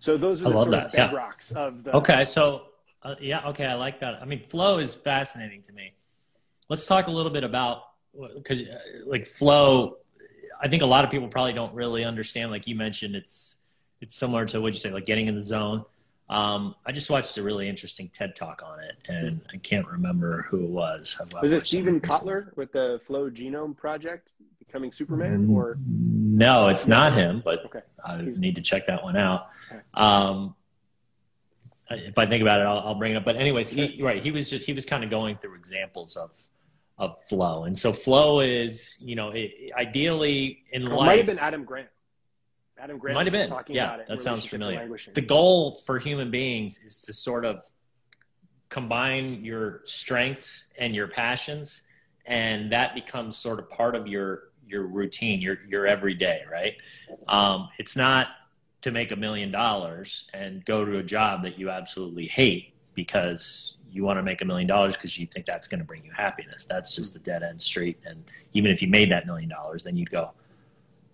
So 0.00 0.16
those 0.16 0.42
are 0.42 0.50
the 0.50 0.56
sort 0.56 0.70
that. 0.72 0.86
of 0.86 1.10
bedrocks 1.12 1.52
yeah. 1.52 1.58
of 1.58 1.84
the. 1.84 1.94
Okay, 1.94 2.24
so 2.24 2.64
uh, 3.04 3.14
yeah, 3.20 3.46
okay, 3.46 3.66
I 3.66 3.74
like 3.74 4.00
that. 4.00 4.20
I 4.20 4.24
mean, 4.24 4.42
flow 4.42 4.78
is 4.78 4.96
fascinating 4.96 5.62
to 5.62 5.72
me. 5.72 5.94
Let's 6.68 6.84
talk 6.84 7.06
a 7.06 7.10
little 7.12 7.30
bit 7.30 7.44
about 7.44 7.82
because 8.34 8.60
uh, 8.60 8.74
like 9.06 9.24
flow. 9.24 9.98
I 10.60 10.66
think 10.66 10.82
a 10.82 10.86
lot 10.86 11.04
of 11.04 11.12
people 11.12 11.28
probably 11.28 11.52
don't 11.52 11.72
really 11.72 12.02
understand. 12.02 12.50
Like 12.50 12.66
you 12.66 12.74
mentioned, 12.74 13.14
it's 13.14 13.56
it's 14.00 14.16
similar 14.16 14.46
to 14.46 14.60
what 14.60 14.72
you 14.72 14.80
say, 14.80 14.90
like 14.90 15.06
getting 15.06 15.28
in 15.28 15.36
the 15.36 15.44
zone. 15.44 15.84
Um, 16.28 16.74
I 16.84 16.90
just 16.90 17.08
watched 17.08 17.38
a 17.38 17.42
really 17.42 17.68
interesting 17.68 18.10
TED 18.12 18.34
talk 18.34 18.62
on 18.64 18.80
it, 18.80 18.96
and 19.08 19.40
I 19.52 19.58
can't 19.58 19.86
remember 19.86 20.42
who 20.50 20.64
it 20.64 20.70
was. 20.70 21.20
Was 21.40 21.52
it 21.52 21.62
Steven 21.62 22.00
Kotler 22.00 22.56
with 22.56 22.72
the 22.72 23.00
Flow 23.06 23.30
Genome 23.30 23.76
Project, 23.76 24.32
becoming 24.58 24.90
Superman, 24.90 25.48
or 25.52 25.78
no? 25.86 26.68
It's 26.68 26.88
not 26.88 27.12
him, 27.12 27.42
but 27.44 27.64
okay. 27.66 27.82
I 28.04 28.22
He's... 28.22 28.40
need 28.40 28.56
to 28.56 28.60
check 28.60 28.88
that 28.88 29.04
one 29.04 29.16
out. 29.16 29.50
Okay. 29.70 29.80
Um, 29.94 30.56
if 31.90 32.18
I 32.18 32.26
think 32.26 32.42
about 32.42 32.60
it, 32.60 32.64
I'll, 32.64 32.80
I'll 32.80 32.94
bring 32.96 33.12
it 33.12 33.16
up. 33.16 33.24
But 33.24 33.36
anyways, 33.36 33.68
he, 33.68 34.02
right, 34.02 34.20
he 34.20 34.32
was 34.32 34.50
just 34.50 34.66
he 34.66 34.72
was 34.72 34.84
kind 34.84 35.04
of 35.04 35.10
going 35.10 35.36
through 35.36 35.54
examples 35.54 36.16
of 36.16 36.32
of 36.98 37.16
flow, 37.28 37.64
and 37.64 37.76
so 37.76 37.92
flow 37.92 38.40
is 38.40 38.98
you 39.00 39.14
know 39.14 39.30
it, 39.30 39.52
ideally 39.78 40.64
in 40.72 40.90
oh, 40.90 40.96
life. 40.96 41.06
Might 41.06 41.16
have 41.18 41.26
been 41.26 41.38
Adam 41.38 41.64
Grant. 41.64 41.88
Adam 42.78 42.98
Grant 42.98 43.14
might 43.14 43.26
have 43.26 43.32
been 43.32 43.48
talking 43.48 43.76
yeah, 43.76 43.86
about 43.86 44.00
it. 44.00 44.08
That 44.08 44.20
sounds 44.20 44.44
familiar. 44.44 44.88
The 45.14 45.20
goal 45.20 45.82
for 45.86 45.98
human 45.98 46.30
beings 46.30 46.78
is 46.84 47.00
to 47.02 47.12
sort 47.12 47.44
of 47.44 47.64
combine 48.68 49.44
your 49.44 49.82
strengths 49.84 50.64
and 50.78 50.94
your 50.94 51.08
passions, 51.08 51.82
and 52.26 52.70
that 52.72 52.94
becomes 52.94 53.36
sort 53.36 53.58
of 53.58 53.70
part 53.70 53.94
of 53.94 54.06
your 54.06 54.50
your 54.68 54.82
routine, 54.82 55.40
your 55.40 55.58
your 55.68 55.86
everyday, 55.86 56.42
right? 56.50 56.74
Um, 57.28 57.68
it's 57.78 57.96
not 57.96 58.28
to 58.82 58.90
make 58.90 59.10
a 59.10 59.16
million 59.16 59.50
dollars 59.50 60.28
and 60.34 60.64
go 60.64 60.84
to 60.84 60.98
a 60.98 61.02
job 61.02 61.42
that 61.42 61.58
you 61.58 61.70
absolutely 61.70 62.26
hate 62.26 62.74
because 62.94 63.76
you 63.90 64.04
want 64.04 64.18
to 64.18 64.22
make 64.22 64.42
a 64.42 64.44
million 64.44 64.68
dollars 64.68 64.96
because 64.96 65.18
you 65.18 65.26
think 65.26 65.46
that's 65.46 65.66
going 65.66 65.80
to 65.80 65.84
bring 65.84 66.04
you 66.04 66.12
happiness. 66.12 66.66
That's 66.66 66.94
just 66.94 67.16
a 67.16 67.18
dead 67.18 67.42
end 67.42 67.60
street. 67.60 67.98
And 68.04 68.22
even 68.52 68.70
if 68.70 68.82
you 68.82 68.88
made 68.88 69.10
that 69.10 69.26
million 69.26 69.48
dollars, 69.48 69.84
then 69.84 69.96
you'd 69.96 70.10
go, 70.10 70.32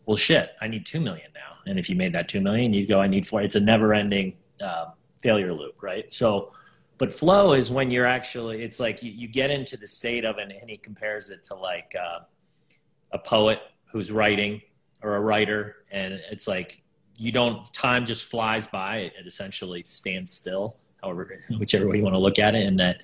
well, 0.07 0.17
shit, 0.17 0.51
I 0.61 0.69
need 0.69 0.87
two 0.87 1.01
million 1.01 1.29
now. 1.35 1.59
And 1.67 1.79
if 1.79 1.89
you 1.89 1.97
made 1.97 2.13
that 2.15 2.29
two 2.29 2.41
million, 2.41 2.73
you'd 2.73 2.89
go, 2.89 3.01
I 3.01 3.07
need 3.07 3.27
four. 3.27 3.43
It's 3.43 3.55
a 3.55 3.61
never 3.61 3.95
ending 3.95 4.35
uh, 4.61 4.87
failure 5.23 5.53
loop, 5.53 5.83
right? 5.83 6.13
So, 6.13 6.53
but 6.99 7.15
flow 7.15 7.55
is 7.55 7.71
when 7.71 7.91
you're 7.91 8.07
actually, 8.07 8.63
it's 8.63 8.81
like 8.81 9.03
you, 9.03 9.13
you 9.13 9.29
get 9.29 9.51
into 9.51 9.77
the 9.77 9.87
state 9.87 10.25
of, 10.25 10.39
and, 10.39 10.53
and 10.53 10.69
he 10.69 10.77
compares 10.77 11.31
it 11.31 11.45
to 11.45 11.55
like 11.55 11.95
uh, 12.01 12.21
a 13.13 13.19
poet 13.19 13.61
who's 13.91 14.11
writing 14.11 14.61
or 15.03 15.17
a 15.17 15.21
writer. 15.21 15.77
And 15.91 16.21
it's 16.31 16.47
like 16.47 16.83
you 17.17 17.33
don't 17.33 17.73
time 17.73 18.07
just 18.07 18.25
flies 18.25 18.67
by 18.67 18.99
it, 18.99 19.13
it 19.19 19.27
essentially 19.27 19.83
stands 19.83 20.33
still 20.33 20.77
however 21.03 21.39
whichever 21.59 21.89
way 21.89 21.99
you 21.99 22.03
want 22.03 22.15
to 22.15 22.19
look 22.19 22.39
at 22.39 22.55
it 22.55 22.67
and 22.67 22.79
that 22.79 23.03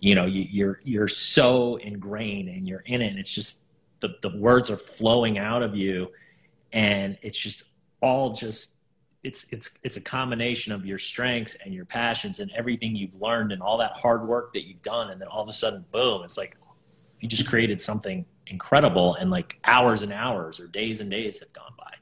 you 0.00 0.14
know 0.14 0.26
you, 0.26 0.46
you're 0.50 0.80
you're 0.84 1.08
so 1.08 1.76
ingrained 1.76 2.48
and 2.48 2.66
you're 2.66 2.82
in 2.86 3.02
it 3.02 3.08
and 3.08 3.18
it's 3.18 3.32
just 3.32 3.58
the, 4.00 4.16
the 4.22 4.34
words 4.38 4.70
are 4.70 4.76
flowing 4.76 5.38
out 5.38 5.62
of 5.62 5.74
you 5.74 6.10
and 6.72 7.18
it's 7.22 7.38
just 7.38 7.64
all 8.00 8.32
just 8.32 8.74
it's 9.22 9.46
it's 9.50 9.70
it's 9.82 9.96
a 9.96 10.00
combination 10.00 10.72
of 10.72 10.86
your 10.86 10.98
strengths 10.98 11.54
and 11.64 11.74
your 11.74 11.84
passions 11.84 12.40
and 12.40 12.50
everything 12.56 12.96
you've 12.96 13.14
learned 13.20 13.52
and 13.52 13.60
all 13.60 13.76
that 13.78 13.94
hard 13.96 14.26
work 14.26 14.52
that 14.54 14.66
you've 14.66 14.82
done. 14.82 15.10
And 15.10 15.20
then 15.20 15.28
all 15.28 15.42
of 15.42 15.48
a 15.48 15.52
sudden 15.52 15.84
boom 15.92 16.22
it's 16.24 16.38
like 16.38 16.56
you 17.20 17.28
just 17.28 17.46
created 17.48 17.78
something 17.78 18.24
incredible 18.46 19.14
and 19.16 19.30
like 19.30 19.58
hours 19.64 20.02
and 20.02 20.12
hours 20.12 20.58
or 20.58 20.66
days 20.68 21.00
and 21.00 21.10
days 21.10 21.38
have 21.38 21.52
gone 21.52 21.72
by. 21.78 21.92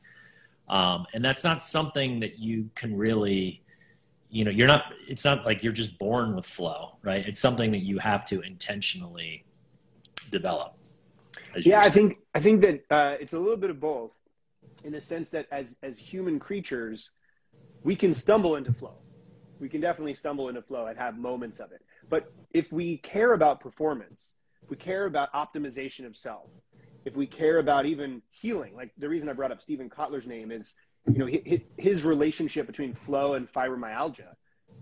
Um, 0.73 1.07
and 1.13 1.25
that's 1.25 1.43
not 1.43 1.63
something 1.63 2.21
that 2.21 2.39
you 2.39 2.71
can 2.75 2.97
really 2.97 3.63
you 4.31 4.45
know 4.45 4.51
you're 4.51 4.69
not 4.69 4.93
it's 5.09 5.25
not 5.25 5.45
like 5.45 5.63
you're 5.63 5.73
just 5.73 5.99
born 5.99 6.37
with 6.37 6.47
flow 6.47 6.99
right? 7.03 7.27
It's 7.27 7.41
something 7.41 7.73
that 7.73 7.83
you 7.83 7.99
have 7.99 8.25
to 8.27 8.43
intentionally 8.43 9.45
develop 10.31 10.75
yeah 11.57 11.81
i 11.81 11.89
think 11.89 12.19
i 12.35 12.41
think 12.41 12.61
that 12.61 12.85
uh, 12.91 13.17
it's 13.21 13.33
a 13.33 13.39
little 13.39 13.57
bit 13.57 13.71
of 13.71 13.81
both 13.81 14.13
in 14.85 14.93
the 14.93 15.01
sense 15.01 15.31
that 15.31 15.47
as 15.51 15.75
as 15.83 15.99
human 15.99 16.39
creatures 16.39 17.11
we 17.83 17.95
can 17.95 18.13
stumble 18.13 18.57
into 18.57 18.73
flow. 18.73 18.99
We 19.61 19.69
can 19.69 19.81
definitely 19.81 20.15
stumble 20.15 20.49
into 20.49 20.63
flow 20.63 20.87
and 20.87 20.99
have 20.99 21.17
moments 21.19 21.59
of 21.59 21.73
it. 21.73 21.83
But 22.09 22.33
if 22.53 22.73
we 22.73 22.99
care 22.99 23.33
about 23.33 23.61
performance 23.61 24.35
we 24.69 24.77
care 24.77 25.07
about 25.07 25.33
optimization 25.33 26.07
of 26.07 26.17
self 26.17 26.51
if 27.09 27.17
we 27.17 27.27
care 27.27 27.59
about 27.59 27.87
even 27.87 28.23
healing, 28.31 28.75
like 28.75 28.91
the 28.99 29.09
reason 29.09 29.29
I 29.29 29.33
brought 29.33 29.51
up 29.51 29.63
Steven 29.63 29.89
Kotler's 29.89 30.27
name 30.27 30.51
is, 30.51 30.75
you 31.11 31.19
know, 31.19 31.61
his 31.79 32.05
relationship 32.05 32.67
between 32.67 32.93
flow 32.93 33.35
and 33.35 33.51
fibromyalgia, 33.51 34.35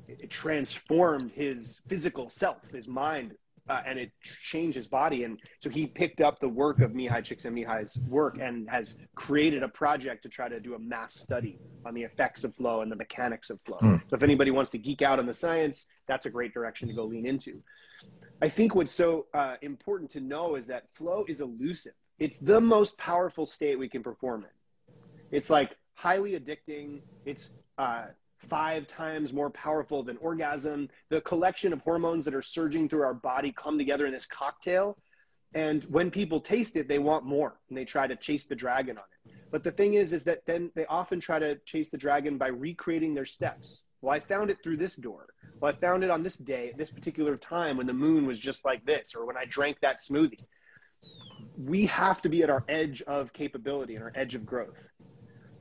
it 0.09 0.29
transformed 0.29 1.31
his 1.33 1.81
physical 1.87 2.29
self, 2.29 2.69
his 2.73 2.89
mind, 2.89 3.37
uh, 3.69 3.83
and 3.87 3.99
it 3.99 4.13
changed 4.23 4.75
his 4.75 4.87
body. 4.87 5.25
And 5.25 5.39
so 5.61 5.71
he 5.71 5.87
picked 5.87 6.21
up 6.21 6.41
the 6.41 6.49
work 6.49 6.81
of 6.81 6.93
Mihaly 6.93 7.23
Csikszentmihalyi's 7.23 7.99
work 8.09 8.39
and 8.39 8.69
has 8.71 8.97
created 9.15 9.63
a 9.63 9.69
project 9.69 10.23
to 10.25 10.29
try 10.29 10.49
to 10.49 10.61
do 10.61 10.75
a 10.75 10.79
mass 10.79 11.15
study 11.15 11.59
on 11.85 11.95
the 11.95 12.03
effects 12.03 12.45
of 12.45 12.55
flow 12.55 12.83
and 12.83 12.91
the 12.91 12.97
mechanics 12.97 13.51
of 13.51 13.61
flow. 13.63 13.79
Mm. 13.79 14.01
So 14.09 14.17
if 14.17 14.23
anybody 14.23 14.51
wants 14.51 14.71
to 14.73 14.79
geek 14.79 15.03
out 15.03 15.19
on 15.19 15.27
the 15.27 15.35
science, 15.35 15.87
that's 16.07 16.27
a 16.27 16.31
great 16.31 16.55
direction 16.55 16.89
to 16.89 16.95
go 16.95 17.05
lean 17.05 17.27
into. 17.27 17.63
I 18.43 18.49
think 18.49 18.75
what's 18.75 18.93
so 18.93 19.27
uh, 19.35 19.57
important 19.63 20.11
to 20.13 20.21
know 20.21 20.57
is 20.57 20.67
that 20.67 20.85
flow 20.95 21.25
is 21.27 21.41
elusive 21.41 21.95
it's 22.19 22.39
the 22.39 22.61
most 22.61 22.97
powerful 22.99 23.47
state 23.47 23.79
we 23.79 23.89
can 23.89 24.03
perform 24.03 24.45
in. 24.45 24.97
It's 25.31 25.51
like 25.51 25.77
highly 25.95 26.39
addicting. 26.39 27.01
It's 27.25 27.51
uh, 27.79 28.07
five 28.49 28.87
times 28.87 29.33
more 29.33 29.51
powerful 29.51 30.03
than 30.03 30.17
orgasm. 30.19 30.89
The 31.09 31.21
collection 31.23 31.73
of 31.73 31.81
hormones 31.81 32.25
that 32.25 32.35
are 32.35 32.43
surging 32.43 32.89
through 32.89 33.03
our 33.03 33.15
body 33.15 33.53
come 33.53 33.79
together 33.79 34.07
in 34.07 34.13
this 34.13 34.27
cocktail. 34.27 34.97
And 35.55 35.85
when 35.85 36.11
people 36.11 36.41
taste 36.41 36.77
it, 36.77 36.89
they 36.89 36.99
want 36.99 37.25
more 37.25 37.59
and 37.69 37.79
they 37.79 37.85
try 37.85 38.07
to 38.07 38.17
chase 38.17 38.45
the 38.45 38.55
dragon 38.55 38.99
on 38.99 39.05
it. 39.05 39.33
But 39.51 39.65
the 39.65 39.71
thing 39.71 39.95
is, 39.95 40.13
is 40.13 40.25
that 40.25 40.43
then 40.47 40.71
they 40.75 40.87
often 40.87 41.21
try 41.21 41.39
to 41.39 41.57
chase 41.65 41.89
the 41.89 41.97
dragon 41.97 42.37
by 42.37 42.49
recreating 42.49 43.15
their 43.15 43.25
steps. 43.25 43.85
Well, 44.03 44.15
I 44.15 44.21
found 44.21 44.51
it 44.51 44.59
through 44.63 44.77
this 44.77 44.97
door. 44.97 45.27
Well, 45.61 45.73
I 45.73 45.81
found 45.81 46.05
it 46.05 46.11
on 46.11 46.23
this 46.23 46.37
day, 46.37 46.71
at 46.71 46.79
this 46.79 46.91
particular 46.91 47.37
time 47.37 47.77
when 47.77 47.87
the 47.87 47.95
moon 47.95 48.27
was 48.27 48.39
just 48.39 48.65
like 48.65 48.85
this, 48.85 49.15
or 49.15 49.25
when 49.25 49.37
I 49.37 49.45
drank 49.47 49.79
that 49.81 49.99
smoothie 49.99 50.45
we 51.57 51.87
have 51.87 52.23
to 52.23 52.29
be 52.29 52.43
at 52.43 52.51
our 52.51 52.65
edge 52.69 53.03
of 53.03 53.33
capability 53.33 53.95
and 53.97 54.05
our 54.05 54.13
edge 54.15 54.35
of 54.35 54.45
growth. 54.45 54.89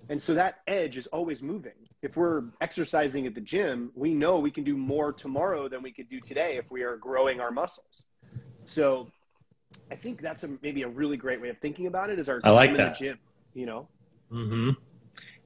And 0.09 0.21
so 0.21 0.33
that 0.35 0.59
edge 0.67 0.97
is 0.97 1.07
always 1.07 1.41
moving. 1.41 1.73
If 2.05 2.15
we're 2.15 2.43
exercising 2.61 3.25
at 3.25 3.33
the 3.33 3.41
gym, 3.41 3.91
we 3.95 4.13
know 4.13 4.37
we 4.37 4.51
can 4.51 4.63
do 4.63 4.77
more 4.77 5.11
tomorrow 5.11 5.67
than 5.67 5.81
we 5.81 5.91
could 5.91 6.07
do 6.07 6.19
today 6.19 6.55
if 6.55 6.69
we 6.69 6.83
are 6.83 6.97
growing 6.97 7.39
our 7.39 7.49
muscles. 7.49 8.05
So 8.67 9.07
I 9.89 9.95
think 9.95 10.21
that's 10.21 10.43
a, 10.43 10.49
maybe 10.61 10.83
a 10.83 10.87
really 10.87 11.17
great 11.17 11.41
way 11.41 11.49
of 11.49 11.57
thinking 11.57 11.87
about 11.87 12.11
it 12.11 12.19
is 12.19 12.29
our 12.29 12.41
I 12.43 12.51
like 12.51 12.69
time 12.69 12.77
that. 12.77 13.01
in 13.01 13.07
the 13.07 13.13
gym, 13.13 13.19
you 13.55 13.65
know? 13.65 13.87
Mm-hmm. 14.31 14.69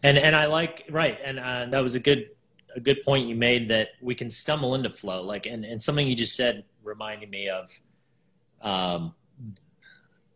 And 0.04 0.18
and 0.18 0.36
I 0.36 0.48
like 0.48 0.84
right, 0.90 1.18
and 1.24 1.40
uh, 1.40 1.68
that 1.72 1.80
was 1.80 1.96
a 1.96 2.00
good 2.00 2.30
a 2.76 2.82
good 2.82 3.04
point 3.06 3.28
you 3.28 3.36
made 3.36 3.70
that 3.70 3.90
we 4.02 4.14
can 4.14 4.30
stumble 4.30 4.76
into 4.76 4.90
flow. 4.90 5.22
Like, 5.22 5.46
and 5.46 5.64
and 5.64 5.82
something 5.82 6.08
you 6.08 6.16
just 6.16 6.36
said 6.36 6.66
reminded 6.84 7.30
me 7.30 7.50
of 7.50 7.70
um, 8.62 9.14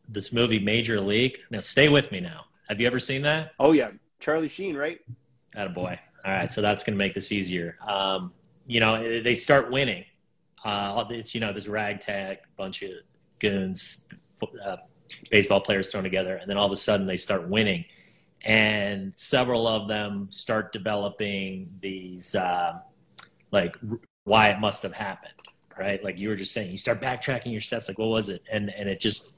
this 0.07 0.31
movie 0.31 0.59
Major 0.59 1.01
League. 1.01 1.37
Now, 1.49 1.59
stay 1.59 1.89
with 1.89 2.11
me 2.13 2.21
now. 2.21 2.45
Have 2.69 2.79
you 2.79 2.87
ever 2.87 2.99
seen 2.99 3.23
that? 3.23 3.51
Oh 3.59 3.73
yeah. 3.73 3.91
Charlie 4.19 4.47
Sheen, 4.47 4.77
right? 4.77 4.99
boy. 5.73 5.99
All 6.25 6.31
right, 6.31 6.51
so 6.51 6.61
that's 6.61 6.83
going 6.83 6.93
to 6.93 6.97
make 6.97 7.13
this 7.13 7.31
easier. 7.31 7.77
Um, 7.85 8.31
you 8.65 8.79
know, 8.79 9.21
they 9.21 9.35
start 9.35 9.71
winning. 9.71 10.05
Uh, 10.63 11.03
it's 11.09 11.35
you 11.35 11.41
know 11.41 11.51
this 11.51 11.67
ragtag 11.67 12.37
bunch 12.57 12.81
of 12.81 12.91
goons, 13.39 14.05
uh, 14.65 14.77
baseball 15.29 15.59
players 15.59 15.89
thrown 15.91 16.03
together, 16.03 16.37
and 16.37 16.49
then 16.49 16.57
all 16.57 16.65
of 16.65 16.71
a 16.71 16.77
sudden 16.77 17.05
they 17.05 17.17
start 17.17 17.49
winning, 17.49 17.83
and 18.45 19.11
several 19.17 19.67
of 19.67 19.89
them 19.89 20.27
start 20.31 20.71
developing 20.71 21.69
these 21.81 22.35
uh, 22.35 22.79
like 23.51 23.75
r- 23.89 23.99
why 24.23 24.49
it 24.49 24.59
must 24.61 24.81
have 24.83 24.93
happened, 24.93 25.33
right? 25.77 26.01
Like 26.01 26.17
you 26.17 26.29
were 26.29 26.37
just 26.37 26.53
saying, 26.53 26.71
you 26.71 26.77
start 26.77 27.01
backtracking 27.01 27.51
your 27.51 27.59
steps, 27.59 27.89
like 27.89 27.97
what 27.97 28.07
was 28.07 28.29
it, 28.29 28.41
and 28.49 28.69
and 28.69 28.87
it 28.87 29.01
just 29.01 29.33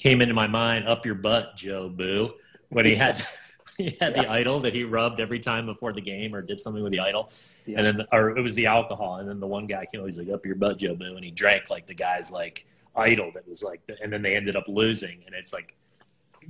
came 0.00 0.20
into 0.20 0.34
my 0.34 0.48
mind, 0.48 0.88
up 0.88 1.06
your 1.06 1.14
butt, 1.14 1.56
Jobu, 1.56 2.32
when 2.70 2.84
he 2.84 2.96
had. 2.96 3.24
He 3.78 3.96
had 4.00 4.14
the 4.14 4.28
idol 4.30 4.60
that 4.60 4.74
he 4.74 4.84
rubbed 4.84 5.18
every 5.20 5.38
time 5.40 5.66
before 5.66 5.92
the 5.92 6.00
game, 6.00 6.34
or 6.34 6.42
did 6.42 6.60
something 6.60 6.82
with 6.82 6.92
the 6.92 7.00
idol, 7.00 7.30
Yeah. 7.66 7.78
and 7.80 7.98
then 7.98 8.06
or 8.12 8.36
it 8.36 8.42
was 8.42 8.54
the 8.54 8.66
alcohol, 8.66 9.16
and 9.16 9.28
then 9.28 9.40
the 9.40 9.46
one 9.46 9.66
guy 9.66 9.86
came, 9.90 10.00
over, 10.00 10.08
he's 10.08 10.18
like, 10.18 10.28
"Up 10.28 10.44
your 10.44 10.56
butt, 10.56 10.78
Jobu," 10.78 11.16
and 11.16 11.24
he 11.24 11.30
drank 11.30 11.70
like 11.70 11.86
the 11.86 11.94
guy's 11.94 12.30
like 12.30 12.66
idol 12.94 13.30
that 13.34 13.48
was 13.48 13.62
like, 13.62 13.80
and 14.02 14.12
then 14.12 14.20
they 14.22 14.36
ended 14.36 14.54
up 14.56 14.64
losing, 14.68 15.22
and 15.26 15.34
it's 15.34 15.52
like 15.52 15.74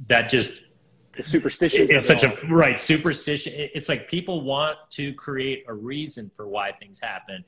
that 0.08 0.28
just 0.28 0.66
The 1.16 1.22
superstitions. 1.22 1.90
it's 1.90 2.06
such 2.06 2.24
it 2.24 2.42
a 2.42 2.46
right 2.48 2.78
superstition. 2.80 3.52
It- 3.54 3.70
It's 3.74 3.88
like 3.88 4.08
people 4.08 4.40
want 4.40 4.76
to 4.90 5.12
create 5.14 5.64
a 5.68 5.74
reason 5.74 6.30
for 6.35 6.48
why 6.48 6.72
things 6.72 6.98
happen, 6.98 7.44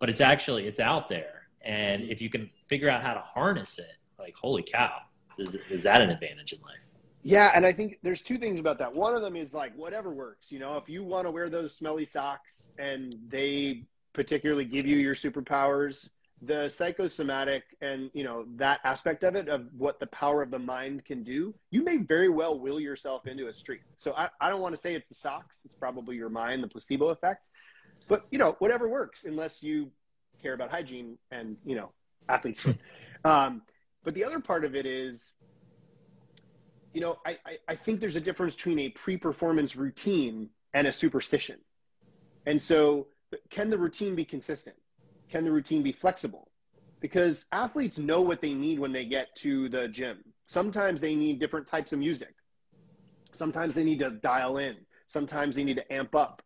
but 0.00 0.08
it's 0.10 0.20
actually 0.20 0.66
it's 0.66 0.80
out 0.80 1.08
there, 1.08 1.46
and 1.62 2.02
if 2.10 2.20
you 2.20 2.28
can 2.30 2.50
figure 2.66 2.88
out 2.90 3.02
how 3.02 3.14
to 3.14 3.20
harness 3.20 3.78
it, 3.78 3.96
like 4.18 4.34
holy 4.34 4.62
cow, 4.64 4.98
is 5.38 5.54
is 5.70 5.82
that 5.84 6.02
an 6.02 6.10
advantage 6.10 6.52
in 6.52 6.60
life? 6.62 6.78
Yeah, 7.26 7.50
and 7.54 7.64
I 7.64 7.72
think 7.72 7.98
there's 8.02 8.20
two 8.20 8.36
things 8.36 8.60
about 8.60 8.78
that. 8.78 8.94
One 8.94 9.14
of 9.14 9.22
them 9.22 9.34
is 9.34 9.54
like 9.54 9.74
whatever 9.76 10.10
works. 10.10 10.52
You 10.52 10.58
know, 10.58 10.76
if 10.76 10.90
you 10.90 11.02
want 11.02 11.26
to 11.26 11.30
wear 11.30 11.48
those 11.48 11.74
smelly 11.74 12.04
socks 12.04 12.68
and 12.78 13.16
they 13.28 13.84
particularly 14.12 14.66
give 14.66 14.86
you 14.86 14.98
your 14.98 15.14
superpowers, 15.14 16.10
the 16.42 16.68
psychosomatic 16.68 17.62
and 17.80 18.10
you 18.12 18.24
know 18.24 18.44
that 18.56 18.80
aspect 18.84 19.24
of 19.24 19.36
it 19.36 19.48
of 19.48 19.62
what 19.78 19.98
the 19.98 20.06
power 20.08 20.42
of 20.42 20.50
the 20.50 20.58
mind 20.58 21.06
can 21.06 21.22
do, 21.22 21.54
you 21.70 21.82
may 21.82 21.96
very 21.96 22.28
well 22.28 22.60
will 22.60 22.78
yourself 22.78 23.26
into 23.26 23.46
a 23.48 23.52
streak. 23.54 23.80
So 23.96 24.12
I, 24.12 24.28
I 24.38 24.50
don't 24.50 24.60
want 24.60 24.74
to 24.74 24.80
say 24.80 24.94
it's 24.94 25.08
the 25.08 25.14
socks. 25.14 25.60
It's 25.64 25.74
probably 25.74 26.16
your 26.16 26.28
mind, 26.28 26.62
the 26.62 26.68
placebo 26.68 27.06
effect. 27.06 27.46
But 28.06 28.26
you 28.30 28.38
know, 28.38 28.56
whatever 28.58 28.86
works, 28.86 29.24
unless 29.24 29.62
you 29.62 29.90
care 30.42 30.52
about 30.52 30.70
hygiene 30.70 31.16
and 31.30 31.56
you 31.64 31.74
know 31.74 31.90
athletes. 32.28 32.66
um, 33.24 33.62
but 34.02 34.12
the 34.12 34.24
other 34.24 34.40
part 34.40 34.66
of 34.66 34.74
it 34.74 34.84
is 34.84 35.32
you 36.94 37.00
know, 37.00 37.18
I, 37.26 37.38
I, 37.44 37.58
I 37.68 37.74
think 37.74 38.00
there's 38.00 38.16
a 38.16 38.20
difference 38.20 38.54
between 38.54 38.78
a 38.78 38.88
pre-performance 38.90 39.76
routine 39.76 40.48
and 40.72 40.86
a 40.86 40.92
superstition. 40.92 41.58
And 42.46 42.62
so 42.62 43.08
can 43.50 43.68
the 43.68 43.76
routine 43.76 44.14
be 44.14 44.24
consistent? 44.24 44.76
Can 45.28 45.44
the 45.44 45.50
routine 45.50 45.82
be 45.82 45.92
flexible? 45.92 46.50
Because 47.00 47.46
athletes 47.50 47.98
know 47.98 48.22
what 48.22 48.40
they 48.40 48.54
need 48.54 48.78
when 48.78 48.92
they 48.92 49.04
get 49.04 49.34
to 49.36 49.68
the 49.68 49.88
gym. 49.88 50.22
Sometimes 50.46 51.00
they 51.00 51.16
need 51.16 51.40
different 51.40 51.66
types 51.66 51.92
of 51.92 51.98
music. 51.98 52.34
Sometimes 53.32 53.74
they 53.74 53.84
need 53.84 53.98
to 53.98 54.10
dial 54.10 54.58
in. 54.58 54.76
Sometimes 55.08 55.56
they 55.56 55.64
need 55.64 55.76
to 55.76 55.92
amp 55.92 56.14
up. 56.14 56.42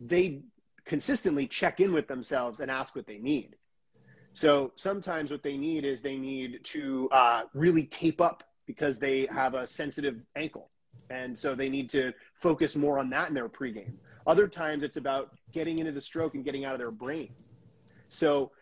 They 0.00 0.42
consistently 0.84 1.48
check 1.48 1.80
in 1.80 1.92
with 1.92 2.06
themselves 2.06 2.60
and 2.60 2.70
ask 2.70 2.94
what 2.94 3.06
they 3.06 3.18
need. 3.18 3.56
So 4.34 4.72
sometimes 4.76 5.32
what 5.32 5.42
they 5.42 5.56
need 5.56 5.84
is 5.84 6.00
they 6.00 6.16
need 6.16 6.60
to 6.64 7.08
uh, 7.10 7.42
really 7.52 7.86
tape 7.86 8.20
up 8.20 8.44
because 8.70 9.00
they 9.00 9.26
have 9.32 9.54
a 9.54 9.66
sensitive 9.66 10.22
ankle. 10.36 10.70
And 11.10 11.36
so 11.36 11.56
they 11.56 11.66
need 11.66 11.90
to 11.90 12.12
focus 12.34 12.76
more 12.76 13.00
on 13.00 13.10
that 13.10 13.26
in 13.26 13.34
their 13.34 13.48
pregame. 13.48 13.94
Other 14.28 14.46
times 14.46 14.84
it's 14.84 14.96
about 14.96 15.30
getting 15.50 15.80
into 15.80 15.90
the 15.90 16.00
stroke 16.00 16.36
and 16.36 16.44
getting 16.44 16.64
out 16.64 16.72
of 16.72 16.78
their 16.78 16.92
brain. 16.92 17.30
So 18.10 18.52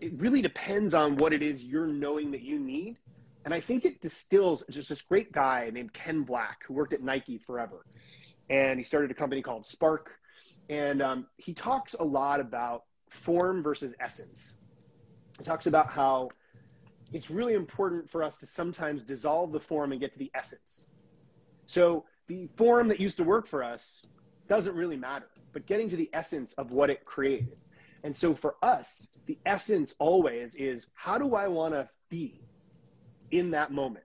it 0.00 0.12
really 0.20 0.40
depends 0.42 0.94
on 0.94 1.16
what 1.16 1.32
it 1.32 1.42
is 1.42 1.64
you're 1.64 1.88
knowing 1.88 2.30
that 2.30 2.42
you 2.42 2.60
need. 2.60 2.98
And 3.44 3.52
I 3.52 3.58
think 3.58 3.84
it 3.84 4.00
distills 4.00 4.62
just 4.70 4.90
this 4.90 5.02
great 5.02 5.32
guy 5.32 5.70
named 5.74 5.92
Ken 5.92 6.22
Black 6.22 6.62
who 6.64 6.74
worked 6.74 6.92
at 6.92 7.02
Nike 7.02 7.36
forever. 7.36 7.84
And 8.48 8.78
he 8.78 8.84
started 8.84 9.10
a 9.10 9.14
company 9.14 9.42
called 9.42 9.66
Spark. 9.66 10.20
And 10.68 11.02
um, 11.02 11.26
he 11.36 11.52
talks 11.52 11.94
a 11.94 12.04
lot 12.04 12.38
about 12.38 12.84
form 13.10 13.60
versus 13.60 13.92
essence. 13.98 14.54
He 15.36 15.44
talks 15.44 15.66
about 15.66 15.90
how 15.90 16.28
it's 17.12 17.30
really 17.30 17.54
important 17.54 18.08
for 18.10 18.22
us 18.22 18.36
to 18.38 18.46
sometimes 18.46 19.02
dissolve 19.02 19.52
the 19.52 19.60
form 19.60 19.92
and 19.92 20.00
get 20.00 20.12
to 20.12 20.18
the 20.18 20.30
essence. 20.34 20.86
So 21.66 22.04
the 22.26 22.48
form 22.56 22.88
that 22.88 23.00
used 23.00 23.16
to 23.18 23.24
work 23.24 23.46
for 23.46 23.62
us 23.62 24.02
doesn't 24.48 24.74
really 24.74 24.96
matter, 24.96 25.28
but 25.52 25.66
getting 25.66 25.88
to 25.90 25.96
the 25.96 26.10
essence 26.12 26.52
of 26.54 26.72
what 26.72 26.90
it 26.90 27.04
created. 27.04 27.56
And 28.04 28.14
so 28.14 28.34
for 28.34 28.56
us, 28.62 29.08
the 29.26 29.38
essence 29.44 29.94
always 29.98 30.54
is 30.54 30.86
how 30.94 31.18
do 31.18 31.34
I 31.34 31.48
want 31.48 31.74
to 31.74 31.88
be 32.08 32.40
in 33.30 33.50
that 33.50 33.72
moment? 33.72 34.04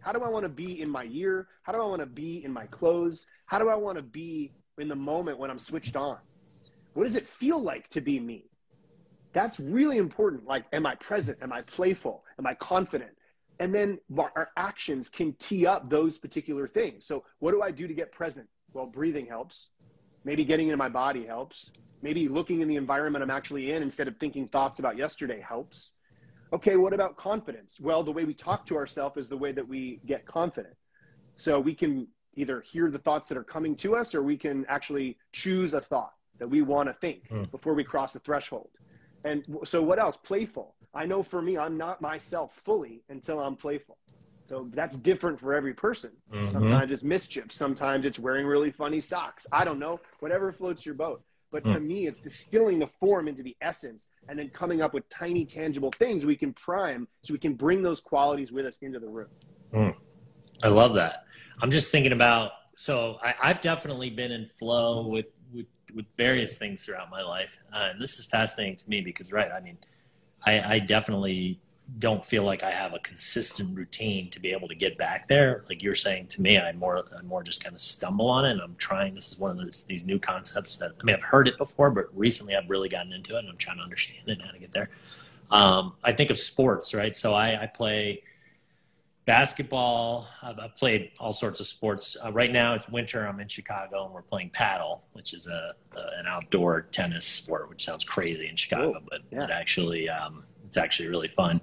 How 0.00 0.12
do 0.12 0.20
I 0.20 0.28
want 0.28 0.44
to 0.44 0.48
be 0.48 0.80
in 0.80 0.90
my 0.90 1.02
year? 1.02 1.48
How 1.62 1.72
do 1.72 1.80
I 1.80 1.86
want 1.86 2.00
to 2.00 2.06
be 2.06 2.44
in 2.44 2.52
my 2.52 2.66
clothes? 2.66 3.26
How 3.46 3.58
do 3.58 3.68
I 3.68 3.74
want 3.74 3.96
to 3.96 4.02
be 4.02 4.52
in 4.78 4.88
the 4.88 4.96
moment 4.96 5.38
when 5.38 5.50
I'm 5.50 5.58
switched 5.58 5.96
on? 5.96 6.18
What 6.94 7.04
does 7.04 7.16
it 7.16 7.28
feel 7.28 7.58
like 7.58 7.88
to 7.90 8.00
be 8.00 8.20
me? 8.20 8.50
That's 9.34 9.58
really 9.60 9.98
important. 9.98 10.46
Like, 10.46 10.64
am 10.72 10.86
I 10.86 10.94
present? 10.94 11.38
Am 11.42 11.52
I 11.52 11.62
playful? 11.62 12.24
Am 12.38 12.46
I 12.46 12.54
confident? 12.54 13.10
And 13.58 13.74
then 13.74 13.98
our 14.18 14.50
actions 14.56 15.08
can 15.08 15.34
tee 15.34 15.66
up 15.66 15.90
those 15.90 16.18
particular 16.18 16.66
things. 16.66 17.04
So, 17.06 17.24
what 17.40 17.50
do 17.50 17.60
I 17.60 17.70
do 17.70 17.86
to 17.86 17.94
get 17.94 18.12
present? 18.12 18.48
Well, 18.72 18.86
breathing 18.86 19.26
helps. 19.26 19.70
Maybe 20.24 20.44
getting 20.44 20.68
into 20.68 20.76
my 20.76 20.88
body 20.88 21.26
helps. 21.26 21.70
Maybe 22.00 22.28
looking 22.28 22.60
in 22.60 22.68
the 22.68 22.76
environment 22.76 23.22
I'm 23.22 23.30
actually 23.30 23.72
in 23.72 23.82
instead 23.82 24.08
of 24.08 24.16
thinking 24.16 24.48
thoughts 24.48 24.78
about 24.78 24.96
yesterday 24.96 25.40
helps. 25.40 25.92
Okay, 26.52 26.76
what 26.76 26.92
about 26.92 27.16
confidence? 27.16 27.78
Well, 27.80 28.02
the 28.04 28.12
way 28.12 28.24
we 28.24 28.34
talk 28.34 28.66
to 28.66 28.76
ourselves 28.76 29.16
is 29.16 29.28
the 29.28 29.36
way 29.36 29.52
that 29.52 29.66
we 29.66 30.00
get 30.06 30.24
confident. 30.26 30.74
So, 31.36 31.58
we 31.60 31.74
can 31.74 32.08
either 32.36 32.60
hear 32.60 32.90
the 32.90 32.98
thoughts 32.98 33.28
that 33.28 33.38
are 33.38 33.44
coming 33.44 33.76
to 33.76 33.94
us 33.96 34.14
or 34.14 34.22
we 34.22 34.36
can 34.36 34.64
actually 34.68 35.16
choose 35.32 35.74
a 35.74 35.80
thought 35.80 36.12
that 36.38 36.48
we 36.48 36.62
want 36.62 36.88
to 36.88 36.92
think 36.92 37.28
Mm. 37.28 37.50
before 37.52 37.74
we 37.74 37.84
cross 37.84 38.12
the 38.12 38.18
threshold. 38.18 38.70
And 39.24 39.44
so, 39.64 39.82
what 39.82 39.98
else? 39.98 40.16
Playful. 40.16 40.74
I 40.94 41.06
know 41.06 41.22
for 41.22 41.42
me, 41.42 41.58
I'm 41.58 41.76
not 41.76 42.00
myself 42.00 42.54
fully 42.64 43.02
until 43.08 43.40
I'm 43.40 43.56
playful. 43.56 43.98
So 44.48 44.68
that's 44.74 44.96
different 44.98 45.40
for 45.40 45.54
every 45.54 45.72
person. 45.74 46.12
Mhm. 46.32 46.52
Sometimes 46.52 46.92
it's 46.92 47.02
mischief. 47.02 47.50
Sometimes 47.50 48.04
it's 48.04 48.18
wearing 48.18 48.46
really 48.46 48.70
funny 48.70 49.00
socks. 49.00 49.46
I 49.52 49.64
don't 49.64 49.78
know. 49.78 50.00
Whatever 50.20 50.52
floats 50.52 50.84
your 50.84 50.94
boat. 50.94 51.22
But 51.50 51.64
to 51.66 51.80
me, 51.80 52.06
it's 52.06 52.18
distilling 52.18 52.78
the 52.80 52.86
form 52.86 53.28
into 53.28 53.42
the 53.42 53.56
essence 53.60 54.08
and 54.28 54.38
then 54.38 54.50
coming 54.50 54.82
up 54.82 54.92
with 54.92 55.08
tiny, 55.08 55.46
tangible 55.46 55.92
things 55.92 56.26
we 56.26 56.36
can 56.36 56.52
prime 56.52 57.06
so 57.22 57.32
we 57.32 57.38
can 57.38 57.54
bring 57.54 57.82
those 57.82 58.00
qualities 58.00 58.52
with 58.52 58.66
us 58.66 58.76
into 58.82 58.98
the 58.98 59.08
room. 59.08 59.28
I 60.62 60.68
love 60.68 60.94
that. 60.94 61.24
I'm 61.62 61.70
just 61.70 61.90
thinking 61.90 62.12
about 62.12 62.52
so 62.76 63.18
I, 63.22 63.34
I've 63.40 63.60
definitely 63.60 64.10
been 64.10 64.32
in 64.32 64.48
flow 64.48 65.06
with 65.06 65.26
with, 65.94 66.06
various 66.16 66.56
things 66.56 66.84
throughout 66.84 67.10
my 67.10 67.22
life, 67.22 67.58
uh, 67.72 67.90
and 67.92 68.00
this 68.00 68.18
is 68.18 68.24
fascinating 68.24 68.76
to 68.76 68.88
me 68.88 69.00
because 69.00 69.32
right, 69.32 69.50
I 69.50 69.60
mean, 69.60 69.78
I, 70.44 70.74
I 70.74 70.78
definitely 70.78 71.60
don't 71.98 72.24
feel 72.24 72.44
like 72.44 72.62
I 72.62 72.70
have 72.70 72.94
a 72.94 72.98
consistent 73.00 73.76
routine 73.76 74.30
to 74.30 74.40
be 74.40 74.52
able 74.52 74.68
to 74.68 74.74
get 74.74 74.96
back 74.96 75.28
there. 75.28 75.64
Like 75.68 75.82
you're 75.82 75.94
saying 75.94 76.28
to 76.28 76.40
me, 76.40 76.58
I'm 76.58 76.78
more 76.78 77.04
I'm 77.16 77.26
more 77.26 77.42
just 77.42 77.62
kind 77.62 77.74
of 77.74 77.80
stumble 77.80 78.28
on 78.28 78.44
it, 78.44 78.52
and 78.52 78.60
I'm 78.60 78.76
trying. 78.76 79.14
This 79.14 79.28
is 79.28 79.38
one 79.38 79.50
of 79.50 79.58
those, 79.58 79.84
these 79.84 80.04
new 80.04 80.18
concepts 80.18 80.76
that 80.78 80.92
I 81.00 81.04
mean 81.04 81.16
I've 81.16 81.22
heard 81.22 81.48
it 81.48 81.58
before, 81.58 81.90
but 81.90 82.06
recently 82.16 82.56
I've 82.56 82.70
really 82.70 82.88
gotten 82.88 83.12
into 83.12 83.36
it, 83.36 83.40
and 83.40 83.48
I'm 83.48 83.56
trying 83.56 83.78
to 83.78 83.82
understand 83.82 84.28
it 84.28 84.32
and 84.32 84.42
how 84.42 84.52
to 84.52 84.58
get 84.58 84.72
there. 84.72 84.90
Um, 85.50 85.94
I 86.02 86.12
think 86.12 86.30
of 86.30 86.38
sports, 86.38 86.94
right? 86.94 87.14
So 87.14 87.34
I, 87.34 87.62
I 87.62 87.66
play 87.66 88.22
basketball. 89.26 90.26
I've, 90.42 90.58
I've 90.58 90.76
played 90.76 91.12
all 91.18 91.32
sorts 91.32 91.60
of 91.60 91.66
sports. 91.66 92.16
Uh, 92.24 92.32
right 92.32 92.52
now 92.52 92.74
it's 92.74 92.88
winter. 92.88 93.26
I'm 93.26 93.40
in 93.40 93.48
Chicago 93.48 94.04
and 94.04 94.14
we're 94.14 94.22
playing 94.22 94.50
paddle, 94.50 95.04
which 95.12 95.32
is 95.34 95.46
a, 95.46 95.74
a 95.96 96.00
an 96.18 96.26
outdoor 96.26 96.82
tennis 96.82 97.24
sport, 97.24 97.68
which 97.68 97.84
sounds 97.84 98.04
crazy 98.04 98.48
in 98.48 98.56
Chicago, 98.56 98.94
Oh, 98.96 99.00
but 99.08 99.20
yeah. 99.30 99.44
it 99.44 99.50
actually 99.50 100.08
um, 100.08 100.44
it's 100.66 100.76
actually 100.76 101.08
really 101.08 101.28
fun. 101.28 101.60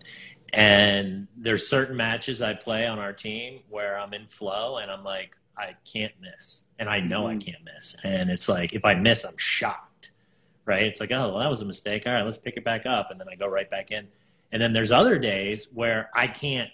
And 0.54 1.28
there's 1.38 1.68
certain 1.68 1.96
matches 1.96 2.42
I 2.42 2.54
play 2.54 2.86
on 2.86 3.00
our 3.00 3.14
team 3.14 3.62
where 3.70 3.98
I'm 3.98 4.14
in 4.14 4.28
flow 4.28 4.78
and 4.78 4.92
I'm 4.92 5.04
like, 5.04 5.38
I 5.58 5.76
can't 5.92 6.14
miss, 6.20 6.64
and 6.80 6.90
I 6.90 7.00
know 7.00 7.28
I 7.28 7.36
Mhm. 7.36 7.46
can't 7.46 7.64
miss. 7.64 7.96
And 8.04 8.30
it's 8.30 8.50
like 8.50 8.74
if 8.74 8.84
I 8.86 8.96
miss, 8.96 9.24
I'm 9.24 9.38
shocked. 9.38 10.12
Right? 10.66 10.84
It's 10.84 11.00
like, 11.00 11.12
oh, 11.12 11.30
well, 11.32 11.40
that 11.40 11.50
was 11.50 11.62
a 11.62 11.66
mistake. 11.66 12.04
All 12.06 12.14
right, 12.14 12.24
let's 12.24 12.38
pick 12.38 12.56
it 12.56 12.64
back 12.64 12.86
up, 12.86 13.12
and 13.12 13.20
then 13.20 13.28
I 13.30 13.36
go 13.36 13.48
right 13.48 13.70
back 13.70 13.92
in 13.92 14.08
And 14.54 14.62
then 14.62 14.74
there's 14.74 14.92
other 14.92 15.18
days 15.18 15.68
where 15.74 16.10
I 16.14 16.28
can't 16.28 16.70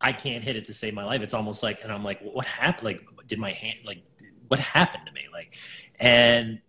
I 0.00 0.12
can't 0.12 0.44
hit 0.44 0.56
it 0.56 0.64
to 0.66 0.74
save 0.74 0.94
my 0.94 1.04
life. 1.04 1.22
It's 1.22 1.34
almost 1.34 1.62
like 1.62 1.80
and 1.82 1.92
I'm 1.92 2.04
like, 2.04 2.20
what 2.22 2.46
happened? 2.46 2.84
Like 2.84 3.00
did 3.26 3.38
my 3.38 3.52
hand 3.52 3.78
like 3.84 4.02
what 4.48 4.60
happened 4.60 5.06
to 5.06 5.12
me? 5.12 5.22
Like 5.32 5.52
and 5.98 6.60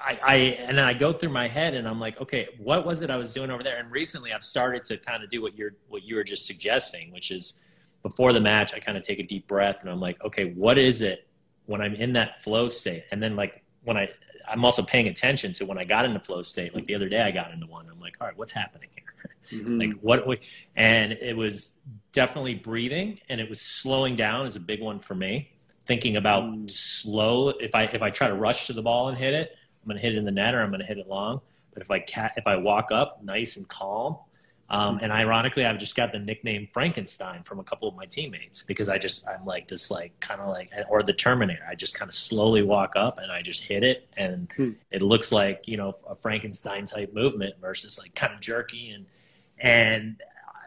I, 0.00 0.18
I 0.22 0.34
and 0.36 0.76
then 0.76 0.84
I 0.84 0.94
go 0.94 1.12
through 1.12 1.30
my 1.30 1.48
head 1.48 1.74
and 1.74 1.86
I'm 1.86 2.00
like, 2.00 2.20
okay, 2.20 2.48
what 2.58 2.86
was 2.86 3.02
it 3.02 3.10
I 3.10 3.16
was 3.16 3.32
doing 3.32 3.50
over 3.50 3.62
there? 3.62 3.78
And 3.78 3.90
recently 3.90 4.32
I've 4.32 4.44
started 4.44 4.84
to 4.86 4.96
kind 4.98 5.22
of 5.22 5.30
do 5.30 5.42
what 5.42 5.56
you're 5.56 5.74
what 5.88 6.02
you 6.02 6.16
were 6.16 6.24
just 6.24 6.46
suggesting, 6.46 7.12
which 7.12 7.30
is 7.30 7.54
before 8.02 8.32
the 8.32 8.40
match, 8.40 8.74
I 8.74 8.80
kind 8.80 8.98
of 8.98 9.04
take 9.04 9.20
a 9.20 9.22
deep 9.22 9.46
breath 9.46 9.76
and 9.80 9.90
I'm 9.90 10.00
like, 10.00 10.22
okay, 10.24 10.52
what 10.54 10.76
is 10.76 11.02
it 11.02 11.28
when 11.66 11.80
I'm 11.80 11.94
in 11.94 12.12
that 12.14 12.42
flow 12.42 12.68
state? 12.68 13.04
And 13.12 13.22
then 13.22 13.36
like 13.36 13.62
when 13.84 13.96
I 13.96 14.08
I'm 14.48 14.64
also 14.64 14.82
paying 14.82 15.08
attention 15.08 15.52
to 15.54 15.64
when 15.64 15.78
I 15.78 15.84
got 15.84 16.04
into 16.04 16.20
flow 16.20 16.42
state. 16.42 16.74
Like 16.74 16.86
the 16.86 16.94
other 16.94 17.08
day, 17.08 17.22
I 17.22 17.30
got 17.30 17.52
into 17.52 17.66
one. 17.66 17.88
I'm 17.90 18.00
like, 18.00 18.16
all 18.20 18.26
right, 18.26 18.36
what's 18.36 18.52
happening 18.52 18.88
here? 18.94 19.01
Mm-hmm. 19.50 19.78
like 19.78 19.92
what? 20.00 20.38
And 20.76 21.12
it 21.12 21.36
was 21.36 21.72
definitely 22.12 22.54
breathing, 22.54 23.20
and 23.28 23.40
it 23.40 23.48
was 23.48 23.60
slowing 23.60 24.16
down 24.16 24.46
is 24.46 24.56
a 24.56 24.60
big 24.60 24.80
one 24.80 24.98
for 24.98 25.14
me. 25.14 25.50
Thinking 25.86 26.16
about 26.16 26.44
mm. 26.44 26.70
slow. 26.70 27.48
If 27.48 27.74
I 27.74 27.84
if 27.84 28.02
I 28.02 28.10
try 28.10 28.28
to 28.28 28.34
rush 28.34 28.66
to 28.68 28.72
the 28.72 28.82
ball 28.82 29.08
and 29.08 29.18
hit 29.18 29.34
it, 29.34 29.56
I'm 29.82 29.88
going 29.88 30.00
to 30.00 30.02
hit 30.02 30.14
it 30.14 30.18
in 30.18 30.24
the 30.24 30.30
net 30.30 30.54
or 30.54 30.62
I'm 30.62 30.70
going 30.70 30.80
to 30.80 30.86
hit 30.86 30.98
it 30.98 31.08
long. 31.08 31.40
But 31.72 31.82
if 31.82 31.90
I 31.90 31.98
cat, 31.98 32.32
if 32.36 32.46
I 32.46 32.56
walk 32.56 32.92
up 32.92 33.22
nice 33.24 33.56
and 33.56 33.68
calm, 33.68 34.16
um, 34.72 35.00
and 35.02 35.12
ironically, 35.12 35.66
I've 35.66 35.76
just 35.76 35.94
got 35.96 36.12
the 36.12 36.18
nickname 36.18 36.66
Frankenstein 36.72 37.42
from 37.42 37.58
a 37.58 37.64
couple 37.64 37.88
of 37.88 37.94
my 37.94 38.06
teammates 38.06 38.62
because 38.62 38.88
I 38.88 38.96
just 38.96 39.28
I'm 39.28 39.44
like 39.44 39.68
this 39.68 39.90
like 39.90 40.18
kind 40.20 40.40
of 40.40 40.48
like 40.48 40.70
or 40.88 41.02
the 41.02 41.12
Terminator. 41.12 41.62
I 41.68 41.74
just 41.74 41.94
kind 41.94 42.08
of 42.08 42.14
slowly 42.14 42.62
walk 42.62 42.94
up 42.96 43.18
and 43.18 43.30
I 43.30 43.42
just 43.42 43.62
hit 43.62 43.82
it, 43.82 44.08
and 44.16 44.48
hmm. 44.56 44.70
it 44.90 45.02
looks 45.02 45.30
like 45.30 45.68
you 45.68 45.76
know 45.76 45.96
a 46.08 46.14
Frankenstein 46.14 46.86
type 46.86 47.12
movement 47.12 47.54
versus 47.60 47.98
like 47.98 48.14
kind 48.14 48.32
of 48.32 48.40
jerky 48.40 48.92
and 48.92 49.04
and 49.62 50.16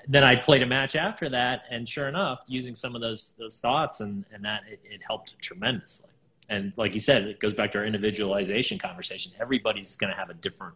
then 0.07 0.23
I 0.23 0.35
played 0.35 0.61
a 0.61 0.65
match 0.65 0.95
after 0.95 1.29
that, 1.29 1.63
and 1.69 1.87
sure 1.87 2.07
enough, 2.07 2.39
using 2.47 2.75
some 2.75 2.95
of 2.95 3.01
those 3.01 3.33
those 3.37 3.59
thoughts 3.59 3.99
and 3.99 4.25
and 4.33 4.43
that 4.43 4.63
it, 4.71 4.79
it 4.83 5.01
helped 5.05 5.37
tremendously. 5.39 6.09
And 6.49 6.73
like 6.77 6.93
you 6.93 6.99
said, 6.99 7.23
it 7.23 7.39
goes 7.39 7.53
back 7.53 7.71
to 7.71 7.79
our 7.79 7.85
individualization 7.85 8.77
conversation. 8.77 9.31
Everybody's 9.39 9.95
going 9.95 10.11
to 10.11 10.17
have 10.17 10.29
a 10.29 10.35
different 10.35 10.75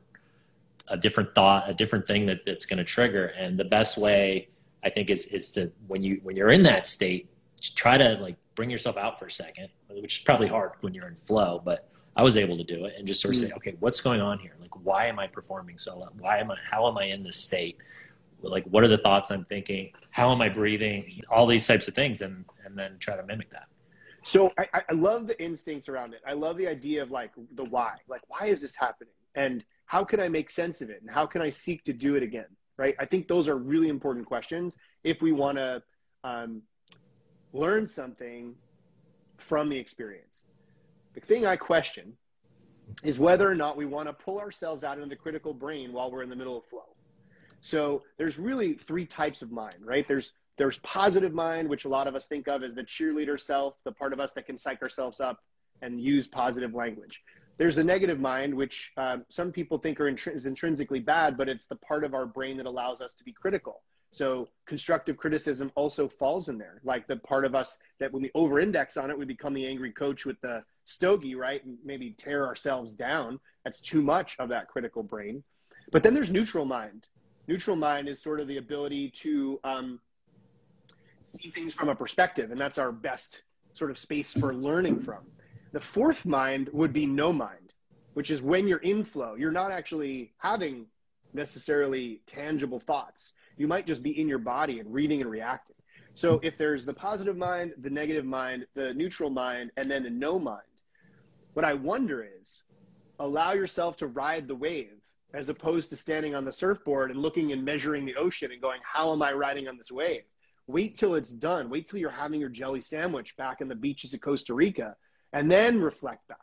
a 0.88 0.98
different 0.98 1.34
thought, 1.36 1.70
a 1.70 1.74
different 1.74 2.08
thing 2.08 2.26
that, 2.26 2.40
that's 2.46 2.66
going 2.66 2.80
to 2.80 2.84
trigger. 2.84 3.28
And 3.28 3.58
the 3.58 3.66
best 3.66 3.98
way 3.98 4.50
I 4.84 4.90
think 4.90 5.10
is 5.10 5.28
is 5.28 5.52
to 5.52 5.72
when 5.88 6.04
you 6.04 6.20
when 6.24 6.36
you're 6.36 6.52
in 6.52 6.64
that 6.64 6.88
state, 6.88 7.30
try 7.76 7.98
to 7.98 8.14
like 8.16 8.36
bring 8.56 8.70
yourself 8.70 8.98
out 8.98 9.20
for 9.20 9.28
a 9.28 9.32
second, 9.32 9.70
which 9.90 10.20
is 10.20 10.24
probably 10.24 10.48
hard 10.48 10.72
when 10.82 10.94
you're 10.94 11.08
in 11.08 11.16
flow, 11.26 11.62
but 11.64 11.88
I 12.16 12.24
was 12.24 12.36
able 12.36 12.58
to 12.58 12.64
do 12.64 12.86
it 12.86 12.96
and 12.98 13.08
just 13.08 13.22
sort 13.22 13.36
of 13.36 13.40
say, 13.40 13.48
mm. 13.48 13.58
okay, 13.58 13.76
what's 13.80 14.02
going 14.02 14.20
on 14.20 14.40
here? 14.40 14.54
Like, 14.60 14.72
why 14.84 15.08
am 15.08 15.20
I 15.20 15.28
performing 15.28 15.78
so 15.78 16.00
well? 16.00 16.12
Why 16.20 16.40
am 16.40 16.52
I? 16.52 16.58
How 16.70 16.88
am 16.90 16.98
I 16.98 17.06
in 17.06 17.24
this 17.24 17.38
state? 17.38 17.78
Like, 18.41 18.65
what 18.65 18.84
are 18.84 18.88
the 18.88 18.97
thoughts 18.97 19.32
I'm 19.32 19.45
thinking? 19.45 19.91
How 20.12 20.32
am 20.32 20.41
I 20.41 20.49
breathing? 20.49 21.21
All 21.30 21.45
these 21.45 21.65
types 21.67 21.88
of 21.88 21.93
things, 21.93 22.21
and 22.21 22.45
and 22.65 22.78
then 22.78 22.97
try 22.99 23.15
to 23.15 23.23
mimic 23.23 23.49
that. 23.52 23.67
So 24.23 24.52
I, 24.58 24.82
I 24.89 24.93
love 24.93 25.28
the 25.28 25.41
instincts 25.41 25.89
around 25.89 26.13
it. 26.13 26.21
I 26.28 26.34
love 26.34 26.58
the 26.58 26.67
idea 26.67 27.02
of 27.02 27.12
like 27.12 27.32
the 27.56 27.63
why. 27.65 27.95
Like, 28.08 28.21
why 28.28 28.47
is 28.47 28.62
this 28.62 28.75
happening? 28.75 29.13
And 29.36 29.63
how 29.86 30.04
can 30.04 30.19
I 30.19 30.28
make 30.28 30.49
sense 30.49 30.82
of 30.82 30.89
it? 30.89 31.02
And 31.02 31.10
how 31.10 31.25
can 31.25 31.41
I 31.41 31.49
seek 31.49 31.84
to 31.86 31.93
do 31.93 32.15
it 32.15 32.23
again? 32.23 32.47
Right. 32.78 32.95
I 32.99 33.06
think 33.06 33.28
those 33.28 33.49
are 33.49 33.58
really 33.58 33.89
important 33.89 34.25
questions 34.25 34.78
if 35.04 35.21
we 35.21 35.32
want 35.32 35.58
to 35.58 35.84
um, 36.23 36.62
learn 37.52 37.86
something 37.86 38.56
from 39.38 39.69
the 39.69 39.78
experience. 39.78 40.45
The 41.13 41.21
thing 41.21 41.45
I 41.45 41.56
question 41.56 42.13
is 43.04 43.19
whether 43.19 43.49
or 43.49 43.56
not 43.56 43.75
we 43.75 43.86
want 43.86 44.08
to 44.08 44.13
pull 44.13 44.39
ourselves 44.39 44.84
out 44.84 44.97
into 44.97 45.10
the 45.10 45.15
critical 45.15 45.54
brain 45.54 45.91
while 45.91 46.10
we're 46.12 46.23
in 46.23 46.30
the 46.30 46.36
middle 46.36 46.58
of 46.58 46.65
flow. 46.65 46.95
So 47.62 48.04
there's 48.17 48.39
really 48.39 48.74
three 48.74 49.06
types 49.06 49.41
of 49.41 49.52
mind, 49.52 49.78
right? 49.82 50.08
There's 50.08 50.34
there's 50.58 50.78
positive 50.80 51.34
mind, 51.34 51.69
which 51.69 51.86
a 51.86 51.89
lot 51.89 52.06
of 52.08 52.15
us 52.15 52.28
think 52.28 52.50
of 52.50 52.63
as 52.63 52.76
the 52.76 52.84
cheerleader 52.84 53.39
self, 53.39 53.76
the 53.86 53.93
part 53.93 54.12
of 54.12 54.19
us 54.19 54.34
that 54.34 54.45
can 54.45 54.58
psych 54.58 54.82
ourselves 54.82 55.22
up 55.22 55.39
and 55.82 56.02
use 56.02 56.28
positive 56.28 56.74
language. 56.74 57.24
There's 57.58 57.78
a 57.78 57.84
negative 57.84 58.19
mind, 58.19 58.54
which 58.54 58.91
um, 58.98 59.26
some 59.30 59.54
people 59.54 59.78
think 59.78 60.02
are 60.02 60.10
is 60.10 60.45
intrinsically 60.45 61.00
bad, 61.00 61.38
but 61.38 61.48
it's 61.48 61.65
the 61.65 61.78
part 61.78 62.04
of 62.04 62.13
our 62.13 62.26
brain 62.26 62.58
that 62.58 62.65
allows 62.65 63.00
us 63.00 63.13
to 63.15 63.24
be 63.24 63.32
critical. 63.32 63.84
So 64.12 64.50
constructive 64.65 65.17
criticism 65.17 65.72
also 65.76 66.08
falls 66.08 66.50
in 66.50 66.58
there, 66.58 66.82
like 66.84 67.08
the 67.08 67.17
part 67.17 67.45
of 67.45 67.56
us 67.56 67.78
that 68.00 68.12
when 68.12 68.24
we 68.24 68.32
over-index 68.34 68.98
on 68.98 69.12
it, 69.12 69.17
we 69.17 69.26
become 69.26 69.54
the 69.54 69.67
angry 69.67 69.91
coach 69.91 70.26
with 70.26 70.41
the 70.41 70.63
stogie, 70.86 71.36
right? 71.36 71.63
And 71.63 71.78
maybe 71.86 72.15
tear 72.17 72.48
ourselves 72.48 72.91
down. 72.93 73.39
That's 73.63 73.82
too 73.82 74.02
much 74.02 74.36
of 74.39 74.50
that 74.50 74.67
critical 74.67 75.04
brain. 75.04 75.43
But 75.91 76.04
then 76.04 76.13
there's 76.13 76.32
neutral 76.32 76.65
mind. 76.65 77.08
Neutral 77.50 77.76
mind 77.76 78.08
is 78.08 78.22
sort 78.22 78.42
of 78.42 78.48
the 78.48 78.58
ability 78.58 79.10
to 79.10 79.60
um, 79.64 80.00
see 81.26 81.50
things 81.50 81.74
from 81.74 81.90
a 81.90 81.96
perspective, 81.96 82.52
and 82.52 82.62
that's 82.62 82.78
our 82.78 82.92
best 82.92 83.42
sort 83.74 83.90
of 83.90 83.98
space 83.98 84.32
for 84.32 84.54
learning 84.54 85.00
from. 85.00 85.24
The 85.72 85.80
fourth 85.80 86.28
mind 86.28 86.70
would 86.74 86.94
be 86.94 87.08
no 87.08 87.34
mind, 87.34 87.74
which 88.14 88.30
is 88.30 88.44
when 88.44 88.68
you're 88.68 88.78
in 88.78 89.04
flow, 89.04 89.34
you're 89.34 89.52
not 89.52 89.72
actually 89.72 90.32
having 90.38 90.86
necessarily 91.34 92.22
tangible 92.28 92.80
thoughts. 92.80 93.32
You 93.58 93.68
might 93.68 93.88
just 93.88 94.04
be 94.04 94.22
in 94.22 94.28
your 94.28 94.38
body 94.38 94.80
and 94.80 94.94
reading 94.94 95.20
and 95.20 95.32
reacting. 95.32 95.76
So 96.14 96.40
if 96.44 96.56
there's 96.56 96.86
the 96.86 96.94
positive 96.94 97.36
mind, 97.36 97.74
the 97.80 97.90
negative 97.90 98.26
mind, 98.26 98.68
the 98.76 98.94
neutral 98.94 99.32
mind, 99.32 99.72
and 99.76 99.90
then 99.90 100.04
the 100.04 100.12
no 100.12 100.38
mind, 100.38 100.62
what 101.54 101.66
I 101.66 101.74
wonder 101.74 102.24
is 102.40 102.62
allow 103.18 103.54
yourself 103.54 103.98
to 103.98 104.06
ride 104.06 104.48
the 104.48 104.54
wave 104.54 104.99
as 105.34 105.50
opposed 105.50 105.89
to 105.89 105.96
standing 105.96 106.36
on 106.36 106.46
the 106.46 106.52
surfboard 106.52 107.12
and 107.12 107.22
looking 107.22 107.52
and 107.52 107.63
measuring 107.63 108.06
the 108.06 108.15
ocean 108.15 108.52
and 108.52 108.62
going, 108.62 108.80
how 108.84 109.12
am 109.12 109.22
I 109.22 109.34
riding 109.34 109.68
on 109.68 109.78
this 109.78 109.92
wave? 109.92 110.24
Wait 110.68 110.98
till 110.98 111.15
it's 111.15 111.34
done. 111.34 111.70
Wait 111.70 111.88
till 111.88 112.00
you're 112.00 112.10
having 112.10 112.39
your 112.39 112.50
jelly 112.50 112.82
sandwich 112.82 113.36
back 113.38 113.62
in 113.62 113.68
the 113.68 113.76
beaches 113.76 114.13
of 114.13 114.22
Costa 114.22 114.54
Rica 114.54 114.96
and 115.34 115.50
then 115.50 115.80
reflect 115.80 116.28
back, 116.28 116.38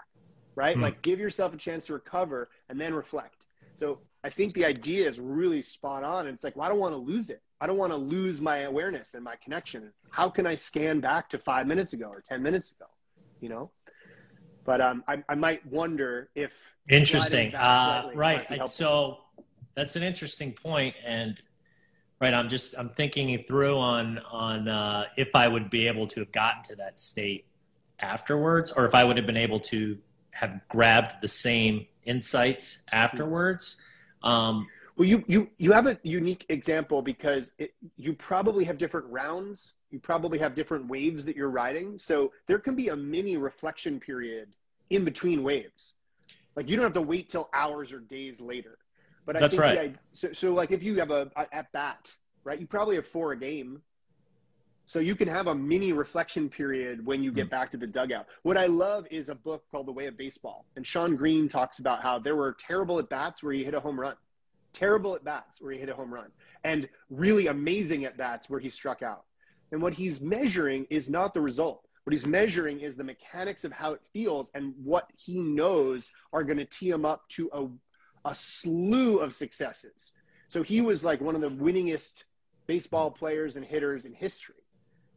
right? 0.55 0.77
Mm. 0.77 0.83
Like 0.83 1.03
give 1.03 1.19
yourself 1.19 1.55
a 1.55 1.57
chance 1.57 1.87
to 1.87 1.95
recover 1.95 2.49
and 2.69 2.81
then 2.81 2.95
reflect. 2.95 3.47
So 3.77 4.01
I 4.25 4.31
think 4.31 4.55
the 4.55 4.65
idea 4.65 5.07
is 5.07 5.21
really 5.21 5.63
spot 5.63 6.03
on. 6.03 6.27
And 6.27 6.35
it's 6.35 6.45
like, 6.45 6.57
well, 6.57 6.67
I 6.67 6.69
don't 6.69 6.79
want 6.81 6.95
to 6.95 6.99
lose 6.99 7.31
it. 7.31 7.43
I 7.61 7.67
don't 7.67 7.77
want 7.77 7.93
to 7.93 7.97
lose 7.97 8.41
my 8.41 8.59
awareness 8.59 9.15
and 9.15 9.23
my 9.23 9.37
connection. 9.43 9.93
How 10.11 10.29
can 10.29 10.47
I 10.47 10.55
scan 10.55 11.01
back 11.01 11.29
to 11.31 11.39
five 11.39 11.67
minutes 11.67 11.93
ago 11.93 12.07
or 12.07 12.21
10 12.21 12.43
minutes 12.43 12.73
ago? 12.73 12.87
You 13.41 13.49
know? 13.49 13.71
But 14.67 14.81
um, 14.81 15.05
I, 15.09 15.23
I 15.29 15.35
might 15.35 15.65
wonder 15.67 16.29
if. 16.35 16.53
Interesting. 16.89 17.55
Uh, 17.55 18.11
right. 18.15 18.69
So 18.69 19.19
that's 19.75 19.97
an 19.97 20.03
interesting 20.03 20.53
point, 20.53 20.95
And 21.05 21.41
right, 22.21 22.35
I'm 22.35 22.49
just, 22.49 22.75
I'm 22.79 22.91
thinking 22.91 23.43
through 23.47 23.79
on, 23.79 24.19
on 24.31 24.69
uh, 24.69 25.05
if 25.17 25.35
I 25.35 25.49
would 25.49 25.71
be 25.71 25.87
able 25.87 26.07
to 26.09 26.21
have 26.21 26.33
gotten 26.33 26.63
to 26.65 26.77
that 26.77 26.99
state 26.99 27.47
afterwards, 28.01 28.71
or 28.71 28.87
if 28.87 28.95
I 28.95 29.05
would 29.05 29.17
have 29.17 29.27
been 29.27 29.37
able 29.37 29.61
to 29.61 29.99
have 30.31 30.61
grabbed 30.69 31.21
the 31.23 31.29
same 31.29 31.87
insights 32.05 32.79
afterwards. 32.93 33.77
Um, 34.23 34.67
well, 34.97 35.07
you 35.07 35.23
you 35.27 35.51
you 35.59 35.73
have 35.73 35.87
a 35.87 35.99
unique 36.03 36.47
example 36.49 37.03
because 37.03 37.53
it, 37.59 37.75
you 37.97 38.15
probably 38.15 38.65
have 38.65 38.79
different 38.79 39.07
rounds. 39.09 39.75
You 39.91 39.99
probably 39.99 40.39
have 40.39 40.55
different 40.55 40.89
waves 40.89 41.25
that 41.27 41.37
you're 41.37 41.51
riding. 41.51 41.99
So 41.99 42.33
there 42.47 42.59
can 42.59 42.75
be 42.75 42.89
a 42.89 42.97
mini 42.97 43.37
reflection 43.37 44.01
period 44.01 44.55
in 44.89 45.05
between 45.05 45.43
waves. 45.43 45.95
Like 46.57 46.71
you 46.71 46.77
don't 46.77 46.85
have 46.85 46.95
to 46.95 47.03
wait 47.03 47.29
till 47.29 47.51
hours 47.53 47.93
or 47.93 48.01
days 48.01 48.41
later. 48.41 48.79
But 49.27 49.37
I 49.37 49.41
That's 49.41 49.57
think 49.57 49.63
right. 49.63 49.97
So, 50.13 50.33
so 50.33 50.53
like 50.55 50.71
if 50.71 50.83
you 50.83 50.99
have 50.99 51.11
a, 51.11 51.31
a 51.37 51.55
at 51.55 51.71
bat, 51.73 52.11
right? 52.45 52.59
You 52.59 52.67
probably 52.67 52.97
have 52.97 53.07
four 53.07 53.33
a 53.33 53.37
game. 53.37 53.83
So 54.89 55.01
you 55.01 55.17
can 55.17 55.27
have 55.27 55.49
a 55.49 55.55
mini 55.55 55.93
reflection 55.93 56.49
period 56.49 57.05
when 57.05 57.21
you 57.21 57.33
get 57.33 57.49
mm. 57.49 57.51
back 57.51 57.73
to 57.73 57.77
the 57.77 57.89
dugout. 57.89 58.27
What 58.45 58.57
I 58.57 58.67
love 58.67 59.05
is 59.11 59.29
a 59.29 59.35
book 59.35 59.65
called 59.73 59.87
The 59.87 59.93
Way 59.93 60.07
of 60.07 60.17
Baseball. 60.17 60.65
And 60.77 60.87
Shawn 60.87 61.17
Green 61.17 61.49
talks 61.49 61.81
about 61.81 62.03
how 62.03 62.21
there 62.21 62.37
were 62.37 62.57
terrible 62.57 63.01
at 63.01 63.09
bats 63.09 63.43
where 63.43 63.53
you 63.53 63.65
hit 63.65 63.75
a 63.75 63.81
home 63.81 63.99
run, 63.99 64.15
terrible 64.77 65.15
at 65.15 65.25
bats 65.25 65.61
where 65.61 65.73
he 65.73 65.79
hit 65.79 65.89
a 65.89 65.95
home 65.95 66.13
run, 66.13 66.31
and 66.65 66.89
really 67.11 67.47
amazing 67.47 68.05
at 68.05 68.17
bats 68.17 68.51
where 68.51 68.61
he 68.61 68.69
struck 68.69 69.03
out. 69.03 69.25
And 69.73 69.83
what 69.83 69.93
he's 69.93 70.21
measuring 70.21 70.87
is 70.91 71.11
not 71.11 71.35
the 71.35 71.41
result. 71.41 71.83
What 72.05 72.13
he's 72.13 72.27
measuring 72.27 72.81
is 72.81 72.95
the 72.95 73.05
mechanics 73.05 73.65
of 73.65 73.73
how 73.73 73.93
it 73.93 74.01
feels 74.13 74.51
and 74.55 74.75
what 74.83 75.11
he 75.17 75.41
knows 75.41 76.11
are 76.33 76.45
going 76.45 76.59
to 76.59 76.65
tee 76.65 76.91
him 76.91 77.05
up 77.05 77.29
to 77.31 77.51
a, 77.53 77.67
a 78.29 78.35
slew 78.35 79.19
of 79.19 79.35
successes. 79.35 80.13
So 80.49 80.63
he 80.63 80.81
was 80.81 81.03
like 81.03 81.21
one 81.21 81.35
of 81.35 81.41
the 81.41 81.51
winningest 81.51 82.25
baseball 82.69 83.11
players 83.11 83.57
and 83.57 83.65
hitters 83.65 84.05
in 84.05 84.13
history 84.13 84.55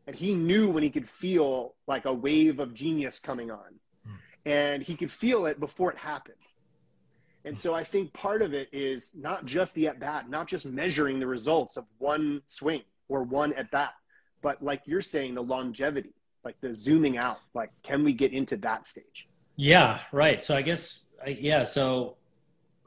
and 0.09 0.17
he 0.17 0.33
knew 0.33 0.71
when 0.71 0.81
he 0.81 0.89
could 0.89 1.07
feel 1.07 1.75
like 1.85 2.05
a 2.05 2.13
wave 2.13 2.59
of 2.59 2.73
genius 2.73 3.19
coming 3.19 3.51
on 3.51 3.79
mm. 4.07 4.15
and 4.43 4.81
he 4.81 4.95
could 4.95 5.11
feel 5.11 5.45
it 5.45 5.59
before 5.59 5.91
it 5.91 5.97
happened 5.97 6.35
and 7.49 7.57
so 7.57 7.73
i 7.73 7.83
think 7.83 8.13
part 8.13 8.41
of 8.43 8.53
it 8.53 8.69
is 8.71 9.11
not 9.15 9.43
just 9.45 9.73
the 9.73 9.87
at 9.87 9.99
bat 9.99 10.29
not 10.29 10.47
just 10.47 10.65
measuring 10.65 11.19
the 11.19 11.27
results 11.27 11.75
of 11.77 11.85
one 11.97 12.41
swing 12.45 12.83
or 13.09 13.23
one 13.23 13.51
at 13.53 13.69
bat 13.71 13.95
but 14.41 14.63
like 14.63 14.81
you're 14.85 15.01
saying 15.01 15.33
the 15.33 15.41
longevity 15.41 16.13
like 16.45 16.55
the 16.61 16.73
zooming 16.73 17.17
out 17.17 17.39
like 17.55 17.71
can 17.81 18.03
we 18.03 18.13
get 18.13 18.31
into 18.31 18.55
that 18.55 18.85
stage 18.85 19.27
yeah 19.55 19.99
right 20.11 20.43
so 20.43 20.55
i 20.55 20.61
guess 20.61 20.99
I, 21.25 21.29
yeah 21.29 21.63
so 21.63 22.15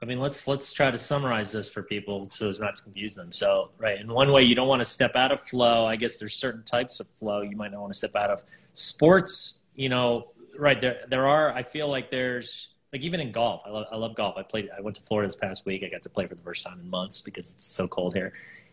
I 0.00 0.04
mean, 0.04 0.18
let's 0.18 0.48
let's 0.48 0.72
try 0.72 0.90
to 0.90 0.98
summarize 0.98 1.52
this 1.52 1.68
for 1.68 1.84
people 1.84 2.28
so 2.28 2.48
as 2.48 2.58
not 2.58 2.74
to 2.74 2.82
confuse 2.82 3.14
them. 3.14 3.30
So, 3.30 3.70
right, 3.78 4.00
in 4.00 4.12
one 4.12 4.32
way, 4.32 4.42
you 4.42 4.56
don't 4.56 4.66
want 4.66 4.80
to 4.80 4.84
step 4.84 5.14
out 5.14 5.30
of 5.30 5.40
flow. 5.40 5.86
I 5.86 5.94
guess 5.94 6.18
there's 6.18 6.34
certain 6.34 6.64
types 6.64 6.98
of 6.98 7.06
flow 7.20 7.42
you 7.42 7.56
might 7.56 7.70
not 7.70 7.82
want 7.82 7.92
to 7.92 7.96
step 7.96 8.16
out 8.16 8.28
of. 8.28 8.42
Sports, 8.72 9.60
you 9.76 9.88
know, 9.88 10.32
right 10.58 10.80
there 10.80 11.02
there 11.08 11.28
are. 11.28 11.52
I 11.52 11.62
feel 11.62 11.88
like 11.88 12.10
there's 12.10 12.71
like 12.92 13.02
even 13.02 13.20
in 13.20 13.32
golf. 13.32 13.62
I 13.66 13.70
love 13.70 13.86
I 13.92 13.96
love 13.96 14.14
golf. 14.14 14.36
I 14.36 14.42
played. 14.42 14.68
I 14.76 14.80
went 14.80 14.96
to 14.96 15.02
Florida 15.02 15.28
this 15.28 15.36
past 15.36 15.64
week. 15.66 15.82
I 15.84 15.88
got 15.88 16.02
to 16.02 16.08
play 16.08 16.26
for 16.26 16.34
the 16.34 16.42
first 16.42 16.64
time 16.64 16.80
in 16.80 16.88
months 16.88 17.20
because 17.20 17.52
it's 17.52 17.66
so 17.66 17.88
cold 17.88 18.14
here, 18.14 18.32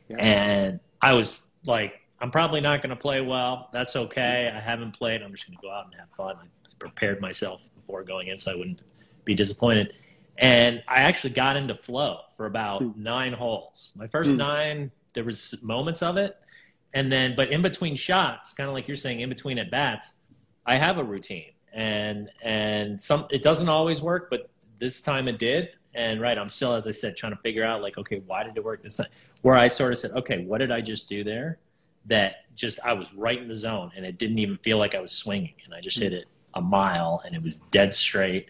yeah. 0.10 0.18
and 0.18 0.80
I 1.02 1.14
was 1.14 1.42
like, 1.66 2.02
I'm 2.20 2.32
probably 2.32 2.62
not 2.62 2.82
going 2.82 2.92
to 2.92 2.96
play 2.96 3.22
well. 3.22 3.70
That's 3.72 3.96
okay. 3.96 4.52
I 4.54 4.60
haven't 4.60 4.92
played. 4.92 5.22
I'm 5.22 5.32
just 5.32 5.48
going 5.48 5.58
to 5.58 5.62
go 5.62 5.72
out 5.72 5.86
and 5.86 5.96
have 5.96 6.10
fun. 6.16 6.36
I 6.38 6.46
prepared 6.80 7.22
myself 7.22 7.62
before 7.76 8.04
going 8.04 8.28
in 8.28 8.38
so 8.38 8.52
I 8.52 8.56
wouldn't 8.56 8.82
be 9.26 9.36
disappointed 9.36 9.94
and 10.40 10.82
I 10.88 11.02
actually 11.02 11.32
got 11.32 11.58
into 11.58 11.76
flow 11.76 12.20
for 12.36 12.46
about 12.46 12.82
mm. 12.82 12.96
nine 12.96 13.34
holes. 13.34 13.92
My 13.96 14.08
first 14.08 14.34
mm. 14.34 14.38
nine, 14.38 14.92
there 15.14 15.26
was 15.26 15.54
moments 15.62 16.02
of 16.02 16.18
it, 16.18 16.38
and 16.94 17.12
then 17.12 17.36
but 17.36 17.52
in 17.52 17.62
between 17.62 17.96
shots, 17.96 18.54
kind 18.54 18.68
of 18.68 18.74
like 18.74 18.88
you're 18.88 18.98
saying, 18.98 19.20
in 19.20 19.30
between 19.30 19.58
at 19.60 19.70
bats, 19.70 20.14
I 20.66 20.78
have 20.78 20.98
a 20.98 21.04
routine, 21.04 21.52
and 21.74 22.30
and 22.44 23.02
some 23.02 23.28
it 23.30 23.44
doesn't 23.44 23.70
always 23.70 24.02
work, 24.02 24.30
but 24.30 24.50
this 24.80 25.02
time 25.02 25.28
it 25.28 25.40
did. 25.40 25.70
And 25.96 26.22
right, 26.22 26.38
I'm 26.38 26.50
still, 26.50 26.74
as 26.74 26.88
I 26.88 26.92
said, 26.92 27.18
trying 27.18 27.36
to 27.36 27.42
figure 27.42 27.66
out 27.66 27.82
like, 27.82 27.98
okay, 27.98 28.22
why 28.28 28.44
did 28.44 28.56
it 28.56 28.64
work 28.64 28.84
this 28.84 28.98
time? 28.98 29.08
Where 29.42 29.56
I 29.56 29.68
sort 29.68 29.92
of 29.92 29.98
said, 29.98 30.12
okay, 30.12 30.46
what 30.46 30.60
did 30.60 30.72
I 30.72 30.82
just 30.82 31.10
do 31.10 31.24
there? 31.24 31.58
That 32.06 32.46
just 32.56 32.80
I 32.86 32.94
was 32.94 33.14
right 33.14 33.42
in 33.42 33.48
the 33.48 33.56
zone, 33.56 33.92
and 33.96 34.06
it 34.06 34.18
didn't 34.18 34.40
even 34.40 34.58
feel 34.58 34.78
like 34.78 34.96
I 34.96 35.00
was 35.00 35.12
swinging, 35.12 35.56
and 35.66 35.74
I 35.74 35.82
just 35.82 35.98
hit 35.98 36.14
it 36.14 36.26
a 36.54 36.62
mile, 36.62 37.22
and 37.26 37.36
it 37.36 37.42
was 37.42 37.60
dead 37.72 37.94
straight 37.94 38.48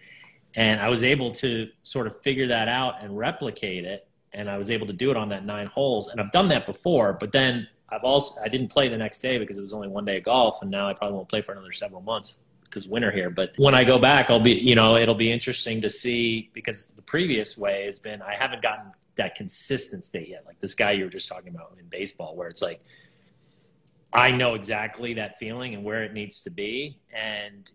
and 0.55 0.81
I 0.81 0.89
was 0.89 1.03
able 1.03 1.31
to 1.35 1.69
sort 1.83 2.07
of 2.07 2.19
figure 2.21 2.47
that 2.47 2.67
out 2.67 2.95
and 3.01 3.17
replicate 3.17 3.85
it. 3.85 4.07
And 4.33 4.49
I 4.49 4.57
was 4.57 4.69
able 4.69 4.87
to 4.87 4.93
do 4.93 5.09
it 5.09 5.17
on 5.17 5.29
that 5.29 5.45
nine 5.45 5.67
holes. 5.67 6.09
And 6.09 6.19
I've 6.21 6.31
done 6.31 6.49
that 6.49 6.65
before, 6.65 7.13
but 7.13 7.31
then 7.31 7.67
I've 7.89 8.03
also, 8.03 8.39
I 8.41 8.47
didn't 8.47 8.67
play 8.67 8.87
the 8.87 8.97
next 8.97 9.21
day 9.21 9.37
because 9.37 9.57
it 9.57 9.61
was 9.61 9.73
only 9.73 9.87
one 9.87 10.05
day 10.05 10.17
of 10.17 10.23
golf. 10.23 10.61
And 10.61 10.69
now 10.69 10.87
I 10.87 10.93
probably 10.93 11.15
won't 11.15 11.29
play 11.29 11.41
for 11.41 11.51
another 11.51 11.71
several 11.71 12.01
months 12.01 12.39
because 12.69 12.87
winter 12.87 13.11
here. 13.11 13.29
But 13.29 13.53
when 13.57 13.73
I 13.73 13.83
go 13.83 13.97
back, 13.99 14.29
I'll 14.29 14.39
be, 14.39 14.53
you 14.53 14.75
know, 14.75 14.97
it'll 14.97 15.15
be 15.15 15.31
interesting 15.31 15.81
to 15.81 15.89
see 15.89 16.49
because 16.53 16.85
the 16.85 17.01
previous 17.01 17.57
way 17.57 17.85
has 17.85 17.99
been, 17.99 18.21
I 18.21 18.35
haven't 18.35 18.61
gotten 18.61 18.91
that 19.15 19.35
consistent 19.35 20.05
state 20.05 20.29
yet. 20.29 20.43
Like 20.45 20.59
this 20.59 20.75
guy 20.75 20.91
you 20.91 21.03
were 21.03 21.09
just 21.09 21.27
talking 21.27 21.53
about 21.53 21.75
in 21.79 21.85
baseball, 21.87 22.35
where 22.35 22.47
it's 22.47 22.61
like, 22.61 22.81
I 24.13 24.31
know 24.31 24.55
exactly 24.55 25.13
that 25.15 25.37
feeling 25.37 25.75
and 25.75 25.83
where 25.83 26.03
it 26.03 26.13
needs 26.13 26.41
to 26.43 26.49
be. 26.49 26.97
And 27.13 27.69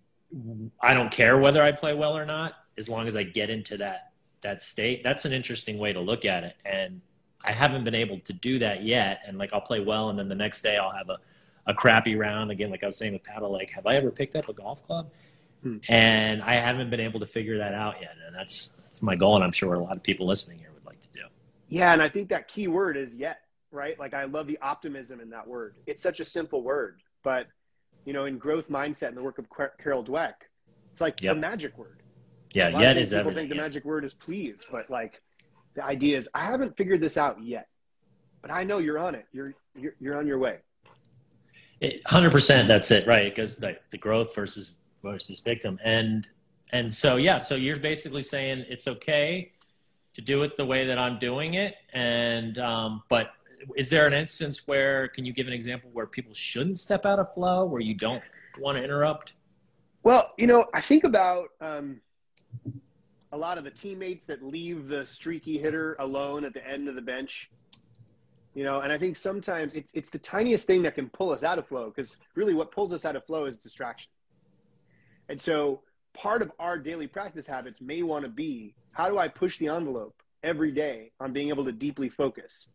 I 0.80 0.94
don't 0.94 1.10
care 1.10 1.38
whether 1.38 1.62
I 1.62 1.72
play 1.72 1.94
well 1.94 2.16
or 2.16 2.26
not 2.26 2.54
as 2.76 2.88
long 2.88 3.06
as 3.06 3.16
I 3.16 3.22
get 3.22 3.50
into 3.50 3.76
that 3.78 4.12
that 4.42 4.62
state. 4.62 5.02
That's 5.02 5.24
an 5.24 5.32
interesting 5.32 5.78
way 5.78 5.92
to 5.92 6.00
look 6.00 6.24
at 6.24 6.44
it, 6.44 6.56
and 6.64 7.00
I 7.42 7.52
haven't 7.52 7.82
been 7.82 7.94
able 7.94 8.20
to 8.20 8.32
do 8.32 8.58
that 8.60 8.84
yet. 8.84 9.20
And 9.26 9.38
like 9.38 9.52
I'll 9.52 9.60
play 9.60 9.80
well, 9.80 10.10
and 10.10 10.18
then 10.18 10.28
the 10.28 10.34
next 10.34 10.62
day 10.62 10.76
I'll 10.76 10.92
have 10.92 11.08
a 11.08 11.18
a 11.66 11.74
crappy 11.74 12.16
round 12.16 12.50
again. 12.50 12.70
Like 12.70 12.82
I 12.82 12.86
was 12.86 12.96
saying 12.96 13.12
with 13.12 13.24
paddle, 13.24 13.52
like 13.52 13.70
have 13.70 13.86
I 13.86 13.96
ever 13.96 14.10
picked 14.10 14.36
up 14.36 14.48
a 14.48 14.52
golf 14.52 14.84
club? 14.86 15.10
Hmm. 15.62 15.78
And 15.88 16.42
I 16.42 16.54
haven't 16.54 16.90
been 16.90 17.00
able 17.00 17.20
to 17.20 17.26
figure 17.26 17.58
that 17.58 17.74
out 17.74 17.96
yet, 18.00 18.12
and 18.26 18.34
that's 18.34 18.68
that's 18.84 19.02
my 19.02 19.16
goal, 19.16 19.34
and 19.36 19.44
I'm 19.44 19.52
sure 19.52 19.74
a 19.74 19.78
lot 19.78 19.96
of 19.96 20.02
people 20.02 20.26
listening 20.26 20.58
here 20.58 20.70
would 20.74 20.84
like 20.84 21.00
to 21.00 21.08
do. 21.12 21.22
Yeah, 21.68 21.92
and 21.92 22.02
I 22.02 22.08
think 22.08 22.28
that 22.28 22.48
key 22.48 22.68
word 22.68 22.96
is 22.96 23.16
yet, 23.16 23.38
right? 23.72 23.98
Like 23.98 24.14
I 24.14 24.24
love 24.24 24.46
the 24.46 24.58
optimism 24.60 25.20
in 25.20 25.30
that 25.30 25.46
word. 25.48 25.76
It's 25.86 26.02
such 26.02 26.20
a 26.20 26.24
simple 26.24 26.62
word, 26.62 27.00
but 27.22 27.46
you 28.04 28.12
know, 28.12 28.26
in 28.26 28.36
growth 28.36 28.68
mindset 28.68 29.08
and 29.08 29.16
the 29.16 29.22
work 29.22 29.38
of 29.38 29.46
Carol 29.82 30.04
Dweck, 30.04 30.34
it's 30.92 31.00
like 31.00 31.22
yep. 31.22 31.36
a 31.36 31.38
magic 31.38 31.76
word. 31.78 32.02
Yeah, 32.52 32.78
yet 32.78 32.96
is 32.96 33.08
people 33.08 33.20
everything. 33.20 33.48
think 33.48 33.50
the 33.50 33.56
magic 33.56 33.84
word 33.84 34.04
is 34.04 34.14
please, 34.14 34.64
but 34.70 34.90
like 34.90 35.20
the 35.74 35.84
idea 35.84 36.18
is 36.18 36.28
I 36.34 36.44
haven't 36.44 36.76
figured 36.76 37.00
this 37.00 37.16
out 37.16 37.42
yet, 37.42 37.68
but 38.42 38.50
I 38.50 38.64
know 38.64 38.78
you're 38.78 38.98
on 38.98 39.14
it. 39.14 39.26
You're 39.32 39.54
you're, 39.74 39.94
you're 39.98 40.18
on 40.18 40.26
your 40.26 40.38
way. 40.38 40.58
Hundred 42.06 42.30
percent. 42.30 42.68
That's 42.68 42.90
it, 42.90 43.06
right? 43.06 43.34
Because 43.34 43.56
the, 43.56 43.76
the 43.90 43.98
growth 43.98 44.34
versus 44.34 44.76
versus 45.02 45.40
victim, 45.40 45.78
and 45.84 46.28
and 46.72 46.92
so 46.92 47.16
yeah, 47.16 47.38
so 47.38 47.54
you're 47.54 47.76
basically 47.76 48.22
saying 48.22 48.64
it's 48.68 48.88
okay 48.88 49.52
to 50.14 50.20
do 50.20 50.42
it 50.42 50.56
the 50.56 50.64
way 50.64 50.86
that 50.86 50.98
I'm 50.98 51.18
doing 51.18 51.54
it, 51.54 51.74
and 51.92 52.58
um, 52.58 53.02
but 53.08 53.32
is 53.76 53.88
there 53.88 54.06
an 54.06 54.12
instance 54.12 54.66
where 54.66 55.08
can 55.08 55.24
you 55.24 55.32
give 55.32 55.46
an 55.46 55.52
example 55.52 55.90
where 55.92 56.06
people 56.06 56.34
shouldn't 56.34 56.78
step 56.78 57.06
out 57.06 57.18
of 57.18 57.32
flow, 57.34 57.64
where 57.64 57.80
you 57.80 57.94
don't 57.94 58.22
want 58.58 58.76
to 58.76 58.84
interrupt? 58.84 59.32
Well, 60.02 60.32
you 60.36 60.46
know, 60.46 60.66
I 60.74 60.80
think 60.80 61.04
about 61.04 61.48
um, 61.60 62.00
a 63.32 63.36
lot 63.36 63.58
of 63.58 63.64
the 63.64 63.70
teammates 63.70 64.24
that 64.26 64.42
leave 64.42 64.88
the 64.88 65.04
streaky 65.06 65.58
hitter 65.58 65.96
alone 65.98 66.44
at 66.44 66.54
the 66.54 66.66
end 66.66 66.88
of 66.88 66.94
the 66.94 67.02
bench. 67.02 67.50
You 68.54 68.62
know, 68.64 68.80
and 68.80 68.92
I 68.92 68.98
think 68.98 69.16
sometimes 69.16 69.74
it's 69.74 69.92
it's 69.94 70.10
the 70.10 70.18
tiniest 70.18 70.66
thing 70.66 70.82
that 70.82 70.94
can 70.94 71.08
pull 71.08 71.30
us 71.30 71.42
out 71.42 71.58
of 71.58 71.66
flow 71.66 71.88
because 71.88 72.16
really 72.34 72.54
what 72.54 72.70
pulls 72.70 72.92
us 72.92 73.04
out 73.04 73.16
of 73.16 73.24
flow 73.24 73.46
is 73.46 73.56
distraction. 73.56 74.10
And 75.28 75.40
so 75.40 75.80
part 76.12 76.42
of 76.42 76.52
our 76.58 76.78
daily 76.78 77.08
practice 77.08 77.46
habits 77.46 77.80
may 77.80 78.02
want 78.02 78.24
to 78.24 78.30
be 78.30 78.74
how 78.92 79.08
do 79.08 79.18
I 79.18 79.26
push 79.28 79.58
the 79.58 79.68
envelope 79.68 80.14
every 80.42 80.70
day 80.70 81.10
on 81.18 81.32
being 81.32 81.48
able 81.48 81.64
to 81.64 81.72
deeply 81.72 82.08
focus? 82.08 82.68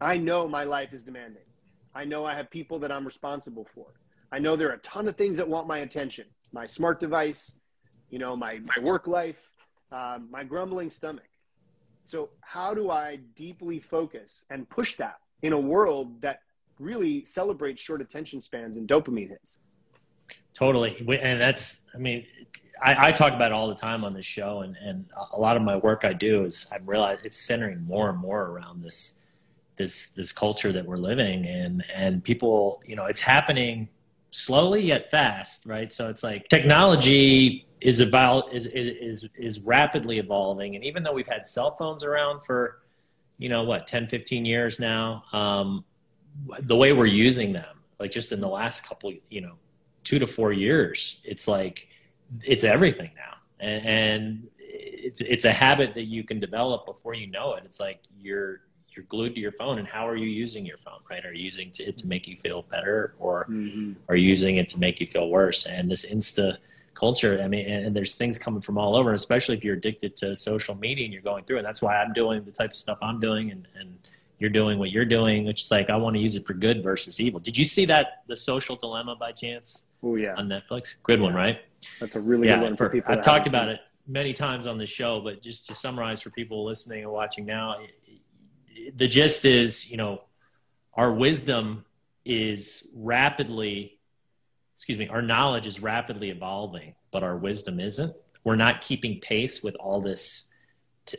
I 0.00 0.16
know 0.18 0.46
my 0.46 0.64
life 0.64 0.92
is 0.92 1.02
demanding. 1.02 1.42
I 1.94 2.04
know 2.04 2.24
I 2.24 2.36
have 2.36 2.50
people 2.50 2.78
that 2.80 2.92
I'm 2.92 3.04
responsible 3.04 3.66
for. 3.74 3.86
I 4.30 4.38
know 4.38 4.54
there 4.54 4.68
are 4.68 4.74
a 4.74 4.78
ton 4.78 5.08
of 5.08 5.16
things 5.16 5.36
that 5.38 5.48
want 5.48 5.66
my 5.66 5.78
attention 5.78 6.26
my 6.52 6.66
smart 6.66 7.00
device, 7.00 7.58
you 8.10 8.18
know, 8.18 8.36
my, 8.36 8.58
my 8.60 8.82
work 8.82 9.06
life, 9.06 9.50
um, 9.92 10.28
my 10.30 10.44
grumbling 10.44 10.90
stomach. 10.90 11.28
So, 12.08 12.30
how 12.40 12.72
do 12.72 12.90
I 12.90 13.16
deeply 13.36 13.80
focus 13.80 14.46
and 14.48 14.66
push 14.70 14.96
that 14.96 15.16
in 15.42 15.52
a 15.52 15.60
world 15.60 16.22
that 16.22 16.40
really 16.78 17.22
celebrates 17.26 17.82
short 17.82 18.00
attention 18.00 18.40
spans 18.40 18.78
and 18.78 18.88
dopamine 18.88 19.28
hits? 19.28 19.58
Totally. 20.54 20.96
And 21.20 21.38
that's, 21.38 21.80
I 21.94 21.98
mean, 21.98 22.24
I, 22.82 23.08
I, 23.08 23.12
talk 23.12 23.34
about 23.34 23.50
it 23.50 23.52
all 23.52 23.68
the 23.68 23.74
time 23.74 24.04
on 24.04 24.14
this 24.14 24.24
show, 24.24 24.62
and, 24.62 24.74
and 24.76 25.04
a 25.32 25.38
lot 25.38 25.58
of 25.58 25.62
my 25.62 25.76
work 25.76 26.06
I 26.06 26.14
do 26.14 26.46
is 26.46 26.66
I'm 26.72 26.86
realize 26.86 27.18
it's 27.24 27.36
centering 27.36 27.84
more 27.84 28.08
and 28.08 28.18
more 28.18 28.40
around 28.46 28.82
this 28.82 29.12
this 29.76 30.06
this 30.16 30.32
culture 30.32 30.72
that 30.72 30.86
we're 30.86 30.96
living 30.96 31.44
in, 31.44 31.84
and 31.94 32.24
people, 32.24 32.80
you 32.86 32.96
know, 32.96 33.04
it's 33.04 33.20
happening 33.20 33.86
slowly 34.30 34.80
yet 34.80 35.10
fast, 35.10 35.66
right? 35.66 35.92
So 35.92 36.08
it's 36.08 36.22
like 36.22 36.48
technology 36.48 37.67
is 37.80 38.00
about 38.00 38.52
is 38.54 38.66
is 38.66 39.28
is 39.36 39.60
rapidly 39.60 40.18
evolving, 40.18 40.74
and 40.74 40.84
even 40.84 41.02
though 41.02 41.12
we've 41.12 41.28
had 41.28 41.46
cell 41.46 41.76
phones 41.76 42.04
around 42.04 42.44
for 42.44 42.80
you 43.38 43.48
know 43.48 43.62
what 43.62 43.86
10 43.86 44.08
15 44.08 44.44
years 44.44 44.80
now 44.80 45.22
um, 45.32 45.84
the 46.62 46.74
way 46.74 46.92
we're 46.92 47.06
using 47.06 47.52
them 47.52 47.78
like 48.00 48.10
just 48.10 48.32
in 48.32 48.40
the 48.40 48.48
last 48.48 48.82
couple 48.84 49.12
you 49.30 49.40
know 49.40 49.52
two 50.02 50.18
to 50.18 50.26
four 50.26 50.52
years 50.52 51.20
it's 51.24 51.46
like 51.46 51.88
it's 52.44 52.64
everything 52.64 53.10
now. 53.16 53.34
And, 53.60 53.86
and 53.86 54.48
it's 54.58 55.20
it's 55.20 55.44
a 55.44 55.52
habit 55.52 55.94
that 55.94 56.04
you 56.04 56.24
can 56.24 56.40
develop 56.40 56.86
before 56.86 57.14
you 57.14 57.26
know 57.26 57.54
it. 57.54 57.62
It's 57.64 57.80
like 57.80 58.00
you're 58.18 58.60
you're 58.94 59.04
glued 59.08 59.34
to 59.34 59.40
your 59.40 59.52
phone. 59.52 59.78
And 59.78 59.86
how 59.86 60.06
are 60.08 60.16
you 60.16 60.26
using 60.26 60.64
your 60.64 60.78
phone 60.78 61.00
right? 61.10 61.24
Are 61.24 61.32
you 61.32 61.44
using 61.44 61.72
it 61.78 61.96
to 61.98 62.06
make 62.06 62.26
you 62.26 62.36
feel 62.36 62.62
better 62.62 63.14
or 63.18 63.46
mm-hmm. 63.48 63.92
are 64.08 64.16
you 64.16 64.28
using 64.28 64.56
it 64.56 64.68
to 64.70 64.78
make 64.78 65.00
you 65.00 65.06
feel 65.06 65.28
worse? 65.28 65.66
And 65.66 65.90
this 65.90 66.04
insta 66.04 66.58
culture. 66.98 67.40
I 67.42 67.48
mean 67.48 67.66
and, 67.66 67.86
and, 67.86 67.96
there's 67.96 68.14
things 68.14 68.38
coming 68.38 68.60
from 68.60 68.76
all 68.78 68.96
over 68.96 69.12
especially 69.12 69.56
if 69.56 69.64
you're 69.64 69.76
addicted 69.76 70.16
to 70.16 70.34
social 70.34 70.74
media 70.74 71.04
and 71.04 71.12
you're 71.12 71.22
going 71.22 71.44
through 71.44 71.58
and 71.58 71.66
that's 71.66 71.80
why 71.80 71.96
i'm 71.96 72.12
doing 72.12 72.44
the 72.44 72.50
types 72.50 72.76
of 72.76 72.80
stuff 72.80 72.98
i'm 73.02 73.20
doing 73.20 73.50
and, 73.50 73.66
and 73.78 73.98
you're 74.38 74.50
doing 74.50 74.78
what 74.78 74.90
you're 74.90 75.04
doing 75.04 75.46
which 75.46 75.62
is 75.62 75.70
like 75.70 75.90
i 75.90 75.96
want 75.96 76.14
to 76.16 76.20
use 76.20 76.36
it 76.36 76.46
for 76.46 76.54
good 76.54 76.82
versus 76.82 77.20
evil. 77.20 77.40
Did 77.40 77.56
you 77.56 77.64
see 77.64 77.86
that 77.86 78.24
the 78.26 78.36
social 78.36 78.76
dilemma 78.76 79.16
by 79.16 79.32
chance? 79.32 79.84
Oh 80.02 80.16
yeah. 80.16 80.34
On 80.34 80.48
netflix? 80.48 80.96
Good 81.02 81.18
yeah. 81.18 81.24
one 81.24 81.34
right? 81.34 81.58
That's 82.00 82.16
a 82.16 82.20
really 82.20 82.48
yeah, 82.48 82.56
good 82.56 82.62
one 82.62 82.76
for, 82.76 82.86
for 82.86 82.90
people 82.90 83.14
i've 83.14 83.22
talked 83.22 83.46
about 83.46 83.68
it 83.68 83.80
many 84.06 84.32
times 84.32 84.66
on 84.66 84.78
the 84.78 84.86
show 84.86 85.20
but 85.20 85.42
just 85.42 85.66
to 85.66 85.74
summarize 85.74 86.20
for 86.20 86.30
people 86.30 86.64
listening 86.64 87.02
and 87.04 87.12
watching 87.12 87.44
now 87.44 87.76
the 88.96 89.08
gist 89.08 89.44
is, 89.44 89.90
you 89.90 89.96
know, 89.96 90.22
our 90.94 91.12
wisdom 91.12 91.84
is 92.24 92.88
rapidly, 92.94 93.97
excuse 94.78 94.98
me, 94.98 95.08
our 95.08 95.20
knowledge 95.20 95.66
is 95.66 95.82
rapidly 95.82 96.30
evolving, 96.30 96.94
but 97.10 97.22
our 97.22 97.36
wisdom 97.36 97.78
isn't. 97.80 98.14
We're 98.44 98.56
not 98.56 98.80
keeping 98.80 99.20
pace 99.20 99.62
with 99.62 99.74
all 99.76 100.00
this, 100.00 100.46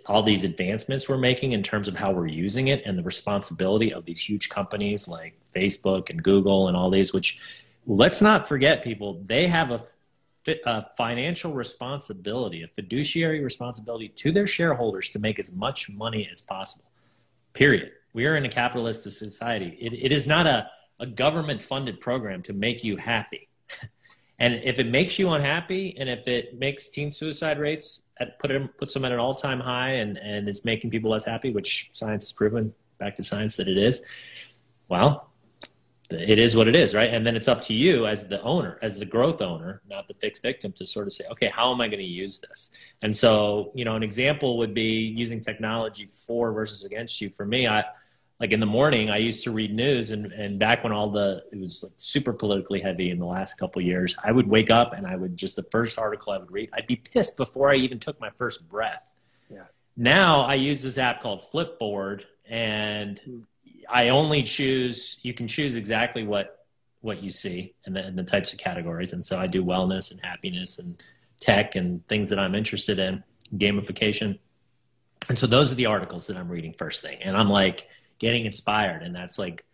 all 0.07 0.23
these 0.23 0.43
advancements 0.43 1.07
we're 1.07 1.17
making 1.17 1.51
in 1.51 1.61
terms 1.61 1.87
of 1.87 1.95
how 1.95 2.11
we're 2.11 2.27
using 2.27 2.69
it 2.69 2.81
and 2.85 2.97
the 2.97 3.03
responsibility 3.03 3.93
of 3.93 4.05
these 4.05 4.19
huge 4.19 4.49
companies 4.49 5.07
like 5.07 5.37
Facebook 5.55 6.09
and 6.09 6.23
Google 6.23 6.67
and 6.67 6.75
all 6.75 6.89
these, 6.89 7.13
which 7.13 7.39
let's 7.85 8.21
not 8.21 8.47
forget, 8.47 8.83
people, 8.83 9.21
they 9.25 9.47
have 9.47 9.71
a 9.71 9.83
a 10.65 10.87
financial 10.97 11.53
responsibility, 11.53 12.63
a 12.63 12.67
fiduciary 12.69 13.43
responsibility 13.43 14.07
to 14.07 14.31
their 14.31 14.47
shareholders 14.47 15.09
to 15.09 15.19
make 15.19 15.37
as 15.37 15.51
much 15.51 15.91
money 15.91 16.27
as 16.31 16.41
possible 16.41 16.89
period. 17.53 17.91
We 18.13 18.25
are 18.25 18.37
in 18.37 18.45
a 18.45 18.49
capitalist 18.49 19.03
society. 19.03 19.77
It, 19.79 19.91
it 19.93 20.11
is 20.13 20.25
not 20.25 20.47
a, 20.47 20.69
a 20.99 21.05
government 21.05 21.61
funded 21.61 21.99
program 21.99 22.41
to 22.43 22.53
make 22.53 22.85
you 22.85 22.95
happy. 22.95 23.48
And 24.39 24.55
if 24.63 24.79
it 24.79 24.87
makes 24.87 25.19
you 25.19 25.31
unhappy, 25.31 25.95
and 25.99 26.07
if 26.09 26.27
it 26.27 26.57
makes 26.57 26.87
teen 26.87 27.11
suicide 27.11 27.59
rates 27.59 28.01
at, 28.19 28.39
put 28.39 28.51
it 28.51 28.77
puts 28.77 28.93
them 28.93 29.03
at 29.03 29.11
an 29.11 29.19
all 29.19 29.35
time 29.35 29.59
high, 29.59 29.91
and 29.95 30.17
and 30.17 30.47
is 30.47 30.63
making 30.63 30.91
people 30.91 31.11
less 31.11 31.25
happy, 31.25 31.51
which 31.51 31.89
science 31.91 32.23
has 32.23 32.31
proven 32.31 32.73
back 32.99 33.15
to 33.15 33.23
science 33.23 33.57
that 33.57 33.67
it 33.67 33.77
is, 33.77 34.01
well, 34.87 35.29
it 36.09 36.39
is 36.39 36.55
what 36.55 36.67
it 36.67 36.75
is, 36.75 36.95
right? 36.95 37.13
And 37.13 37.25
then 37.25 37.35
it's 37.35 37.47
up 37.47 37.61
to 37.63 37.73
you 37.73 38.07
as 38.07 38.27
the 38.27 38.41
owner, 38.41 38.79
as 38.81 38.97
the 38.97 39.05
growth 39.05 39.41
owner, 39.41 39.81
not 39.87 40.07
the 40.07 40.15
fixed 40.15 40.41
victim, 40.41 40.71
to 40.73 40.85
sort 40.85 41.05
of 41.05 41.13
say, 41.13 41.25
okay, 41.31 41.51
how 41.53 41.71
am 41.71 41.81
I 41.81 41.87
going 41.87 41.99
to 41.99 42.05
use 42.05 42.39
this? 42.39 42.71
And 43.01 43.15
so, 43.15 43.71
you 43.75 43.85
know, 43.85 43.95
an 43.95 44.03
example 44.03 44.57
would 44.57 44.73
be 44.73 45.13
using 45.15 45.39
technology 45.39 46.07
for 46.25 46.51
versus 46.51 46.83
against 46.83 47.21
you. 47.21 47.29
For 47.29 47.45
me, 47.45 47.67
I 47.67 47.83
like 48.39 48.51
in 48.51 48.59
the 48.59 48.65
morning, 48.65 49.09
I 49.09 49.17
used 49.17 49.43
to 49.43 49.51
read 49.51 49.73
news, 49.73 50.11
and 50.11 50.31
and 50.31 50.57
back 50.59 50.83
when 50.83 50.93
all 50.93 51.09
the 51.09 51.43
it 51.51 51.59
was 51.59 51.83
like 51.83 51.93
super 51.97 52.33
politically 52.33 52.79
heavy 52.79 53.11
in 53.11 53.19
the 53.19 53.25
last 53.25 53.55
couple 53.55 53.81
years, 53.81 54.15
I 54.23 54.31
would 54.31 54.47
wake 54.47 54.69
up 54.69 54.93
and 54.93 55.05
I 55.05 55.15
would 55.15 55.37
just 55.37 55.55
the 55.55 55.63
first 55.63 55.99
article 55.99 56.33
I 56.33 56.37
would 56.37 56.51
read, 56.51 56.69
I'd 56.73 56.87
be 56.87 56.95
pissed 56.95 57.37
before 57.37 57.71
I 57.71 57.75
even 57.75 57.99
took 57.99 58.19
my 58.19 58.29
first 58.37 58.67
breath. 58.69 59.03
Yeah. 59.51 59.63
Now 59.97 60.41
I 60.41 60.55
use 60.55 60.81
this 60.81 60.97
app 60.97 61.21
called 61.21 61.43
Flipboard, 61.51 62.23
and. 62.49 63.19
I 63.91 64.09
only 64.09 64.43
choose. 64.43 65.17
You 65.23 65.33
can 65.33 65.47
choose 65.47 65.75
exactly 65.75 66.23
what 66.23 66.59
what 67.01 67.23
you 67.23 67.31
see 67.31 67.73
and 67.85 67.95
the, 67.95 68.05
and 68.05 68.17
the 68.17 68.23
types 68.23 68.51
of 68.51 68.59
categories. 68.59 69.13
And 69.13 69.25
so 69.25 69.37
I 69.37 69.47
do 69.47 69.63
wellness 69.63 70.11
and 70.11 70.19
happiness 70.21 70.79
and 70.79 71.01
tech 71.39 71.75
and 71.75 72.05
things 72.07 72.29
that 72.29 72.39
I'm 72.39 72.55
interested 72.55 72.99
in, 72.99 73.23
gamification. 73.55 74.37
And 75.29 75.39
so 75.39 75.47
those 75.47 75.71
are 75.71 75.75
the 75.75 75.85
articles 75.85 76.27
that 76.27 76.35
I'm 76.35 76.49
reading 76.49 76.73
first 76.77 77.01
thing. 77.01 77.17
And 77.21 77.37
I'm 77.37 77.49
like 77.49 77.87
getting 78.19 78.45
inspired, 78.45 79.01
and 79.03 79.15
that's 79.15 79.39
like 79.39 79.65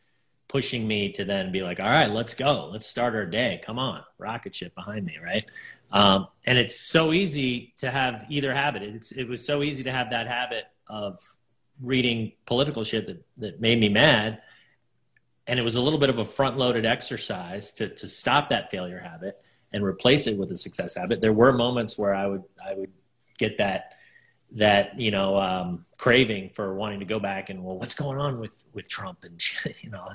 pushing 0.47 0.87
me 0.87 1.11
to 1.13 1.25
then 1.25 1.51
be 1.51 1.61
like, 1.61 1.79
all 1.79 1.89
right, 1.89 2.11
let's 2.11 2.33
go, 2.33 2.69
let's 2.71 2.87
start 2.87 3.15
our 3.15 3.25
day. 3.25 3.59
Come 3.63 3.79
on, 3.79 4.03
rocket 4.17 4.55
ship 4.55 4.73
behind 4.75 5.05
me, 5.05 5.17
right? 5.23 5.43
Um, 5.91 6.27
and 6.45 6.57
it's 6.57 6.89
so 6.89 7.13
easy 7.13 7.73
to 7.77 7.91
have 7.91 8.25
either 8.29 8.53
habit. 8.53 8.83
It's, 8.83 9.11
it 9.11 9.25
was 9.27 9.45
so 9.45 9.63
easy 9.63 9.83
to 9.83 9.91
have 9.91 10.09
that 10.11 10.27
habit 10.27 10.65
of 10.87 11.19
reading 11.81 12.33
political 12.45 12.83
shit 12.83 13.07
that, 13.07 13.23
that 13.37 13.61
made 13.61 13.79
me 13.79 13.89
mad. 13.89 14.41
And 15.47 15.59
it 15.59 15.63
was 15.63 15.75
a 15.75 15.81
little 15.81 15.99
bit 15.99 16.09
of 16.09 16.19
a 16.19 16.25
front 16.25 16.57
loaded 16.57 16.85
exercise 16.85 17.71
to, 17.73 17.89
to 17.89 18.07
stop 18.07 18.49
that 18.49 18.71
failure 18.71 18.99
habit 18.99 19.41
and 19.73 19.83
replace 19.83 20.27
it 20.27 20.37
with 20.37 20.51
a 20.51 20.57
success 20.57 20.95
habit. 20.95 21.21
There 21.21 21.33
were 21.33 21.51
moments 21.51 21.97
where 21.97 22.15
I 22.15 22.27
would, 22.27 22.43
I 22.65 22.73
would 22.75 22.91
get 23.37 23.57
that, 23.57 23.93
that, 24.51 24.99
you 24.99 25.11
know, 25.11 25.37
um, 25.37 25.85
craving 25.97 26.49
for 26.49 26.73
wanting 26.75 26.99
to 26.99 27.05
go 27.05 27.19
back 27.19 27.49
and, 27.49 27.63
well, 27.63 27.77
what's 27.77 27.95
going 27.95 28.17
on 28.19 28.39
with, 28.39 28.55
with 28.73 28.87
Trump 28.87 29.23
and, 29.23 29.41
you 29.81 29.89
know, 29.89 30.07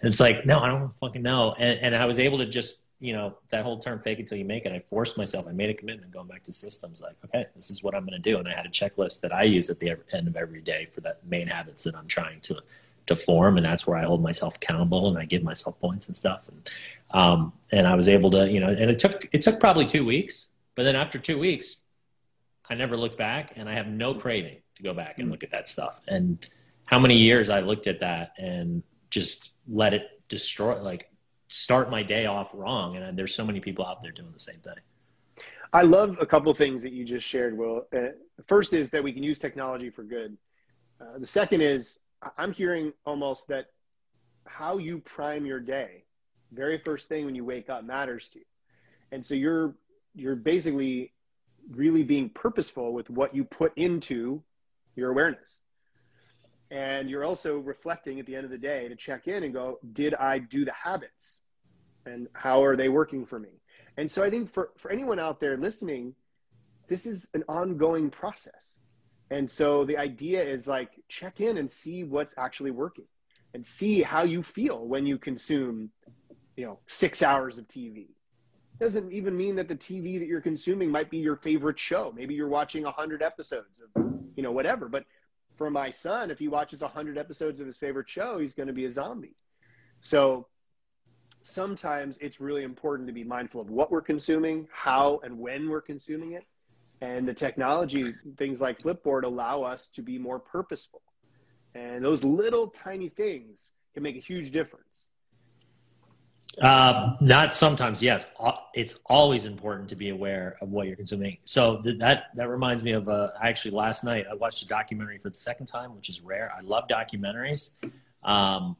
and 0.00 0.10
it's 0.10 0.20
like, 0.20 0.46
no, 0.46 0.60
I 0.60 0.68
don't 0.68 0.92
fucking 1.00 1.22
know. 1.22 1.54
And, 1.58 1.78
and 1.80 1.96
I 1.96 2.06
was 2.06 2.18
able 2.18 2.38
to 2.38 2.46
just 2.46 2.82
you 3.02 3.12
know 3.12 3.34
that 3.48 3.64
whole 3.64 3.78
term 3.80 4.00
fake 4.00 4.20
until 4.20 4.38
you 4.38 4.44
make 4.44 4.64
it. 4.64 4.72
I 4.72 4.78
forced 4.88 5.18
myself. 5.18 5.46
I 5.48 5.52
made 5.52 5.68
a 5.68 5.74
commitment 5.74 6.12
going 6.12 6.28
back 6.28 6.44
to 6.44 6.52
systems 6.52 7.02
like 7.02 7.16
okay 7.24 7.46
this 7.56 7.68
is 7.68 7.82
what 7.82 7.94
i'm 7.96 8.06
going 8.06 8.22
to 8.22 8.30
do. 8.30 8.38
And 8.38 8.48
i 8.48 8.54
had 8.54 8.64
a 8.64 8.70
checklist 8.70 9.20
that 9.22 9.34
i 9.34 9.42
use 9.42 9.68
at 9.68 9.80
the 9.80 9.96
end 10.12 10.28
of 10.28 10.36
every 10.36 10.60
day 10.60 10.86
for 10.94 11.00
that 11.00 11.18
main 11.26 11.48
habits 11.48 11.82
that 11.82 11.96
i'm 11.96 12.06
trying 12.06 12.40
to 12.42 12.58
to 13.08 13.16
form. 13.16 13.56
And 13.56 13.66
that's 13.66 13.86
where 13.88 13.98
i 13.98 14.04
hold 14.04 14.22
myself 14.22 14.54
accountable 14.54 15.08
and 15.08 15.18
i 15.18 15.24
give 15.24 15.42
myself 15.42 15.78
points 15.80 16.06
and 16.06 16.14
stuff. 16.14 16.42
And 16.48 16.70
um 17.10 17.52
and 17.72 17.88
i 17.88 17.94
was 17.96 18.08
able 18.08 18.30
to 18.30 18.48
you 18.48 18.60
know 18.60 18.68
and 18.68 18.88
it 18.88 19.00
took 19.00 19.28
it 19.32 19.42
took 19.42 19.58
probably 19.58 19.84
two 19.84 20.06
weeks. 20.06 20.46
But 20.76 20.84
then 20.84 20.94
after 20.94 21.18
two 21.18 21.40
weeks 21.40 21.78
i 22.72 22.74
never 22.74 22.96
looked 22.96 23.18
back 23.18 23.52
and 23.56 23.68
i 23.68 23.74
have 23.74 23.86
no 23.86 24.14
craving 24.14 24.56
to 24.76 24.82
go 24.82 24.92
back 24.92 25.18
and 25.18 25.30
look 25.30 25.42
at 25.42 25.50
that 25.50 25.68
stuff 25.68 26.00
and 26.08 26.46
how 26.86 26.98
many 26.98 27.16
years 27.16 27.50
i 27.50 27.60
looked 27.60 27.86
at 27.86 28.00
that 28.00 28.32
and 28.38 28.82
just 29.10 29.52
let 29.68 29.92
it 29.94 30.22
destroy 30.28 30.80
like 30.80 31.12
start 31.52 31.90
my 31.90 32.02
day 32.02 32.24
off 32.24 32.48
wrong. 32.54 32.96
And 32.96 33.16
there's 33.16 33.34
so 33.34 33.44
many 33.44 33.60
people 33.60 33.84
out 33.84 34.02
there 34.02 34.10
doing 34.10 34.32
the 34.32 34.38
same 34.38 34.60
thing. 34.60 34.74
I 35.74 35.82
love 35.82 36.16
a 36.20 36.26
couple 36.26 36.52
things 36.54 36.82
that 36.82 36.92
you 36.92 37.04
just 37.04 37.26
shared, 37.26 37.56
Will. 37.56 37.86
Uh, 37.94 38.08
first 38.46 38.72
is 38.72 38.90
that 38.90 39.04
we 39.04 39.12
can 39.12 39.22
use 39.22 39.38
technology 39.38 39.90
for 39.90 40.02
good. 40.02 40.36
Uh, 41.00 41.18
the 41.18 41.26
second 41.26 41.60
is 41.60 41.98
I'm 42.38 42.52
hearing 42.52 42.92
almost 43.04 43.48
that 43.48 43.66
how 44.46 44.78
you 44.78 44.98
prime 45.00 45.44
your 45.44 45.60
day, 45.60 46.04
very 46.52 46.78
first 46.78 47.08
thing 47.08 47.26
when 47.26 47.34
you 47.34 47.44
wake 47.44 47.68
up, 47.68 47.84
matters 47.84 48.28
to 48.30 48.38
you. 48.38 48.44
And 49.12 49.24
so 49.24 49.34
you're 49.34 49.74
you're 50.14 50.36
basically 50.36 51.12
really 51.70 52.02
being 52.02 52.28
purposeful 52.30 52.92
with 52.92 53.10
what 53.10 53.34
you 53.34 53.44
put 53.44 53.72
into 53.76 54.42
your 54.96 55.10
awareness. 55.10 55.60
And 56.70 57.10
you're 57.10 57.24
also 57.24 57.58
reflecting 57.58 58.18
at 58.18 58.26
the 58.26 58.34
end 58.34 58.44
of 58.44 58.50
the 58.50 58.58
day 58.58 58.88
to 58.88 58.96
check 58.96 59.28
in 59.28 59.42
and 59.42 59.52
go 59.52 59.78
did 59.92 60.14
i 60.14 60.38
do 60.38 60.64
the 60.64 60.72
habits? 60.72 61.40
And 62.06 62.28
how 62.32 62.64
are 62.64 62.76
they 62.76 62.88
working 62.88 63.26
for 63.26 63.38
me? 63.38 63.60
And 63.96 64.10
so 64.10 64.22
i 64.22 64.30
think 64.30 64.52
for, 64.52 64.70
for 64.76 64.90
anyone 64.90 65.18
out 65.18 65.40
there 65.40 65.56
listening 65.56 66.14
this 66.88 67.06
is 67.06 67.28
an 67.32 67.44
ongoing 67.48 68.10
process. 68.10 68.78
And 69.30 69.48
so 69.50 69.84
the 69.84 69.96
idea 69.96 70.42
is 70.42 70.66
like 70.66 70.90
check 71.08 71.40
in 71.40 71.56
and 71.56 71.70
see 71.70 72.04
what's 72.04 72.34
actually 72.36 72.70
working 72.70 73.06
and 73.54 73.64
see 73.64 74.02
how 74.02 74.22
you 74.22 74.42
feel 74.42 74.86
when 74.86 75.06
you 75.06 75.18
consume 75.18 75.90
you 76.56 76.66
know 76.66 76.78
six 76.86 77.22
hours 77.22 77.58
of 77.58 77.66
tv 77.66 78.08
doesn't 78.82 79.12
even 79.12 79.36
mean 79.36 79.56
that 79.56 79.68
the 79.68 79.76
tv 79.76 80.18
that 80.18 80.26
you're 80.26 80.40
consuming 80.40 80.90
might 80.90 81.10
be 81.10 81.18
your 81.18 81.36
favorite 81.36 81.78
show 81.78 82.12
maybe 82.16 82.34
you're 82.34 82.48
watching 82.48 82.82
100 82.82 83.22
episodes 83.22 83.80
of 83.80 84.04
you 84.36 84.42
know 84.42 84.52
whatever 84.52 84.88
but 84.88 85.04
for 85.56 85.70
my 85.70 85.90
son 85.90 86.30
if 86.30 86.38
he 86.38 86.48
watches 86.48 86.82
100 86.82 87.16
episodes 87.16 87.60
of 87.60 87.66
his 87.66 87.76
favorite 87.76 88.08
show 88.08 88.38
he's 88.38 88.52
going 88.52 88.66
to 88.66 88.72
be 88.72 88.84
a 88.86 88.90
zombie 88.90 89.36
so 90.00 90.46
sometimes 91.42 92.18
it's 92.18 92.40
really 92.40 92.62
important 92.62 93.06
to 93.08 93.12
be 93.12 93.24
mindful 93.24 93.60
of 93.60 93.70
what 93.70 93.90
we're 93.90 94.02
consuming, 94.02 94.68
how 94.72 95.20
and 95.22 95.38
when 95.38 95.68
we're 95.68 95.82
consuming 95.82 96.32
it. 96.32 96.44
And 97.00 97.26
the 97.26 97.34
technology, 97.34 98.14
things 98.36 98.60
like 98.60 98.78
Flipboard, 98.78 99.24
allow 99.24 99.62
us 99.62 99.88
to 99.90 100.02
be 100.02 100.18
more 100.18 100.38
purposeful. 100.38 101.02
And 101.74 102.04
those 102.04 102.22
little 102.22 102.68
tiny 102.68 103.08
things 103.08 103.72
can 103.94 104.02
make 104.02 104.16
a 104.16 104.20
huge 104.20 104.52
difference. 104.52 105.08
Uh, 106.60 107.16
not 107.20 107.54
sometimes, 107.54 108.02
yes. 108.02 108.26
It's 108.74 108.96
always 109.06 109.44
important 109.46 109.88
to 109.88 109.96
be 109.96 110.10
aware 110.10 110.56
of 110.60 110.70
what 110.70 110.86
you're 110.86 110.96
consuming. 110.96 111.38
So 111.44 111.80
th- 111.82 111.98
that 111.98 112.24
that 112.34 112.48
reminds 112.48 112.84
me 112.84 112.92
of 112.92 113.08
uh, 113.08 113.30
actually 113.40 113.70
last 113.70 114.04
night 114.04 114.26
I 114.30 114.34
watched 114.34 114.62
a 114.62 114.68
documentary 114.68 115.18
for 115.18 115.30
the 115.30 115.36
second 115.36 115.66
time, 115.66 115.94
which 115.94 116.08
is 116.08 116.20
rare. 116.20 116.52
I 116.56 116.60
love 116.60 116.84
documentaries. 116.88 117.70
Um, 118.22 118.76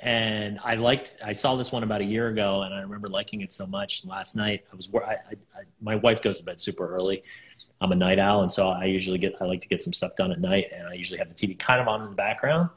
and 0.00 0.60
I 0.64 0.76
liked. 0.76 1.16
I 1.24 1.32
saw 1.32 1.56
this 1.56 1.72
one 1.72 1.82
about 1.82 2.00
a 2.00 2.04
year 2.04 2.28
ago, 2.28 2.62
and 2.62 2.72
I 2.72 2.80
remember 2.80 3.08
liking 3.08 3.40
it 3.40 3.52
so 3.52 3.66
much. 3.66 4.04
Last 4.04 4.36
night, 4.36 4.64
I 4.72 4.76
was. 4.76 4.88
I, 4.94 4.98
I, 4.98 5.14
I, 5.56 5.62
my 5.80 5.96
wife 5.96 6.22
goes 6.22 6.38
to 6.38 6.44
bed 6.44 6.60
super 6.60 6.88
early. 6.88 7.22
I'm 7.80 7.90
a 7.92 7.96
night 7.96 8.18
owl, 8.18 8.42
and 8.42 8.52
so 8.52 8.68
I 8.68 8.84
usually 8.84 9.18
get. 9.18 9.34
I 9.40 9.44
like 9.44 9.60
to 9.62 9.68
get 9.68 9.82
some 9.82 9.92
stuff 9.92 10.14
done 10.14 10.30
at 10.30 10.40
night, 10.40 10.66
and 10.72 10.86
I 10.86 10.94
usually 10.94 11.18
have 11.18 11.28
the 11.28 11.34
TV 11.34 11.58
kind 11.58 11.80
of 11.80 11.88
on 11.88 12.02
in 12.02 12.10
the 12.10 12.14
background. 12.14 12.70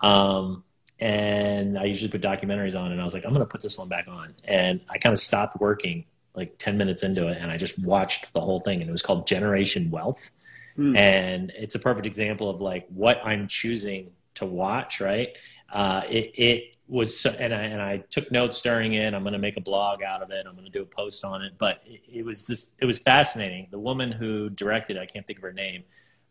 Um, 0.00 0.62
and 1.00 1.78
I 1.78 1.84
usually 1.84 2.10
put 2.10 2.22
documentaries 2.22 2.78
on, 2.78 2.92
and 2.92 3.00
I 3.00 3.04
was 3.04 3.14
like, 3.14 3.24
I'm 3.24 3.30
going 3.30 3.40
to 3.40 3.50
put 3.50 3.62
this 3.62 3.78
one 3.78 3.88
back 3.88 4.08
on, 4.08 4.34
and 4.44 4.80
I 4.88 4.98
kind 4.98 5.12
of 5.12 5.18
stopped 5.18 5.60
working 5.60 6.04
like 6.34 6.58
10 6.58 6.76
minutes 6.76 7.02
into 7.02 7.28
it, 7.28 7.38
and 7.40 7.50
I 7.50 7.56
just 7.56 7.78
watched 7.78 8.32
the 8.32 8.40
whole 8.40 8.60
thing, 8.60 8.80
and 8.80 8.88
it 8.88 8.92
was 8.92 9.02
called 9.02 9.26
Generation 9.26 9.90
Wealth, 9.90 10.30
mm. 10.78 10.96
and 10.96 11.52
it's 11.56 11.74
a 11.74 11.78
perfect 11.78 12.06
example 12.06 12.48
of 12.48 12.60
like 12.60 12.86
what 12.88 13.18
I'm 13.24 13.48
choosing 13.48 14.12
to 14.36 14.46
watch, 14.46 15.00
right? 15.00 15.30
uh, 15.72 16.02
it, 16.08 16.32
it 16.34 16.76
was, 16.88 17.26
and 17.26 17.52
I, 17.52 17.62
and 17.62 17.82
I 17.82 17.98
took 18.10 18.32
notes 18.32 18.62
during 18.62 18.94
it. 18.94 19.12
I'm 19.12 19.22
going 19.22 19.34
to 19.34 19.38
make 19.38 19.56
a 19.56 19.60
blog 19.60 20.02
out 20.02 20.22
of 20.22 20.30
it. 20.30 20.46
I'm 20.46 20.54
going 20.54 20.64
to 20.64 20.70
do 20.70 20.82
a 20.82 20.86
post 20.86 21.24
on 21.24 21.42
it. 21.42 21.52
But 21.58 21.82
it, 21.84 22.00
it, 22.10 22.24
was 22.24 22.46
this, 22.46 22.72
it 22.80 22.86
was 22.86 22.98
fascinating. 22.98 23.68
The 23.70 23.78
woman 23.78 24.10
who 24.10 24.48
directed, 24.50 24.96
it, 24.96 25.00
I 25.00 25.06
can't 25.06 25.26
think 25.26 25.38
of 25.38 25.42
her 25.42 25.52
name. 25.52 25.84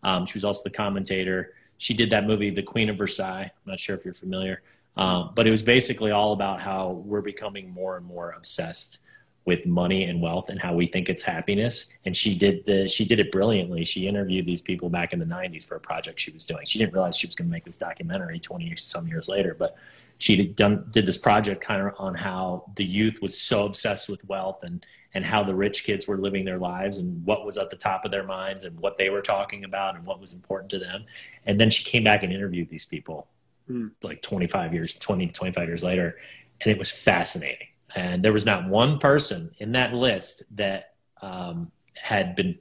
Um, 0.04 0.26
she 0.26 0.38
was 0.38 0.44
also 0.44 0.62
the 0.64 0.72
commentator. 0.72 1.54
She 1.78 1.94
did 1.94 2.10
that 2.12 2.26
movie, 2.26 2.50
The 2.50 2.64
Queen 2.64 2.90
of 2.90 2.98
Versailles. 2.98 3.44
I'm 3.44 3.72
not 3.72 3.80
sure 3.80 3.96
if 3.96 4.04
you're 4.04 4.14
familiar, 4.14 4.64
um, 4.96 5.32
but 5.36 5.48
it 5.48 5.52
was 5.52 5.62
basically 5.62 6.12
all 6.12 6.34
about 6.34 6.60
how 6.60 7.04
we're 7.06 7.22
becoming 7.22 7.70
more 7.70 7.98
and 7.98 8.06
more 8.06 8.32
obsessed 8.32 9.00
with 9.46 9.66
money 9.66 10.04
and 10.04 10.22
wealth 10.22 10.50
and 10.50 10.60
how 10.60 10.74
we 10.74 10.86
think 10.86 11.08
it's 11.08 11.24
happiness. 11.24 11.88
And 12.06 12.16
she 12.16 12.38
did 12.38 12.66
the 12.66 12.88
she 12.88 13.06
did 13.06 13.20
it 13.20 13.32
brilliantly. 13.32 13.86
She 13.86 14.06
interviewed 14.06 14.46
these 14.46 14.62
people 14.62 14.90
back 14.90 15.14
in 15.14 15.20
the 15.20 15.26
90s 15.26 15.66
for 15.66 15.76
a 15.76 15.80
project 15.80 16.20
she 16.20 16.32
was 16.32 16.46
doing. 16.46 16.66
She 16.66 16.78
didn't 16.78 16.94
realize 16.94 17.16
she 17.16 17.28
was 17.28 17.36
going 17.36 17.48
to 17.48 17.52
make 17.52 17.64
this 17.64 17.78
documentary 17.78 18.40
20 18.40 18.76
some 18.76 19.08
years 19.08 19.30
later, 19.30 19.56
but 19.58 19.78
she 20.18 20.36
did, 20.36 20.56
done, 20.56 20.88
did 20.92 21.06
this 21.06 21.18
project 21.18 21.62
kind 21.62 21.82
of 21.82 21.94
on 21.98 22.14
how 22.14 22.66
the 22.76 22.84
youth 22.84 23.22
was 23.22 23.40
so 23.40 23.66
obsessed 23.66 24.10
with 24.10 24.28
wealth 24.28 24.64
and 24.64 24.86
and 25.14 25.26
how 25.26 25.44
the 25.44 25.56
rich 25.56 25.84
kids 25.84 26.08
were 26.08 26.18
living 26.18 26.46
their 26.46 26.60
lives 26.60 26.98
and 26.98 27.26
what 27.26 27.46
was 27.46 27.58
at 27.58 27.70
the 27.70 27.76
top 27.76 28.06
of 28.06 28.12
their 28.12 28.24
minds 28.24 28.64
and 28.64 28.78
what 28.80 28.98
they 28.98 29.10
were 29.10 29.22
talking 29.22 29.64
about 29.64 29.96
and 29.96 30.06
what 30.06 30.20
was 30.20 30.34
important 30.34 30.70
to 30.72 30.80
them. 30.80 31.06
And 31.46 31.60
then 31.60 31.70
she 31.70 31.84
came 31.84 32.04
back 32.04 32.24
and 32.24 32.34
interviewed 32.34 32.70
these 32.70 32.86
people 32.86 33.28
mm. 33.70 33.92
like 34.04 34.22
25 34.22 34.74
years, 34.74 34.94
20 34.96 35.28
25 35.28 35.68
years 35.68 35.84
later. 35.84 36.18
And 36.62 36.72
it 36.72 36.78
was 36.78 36.92
fascinating 36.92 37.68
and 37.96 38.24
there 38.24 38.34
was 38.34 38.46
not 38.46 38.68
one 38.68 39.00
person 39.00 39.52
in 39.60 39.72
that 39.74 39.94
list 39.94 40.44
that 40.52 40.94
um, 41.22 41.72
had 41.96 42.36
been 42.36 42.58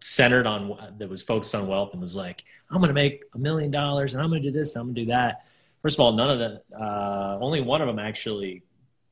centered 0.00 0.46
on 0.46 0.94
that 0.98 1.08
was 1.08 1.22
focused 1.22 1.54
on 1.54 1.66
wealth 1.66 1.90
and 1.92 2.00
was 2.00 2.14
like, 2.14 2.44
I'm 2.70 2.78
going 2.78 2.88
to 2.88 2.94
make 2.94 3.24
a 3.34 3.38
million 3.38 3.70
dollars 3.70 4.14
and 4.14 4.22
I'm 4.22 4.28
going 4.28 4.42
to 4.42 4.50
do 4.50 4.56
this, 4.56 4.74
and 4.74 4.80
I'm 4.80 4.86
going 4.88 4.94
to 4.96 5.00
do 5.02 5.06
that. 5.08 5.46
First 5.82 5.96
of 5.96 6.00
all, 6.00 6.12
none 6.12 6.30
of 6.30 6.38
the, 6.38 6.62
uh, 6.78 7.38
only 7.40 7.60
one 7.60 7.80
of 7.80 7.86
them 7.86 7.98
actually 7.98 8.62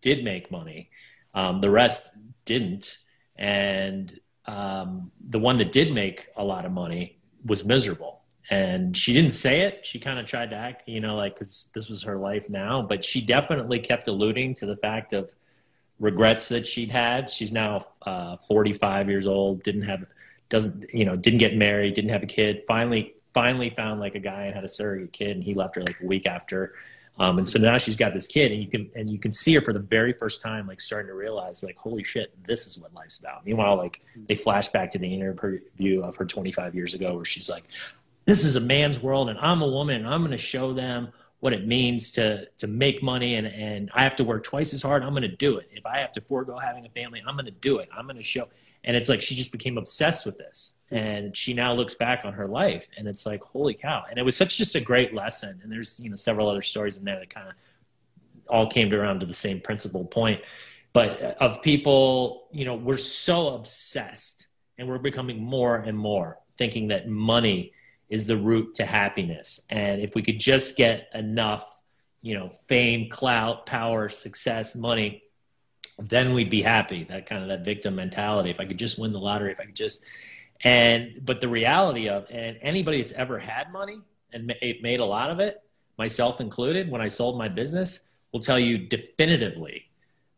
did 0.01 0.25
make 0.25 0.51
money. 0.51 0.91
Um, 1.35 1.61
the 1.61 1.71
rest 1.71 2.11
didn't, 2.45 2.99
and 3.37 4.19
um, 4.47 5.11
the 5.29 5.39
one 5.39 5.59
that 5.59 5.73
did 5.73 5.93
make 5.93 6.29
a 6.37 6.45
lot 6.45 6.65
of 6.65 6.73
money 6.73 7.19
was 7.45 7.65
miserable. 7.65 8.23
And 8.51 8.97
she 8.97 9.15
didn't 9.15 9.33
say 9.33 9.63
it. 9.63 9.87
She 9.87 9.99
kind 9.99 10.19
of 10.19 10.27
tried 10.27 10.51
to 10.51 10.57
act, 10.57 10.87
you 10.87 11.01
know, 11.01 11.17
like 11.17 11.35
because 11.35 11.71
this 11.75 11.89
was 11.89 12.03
her 12.03 12.19
life 12.19 12.51
now. 12.51 12.83
But 12.83 13.03
she 13.03 13.25
definitely 13.25 13.79
kept 13.79 14.07
alluding 14.07 14.55
to 14.57 14.67
the 14.67 14.77
fact 14.77 15.15
of 15.15 15.35
regrets 15.99 16.49
that 16.49 16.67
she'd 16.67 16.91
had. 16.91 17.31
She's 17.31 17.53
now 17.53 17.87
uh, 18.03 18.37
45 18.47 19.09
years 19.09 19.27
old. 19.27 19.63
Didn't 19.63 19.83
have, 19.83 20.05
doesn't, 20.51 20.93
you 20.93 21.07
know, 21.07 21.15
didn't 21.15 21.39
get 21.39 21.57
married. 21.57 21.95
Didn't 21.95 22.11
have 22.11 22.23
a 22.23 22.27
kid. 22.27 22.65
Finally, 22.69 23.15
finally 23.33 23.71
found 23.71 23.99
like 23.99 24.15
a 24.15 24.21
guy 24.21 24.45
and 24.45 24.55
had 24.55 24.65
a 24.65 24.69
surrogate 24.69 25.13
kid, 25.13 25.37
and 25.37 25.43
he 25.43 25.55
left 25.55 25.77
her 25.77 25.83
like 25.83 26.01
a 26.03 26.07
week 26.07 26.27
after 26.27 26.75
um, 27.19 27.39
and 27.39 27.49
so 27.49 27.59
now 27.61 27.79
she's 27.79 27.97
got 27.97 28.13
this 28.13 28.27
kid, 28.27 28.51
and 28.51 28.61
you 28.61 28.69
can 28.69 28.91
and 28.97 29.09
you 29.09 29.19
can 29.19 29.31
see 29.31 29.55
her 29.55 29.61
for 29.61 29.73
the 29.73 29.79
very 29.79 30.13
first 30.13 30.43
time, 30.43 30.67
like 30.67 30.81
starting 30.81 31.09
to 31.09 31.15
realize, 31.15 31.63
like, 31.63 31.77
holy 31.79 32.03
shit, 32.03 32.35
this 32.47 32.67
is 32.67 32.79
what 32.79 32.93
life's 32.93 33.19
about. 33.19 33.47
Meanwhile, 33.47 33.77
like 33.77 34.01
they 34.29 34.35
flash 34.35 34.69
back 34.69 34.91
to 34.93 34.99
the 34.99 35.13
interview 35.13 36.03
of 36.03 36.17
her 36.17 36.25
25 36.25 36.75
years 36.75 36.95
ago, 36.95 37.15
where 37.15 37.25
she's 37.25 37.49
like, 37.49 37.65
"This 38.25 38.45
is 38.45 38.57
a 38.57 38.61
man's 38.61 39.01
world, 39.01 39.29
and 39.29 39.39
I'm 39.39 39.63
a 39.63 39.69
woman, 39.69 39.97
and 39.97 40.09
I'm 40.09 40.23
going 40.23 40.33
to 40.33 40.39
show 40.39 40.75
them 40.75 41.13
what 41.39 41.53
it 41.53 41.67
means 41.69 42.11
to 42.13 42.47
to 42.59 42.67
make 42.67 43.01
money, 43.01 43.37
and 43.37 43.47
and 43.47 43.91
I 43.95 44.03
have 44.03 44.17
to 44.17 44.25
work 44.25 44.43
twice 44.43 44.75
as 44.75 44.83
hard. 44.83 45.05
I'm 45.05 45.11
going 45.11 45.23
to 45.23 45.37
do 45.37 45.59
it. 45.59 45.69
If 45.73 45.87
I 45.87 45.99
have 45.99 46.13
to 46.15 46.21
forego 46.21 46.59
having 46.59 46.85
a 46.85 46.91
family, 46.91 47.23
I'm 47.25 47.37
going 47.37 47.47
to 47.47 47.53
do 47.53 47.79
it. 47.79 47.89
I'm 47.97 48.07
going 48.07 48.17
to 48.17 48.25
show." 48.25 48.49
And 48.83 48.97
it's 48.97 49.09
like 49.09 49.23
she 49.23 49.37
just 49.37 49.53
became 49.53 49.79
obsessed 49.79 50.27
with 50.27 50.37
this 50.37 50.75
and 50.95 51.37
she 51.37 51.53
now 51.53 51.73
looks 51.73 51.93
back 51.93 52.21
on 52.25 52.33
her 52.33 52.47
life 52.47 52.87
and 52.97 53.09
it's 53.09 53.27
like 53.27 53.43
holy 53.43 53.75
cow. 53.75 54.05
And 54.09 54.17
it 54.17 54.23
was 54.23 54.37
such 54.37 54.57
just 54.57 54.77
a 54.77 54.81
great 54.81 55.13
lesson. 55.13 55.61
And 55.63 55.71
there's 55.71 55.99
you 55.99 56.09
know 56.09 56.15
several 56.15 56.49
other 56.49 56.63
stories 56.63 56.97
in 56.97 57.05
there 57.05 57.19
that 57.19 57.35
kind 57.35 57.49
of 57.49 57.55
all 58.49 58.71
came 58.71 58.95
around 58.95 59.19
to 59.21 59.27
the 59.27 59.33
same 59.33 59.61
principal 59.61 60.05
point. 60.05 60.41
But 60.93 61.21
uh, 61.21 61.35
of 61.41 61.63
people 61.63 62.47
you 62.53 62.65
know 62.65 62.77
we're 62.77 62.97
so 62.97 63.57
obsessed 63.57 64.47
and 64.79 64.89
we're 64.89 64.99
becoming 64.99 65.43
more 65.43 65.79
and 65.79 65.99
more 65.99 66.39
thinking 66.59 66.87
that 66.89 67.09
money 67.09 67.73
is 68.09 68.29
the 68.29 68.37
route 68.37 68.75
to 68.75 68.87
happiness. 68.87 69.61
And 69.71 70.01
if 70.01 70.15
we 70.15 70.23
could 70.23 70.39
just 70.39 70.77
get 70.77 71.09
enough 71.13 71.77
you 72.23 72.39
know 72.39 72.53
fame 72.69 73.11
clout 73.11 73.67
power 73.67 74.09
success 74.09 74.77
money 74.77 75.23
then 75.99 76.35
we'd 76.35 76.51
be 76.51 76.61
happy. 76.61 77.05
That 77.05 77.25
kind 77.27 77.43
of 77.43 77.49
that 77.49 77.65
victim 77.65 77.97
mentality. 77.97 78.51
If 78.51 78.61
i 78.61 78.65
could 78.65 78.79
just 78.79 78.97
win 78.97 79.13
the 79.13 79.19
lottery 79.19 79.51
if 79.51 79.59
i 79.59 79.65
could 79.65 79.75
just 79.75 80.05
and 80.65 81.21
but 81.25 81.41
the 81.41 81.49
reality 81.49 82.09
of 82.09 82.27
and 82.31 82.59
anybody 82.63 82.99
that's 82.99 83.13
ever 83.13 83.39
had 83.39 83.71
money 83.71 84.01
and 84.33 84.53
made 84.83 85.01
a 85.01 85.05
lot 85.05 85.31
of 85.31 85.39
it, 85.39 85.63
myself 85.99 86.41
included, 86.41 86.91
when 86.91 87.01
I 87.01 87.09
sold 87.09 87.39
my 87.39 87.49
business, 87.49 88.01
will 88.33 88.41
tell 88.41 88.59
you 88.59 88.79
definitively 88.79 89.91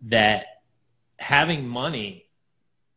that 0.03 0.63
having 1.19 1.67
money 1.67 2.27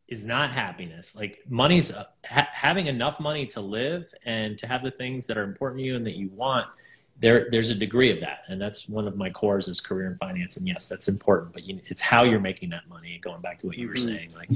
is 0.09 0.25
not 0.25 0.51
happiness. 0.51 1.15
Like 1.15 1.39
money's 1.47 1.91
ha- 1.91 2.49
having 2.51 2.87
enough 2.87 3.19
money 3.19 3.45
to 3.47 3.61
live 3.61 4.11
and 4.25 4.57
to 4.57 4.67
have 4.67 4.83
the 4.83 4.91
things 4.91 5.27
that 5.27 5.37
are 5.37 5.43
important 5.43 5.79
to 5.79 5.85
you 5.85 5.95
and 5.95 6.05
that 6.05 6.15
you 6.15 6.29
want. 6.29 6.67
There, 7.21 7.47
there's 7.51 7.69
a 7.69 7.75
degree 7.75 8.11
of 8.11 8.21
that, 8.21 8.43
and 8.47 8.61
that's 8.61 8.87
one 8.87 9.05
of 9.05 9.17
my 9.17 9.29
cores 9.29 9.67
is 9.67 9.81
career 9.81 10.07
and 10.07 10.17
finance. 10.17 10.55
And 10.55 10.65
yes, 10.65 10.87
that's 10.87 11.09
important, 11.09 11.51
but 11.53 11.63
you, 11.63 11.79
it's 11.87 11.99
how 11.99 12.23
you're 12.23 12.39
making 12.39 12.69
that 12.69 12.87
money. 12.87 13.19
Going 13.21 13.41
back 13.41 13.59
to 13.59 13.67
what 13.67 13.77
you 13.77 13.89
were 13.89 13.93
mm-hmm. 13.93 14.07
saying, 14.07 14.31
like, 14.33 14.49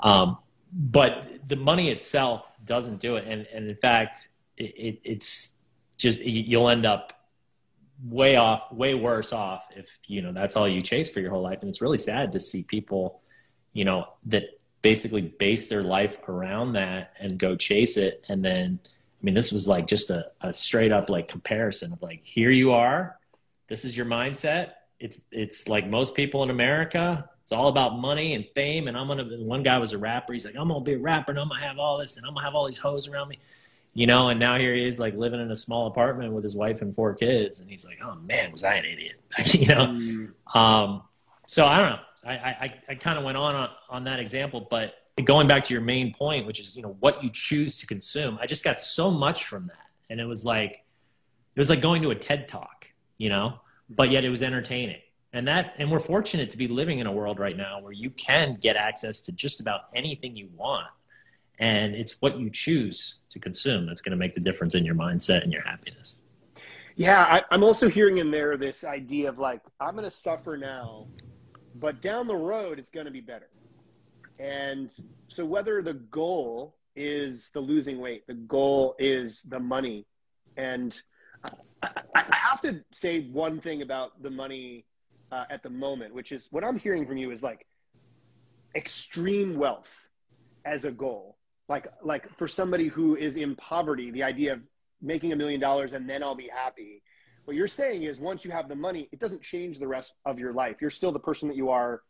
um, 0.00 0.36
but 0.72 1.38
the 1.48 1.56
money 1.56 1.90
itself 1.90 2.44
doesn't 2.64 3.00
do 3.00 3.16
it. 3.16 3.24
And, 3.26 3.46
and 3.52 3.68
in 3.68 3.76
fact, 3.76 4.28
it, 4.56 4.74
it, 4.76 5.00
it's 5.04 5.52
just, 5.96 6.20
you'll 6.20 6.68
end 6.68 6.86
up 6.86 7.12
way 8.04 8.36
off, 8.36 8.70
way 8.72 8.94
worse 8.94 9.32
off 9.32 9.64
if, 9.74 9.88
you 10.06 10.22
know, 10.22 10.32
that's 10.32 10.56
all 10.56 10.68
you 10.68 10.82
chase 10.82 11.08
for 11.08 11.20
your 11.20 11.30
whole 11.30 11.42
life. 11.42 11.58
And 11.62 11.68
it's 11.68 11.80
really 11.80 11.98
sad 11.98 12.32
to 12.32 12.38
see 12.38 12.62
people, 12.62 13.22
you 13.72 13.84
know, 13.84 14.06
that 14.26 14.44
basically 14.82 15.22
base 15.22 15.66
their 15.66 15.82
life 15.82 16.18
around 16.28 16.74
that 16.74 17.12
and 17.18 17.38
go 17.38 17.56
chase 17.56 17.96
it. 17.96 18.24
And 18.28 18.44
then, 18.44 18.78
I 18.84 19.20
mean, 19.22 19.34
this 19.34 19.50
was 19.50 19.66
like 19.66 19.86
just 19.86 20.10
a, 20.10 20.26
a 20.42 20.52
straight 20.52 20.92
up 20.92 21.08
like 21.08 21.26
comparison 21.26 21.92
of 21.92 22.00
like, 22.02 22.22
here 22.22 22.50
you 22.50 22.72
are, 22.72 23.18
this 23.68 23.84
is 23.84 23.96
your 23.96 24.06
mindset. 24.06 24.72
It's, 25.00 25.20
it's 25.32 25.68
like 25.68 25.88
most 25.88 26.14
people 26.14 26.42
in 26.42 26.50
America, 26.50 27.28
it's 27.48 27.52
all 27.54 27.68
about 27.68 27.98
money 27.98 28.34
and 28.34 28.44
fame. 28.54 28.88
And 28.88 28.96
I'm 28.96 29.08
gonna. 29.08 29.24
One 29.38 29.62
guy 29.62 29.78
was 29.78 29.94
a 29.94 29.98
rapper. 29.98 30.34
He's 30.34 30.44
like, 30.44 30.54
I'm 30.54 30.68
gonna 30.68 30.82
be 30.82 30.92
a 30.92 30.98
rapper, 30.98 31.32
and 31.32 31.40
I'm 31.40 31.48
gonna 31.48 31.64
have 31.64 31.78
all 31.78 31.96
this, 31.96 32.18
and 32.18 32.26
I'm 32.26 32.34
gonna 32.34 32.44
have 32.44 32.54
all 32.54 32.66
these 32.66 32.76
hoes 32.76 33.08
around 33.08 33.28
me, 33.28 33.38
you 33.94 34.06
know. 34.06 34.28
And 34.28 34.38
now 34.38 34.58
here 34.58 34.74
he 34.74 34.86
is, 34.86 34.98
like 34.98 35.14
living 35.14 35.40
in 35.40 35.50
a 35.50 35.56
small 35.56 35.86
apartment 35.86 36.34
with 36.34 36.44
his 36.44 36.54
wife 36.54 36.82
and 36.82 36.94
four 36.94 37.14
kids, 37.14 37.60
and 37.60 37.70
he's 37.70 37.86
like, 37.86 38.00
oh 38.04 38.16
man, 38.16 38.52
was 38.52 38.64
I 38.64 38.74
an 38.74 38.84
idiot, 38.84 39.14
you 39.54 39.66
know? 39.66 39.86
Mm. 39.86 40.32
Um, 40.54 41.02
so 41.46 41.64
I 41.64 41.78
don't 41.78 41.88
know. 41.88 42.00
I 42.26 42.32
I, 42.34 42.74
I 42.90 42.94
kind 42.96 43.16
of 43.16 43.24
went 43.24 43.38
on, 43.38 43.54
on 43.54 43.70
on 43.88 44.04
that 44.04 44.20
example, 44.20 44.68
but 44.70 44.96
going 45.24 45.48
back 45.48 45.64
to 45.64 45.72
your 45.72 45.82
main 45.82 46.12
point, 46.12 46.46
which 46.46 46.60
is 46.60 46.76
you 46.76 46.82
know 46.82 46.98
what 47.00 47.24
you 47.24 47.30
choose 47.32 47.78
to 47.78 47.86
consume. 47.86 48.38
I 48.42 48.46
just 48.46 48.62
got 48.62 48.78
so 48.78 49.10
much 49.10 49.46
from 49.46 49.68
that, 49.68 49.86
and 50.10 50.20
it 50.20 50.26
was 50.26 50.44
like 50.44 50.84
it 51.54 51.58
was 51.58 51.70
like 51.70 51.80
going 51.80 52.02
to 52.02 52.10
a 52.10 52.14
TED 52.14 52.46
talk, 52.46 52.84
you 53.16 53.30
know, 53.30 53.58
but 53.88 54.10
yet 54.10 54.22
it 54.22 54.28
was 54.28 54.42
entertaining 54.42 55.00
and 55.38 55.46
that 55.46 55.76
and 55.78 55.88
we're 55.88 56.00
fortunate 56.00 56.50
to 56.50 56.58
be 56.58 56.66
living 56.66 56.98
in 56.98 57.06
a 57.06 57.12
world 57.12 57.38
right 57.38 57.56
now 57.56 57.78
where 57.80 57.92
you 57.92 58.10
can 58.10 58.58
get 58.60 58.74
access 58.74 59.20
to 59.20 59.30
just 59.30 59.60
about 59.60 59.82
anything 59.94 60.36
you 60.36 60.48
want. 60.56 60.88
And 61.60 61.94
it's 61.94 62.20
what 62.20 62.40
you 62.40 62.50
choose 62.50 63.20
to 63.30 63.38
consume 63.38 63.86
that's 63.86 64.00
going 64.00 64.10
to 64.10 64.16
make 64.16 64.34
the 64.34 64.40
difference 64.40 64.74
in 64.74 64.84
your 64.84 64.96
mindset 64.96 65.44
and 65.44 65.52
your 65.52 65.62
happiness. 65.62 66.16
Yeah 66.96 67.22
I, 67.22 67.44
i'm 67.52 67.62
also 67.62 67.88
hearing 67.88 68.18
in 68.18 68.32
there 68.32 68.56
this 68.56 68.82
idea 68.82 69.28
of 69.28 69.38
like 69.38 69.60
i'm 69.78 69.92
going 69.92 70.10
to 70.10 70.10
suffer 70.10 70.56
now 70.56 71.06
but 71.76 72.02
down 72.02 72.26
the 72.26 72.34
road 72.34 72.80
it's 72.80 72.90
going 72.90 73.06
to 73.06 73.12
be 73.12 73.20
better. 73.20 73.48
And 74.40 74.92
so 75.28 75.44
whether 75.44 75.82
the 75.82 75.94
goal 75.94 76.74
is 76.96 77.50
the 77.54 77.60
losing 77.60 78.00
weight 78.00 78.26
the 78.26 78.34
goal 78.34 78.96
is 78.98 79.42
the 79.42 79.60
money 79.60 80.04
and 80.56 81.00
I, 81.84 81.90
I 82.16 82.24
have 82.32 82.60
to 82.62 82.82
say 82.90 83.28
one 83.30 83.60
thing 83.60 83.82
about 83.82 84.20
the 84.20 84.30
money 84.30 84.84
uh, 85.32 85.44
at 85.50 85.62
the 85.62 85.70
moment, 85.70 86.14
which 86.14 86.32
is 86.32 86.48
what 86.50 86.64
I'm 86.64 86.78
hearing 86.78 87.06
from 87.06 87.16
you 87.16 87.30
is 87.30 87.42
like 87.42 87.66
extreme 88.74 89.56
wealth 89.56 89.90
as 90.64 90.84
a 90.84 90.90
goal. 90.90 91.36
Like 91.68 91.86
like 92.02 92.36
for 92.36 92.48
somebody 92.48 92.88
who 92.88 93.16
is 93.16 93.36
in 93.36 93.54
poverty, 93.56 94.10
the 94.10 94.22
idea 94.22 94.54
of 94.54 94.60
making 95.00 95.32
a 95.32 95.36
million 95.36 95.60
dollars 95.60 95.92
and 95.92 96.08
then 96.08 96.22
I'll 96.22 96.34
be 96.34 96.48
happy. 96.48 97.02
What 97.44 97.56
you're 97.56 97.68
saying 97.68 98.02
is 98.02 98.18
once 98.18 98.44
you 98.44 98.50
have 98.50 98.68
the 98.68 98.76
money, 98.76 99.08
it 99.12 99.20
doesn't 99.20 99.42
change 99.42 99.78
the 99.78 99.88
rest 99.88 100.14
of 100.24 100.38
your 100.38 100.52
life. 100.52 100.76
You're 100.80 100.90
still 100.90 101.12
the 101.12 101.20
person 101.20 101.48
that 101.48 101.56
you 101.56 101.70
are. 101.70 102.02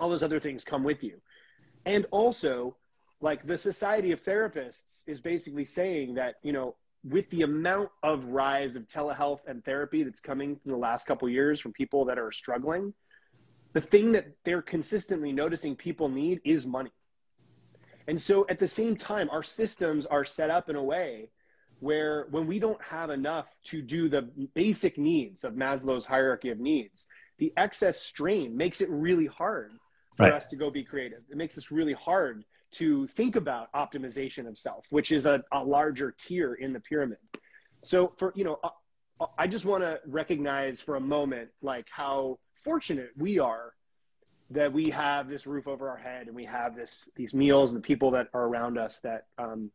All 0.00 0.08
those 0.08 0.22
other 0.22 0.40
things 0.40 0.64
come 0.64 0.84
with 0.84 1.02
you. 1.02 1.20
And 1.84 2.06
also, 2.10 2.76
like 3.20 3.46
the 3.46 3.58
Society 3.58 4.12
of 4.12 4.22
Therapists 4.24 5.02
is 5.06 5.20
basically 5.20 5.64
saying 5.64 6.14
that, 6.14 6.36
you 6.42 6.52
know, 6.52 6.76
with 7.04 7.28
the 7.30 7.42
amount 7.42 7.90
of 8.02 8.24
rise 8.24 8.76
of 8.76 8.86
telehealth 8.88 9.40
and 9.46 9.64
therapy 9.64 10.02
that's 10.02 10.20
coming 10.20 10.58
in 10.64 10.70
the 10.70 10.76
last 10.76 11.06
couple 11.06 11.28
years 11.28 11.60
from 11.60 11.72
people 11.72 12.06
that 12.06 12.18
are 12.18 12.32
struggling, 12.32 12.94
the 13.74 13.80
thing 13.80 14.12
that 14.12 14.26
they're 14.44 14.62
consistently 14.62 15.32
noticing 15.32 15.76
people 15.76 16.08
need 16.08 16.40
is 16.44 16.66
money. 16.66 16.92
And 18.08 18.20
so 18.20 18.46
at 18.48 18.58
the 18.58 18.68
same 18.68 18.96
time, 18.96 19.28
our 19.30 19.42
systems 19.42 20.06
are 20.06 20.24
set 20.24 20.48
up 20.48 20.70
in 20.70 20.76
a 20.76 20.82
way 20.82 21.30
where 21.80 22.26
when 22.30 22.46
we 22.46 22.58
don't 22.58 22.80
have 22.82 23.10
enough 23.10 23.46
to 23.64 23.82
do 23.82 24.08
the 24.08 24.22
basic 24.54 24.96
needs 24.96 25.44
of 25.44 25.54
Maslow's 25.54 26.04
hierarchy 26.06 26.50
of 26.50 26.58
needs, 26.58 27.06
the 27.38 27.52
excess 27.56 28.00
strain 28.00 28.56
makes 28.56 28.80
it 28.80 28.88
really 28.90 29.26
hard 29.26 29.72
for 30.16 30.24
right. 30.24 30.32
us 30.32 30.46
to 30.46 30.56
go 30.56 30.70
be 30.70 30.84
creative. 30.84 31.20
It 31.30 31.36
makes 31.36 31.58
us 31.58 31.70
really 31.70 31.92
hard 31.92 32.44
to 32.74 33.06
think 33.08 33.36
about 33.36 33.72
optimization 33.72 34.48
of 34.48 34.58
self, 34.58 34.86
which 34.90 35.12
is 35.12 35.26
a, 35.26 35.42
a 35.52 35.62
larger 35.62 36.14
tier 36.18 36.54
in 36.54 36.72
the 36.72 36.80
pyramid. 36.80 37.18
So 37.82 38.12
for, 38.18 38.32
you 38.34 38.44
know, 38.44 38.58
uh, 38.64 39.26
I 39.38 39.46
just 39.46 39.64
want 39.64 39.82
to 39.82 40.00
recognize 40.06 40.80
for 40.80 40.96
a 40.96 41.00
moment, 41.00 41.50
like 41.62 41.86
how 41.90 42.38
fortunate 42.64 43.10
we 43.16 43.38
are 43.38 43.72
that 44.50 44.72
we 44.72 44.90
have 44.90 45.28
this 45.28 45.46
roof 45.46 45.66
over 45.66 45.88
our 45.88 45.96
head 45.96 46.26
and 46.26 46.36
we 46.36 46.44
have 46.44 46.76
this, 46.76 47.08
these 47.16 47.32
meals 47.34 47.70
and 47.70 47.78
the 47.82 47.86
people 47.86 48.10
that 48.12 48.28
are 48.34 48.46
around 48.46 48.78
us 48.78 49.00
that, 49.00 49.26
um, 49.38 49.70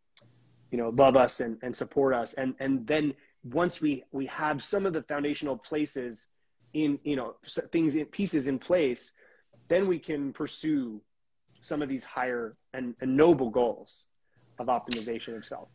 you 0.71 0.77
know, 0.77 0.89
love 0.89 1.15
us 1.15 1.39
and, 1.39 1.57
and 1.63 1.75
support 1.75 2.13
us. 2.13 2.33
And, 2.33 2.53
and 2.59 2.85
then 2.85 3.13
once 3.43 3.81
we, 3.81 4.03
we 4.11 4.25
have 4.27 4.61
some 4.61 4.85
of 4.85 4.93
the 4.93 5.03
foundational 5.03 5.57
places 5.57 6.27
in, 6.73 6.99
you 7.03 7.15
know, 7.15 7.35
things 7.71 7.95
in 7.95 8.05
pieces 8.05 8.47
in 8.47 8.59
place, 8.59 9.11
then 9.69 9.87
we 9.87 9.99
can 9.99 10.33
pursue 10.33 11.01
some 11.59 11.81
of 11.81 11.89
these 11.89 12.03
higher 12.03 12.53
and, 12.73 12.95
and 13.01 13.15
noble 13.15 13.49
goals 13.49 14.05
of 14.57 14.67
optimization 14.67 15.35
of 15.37 15.45
self. 15.45 15.69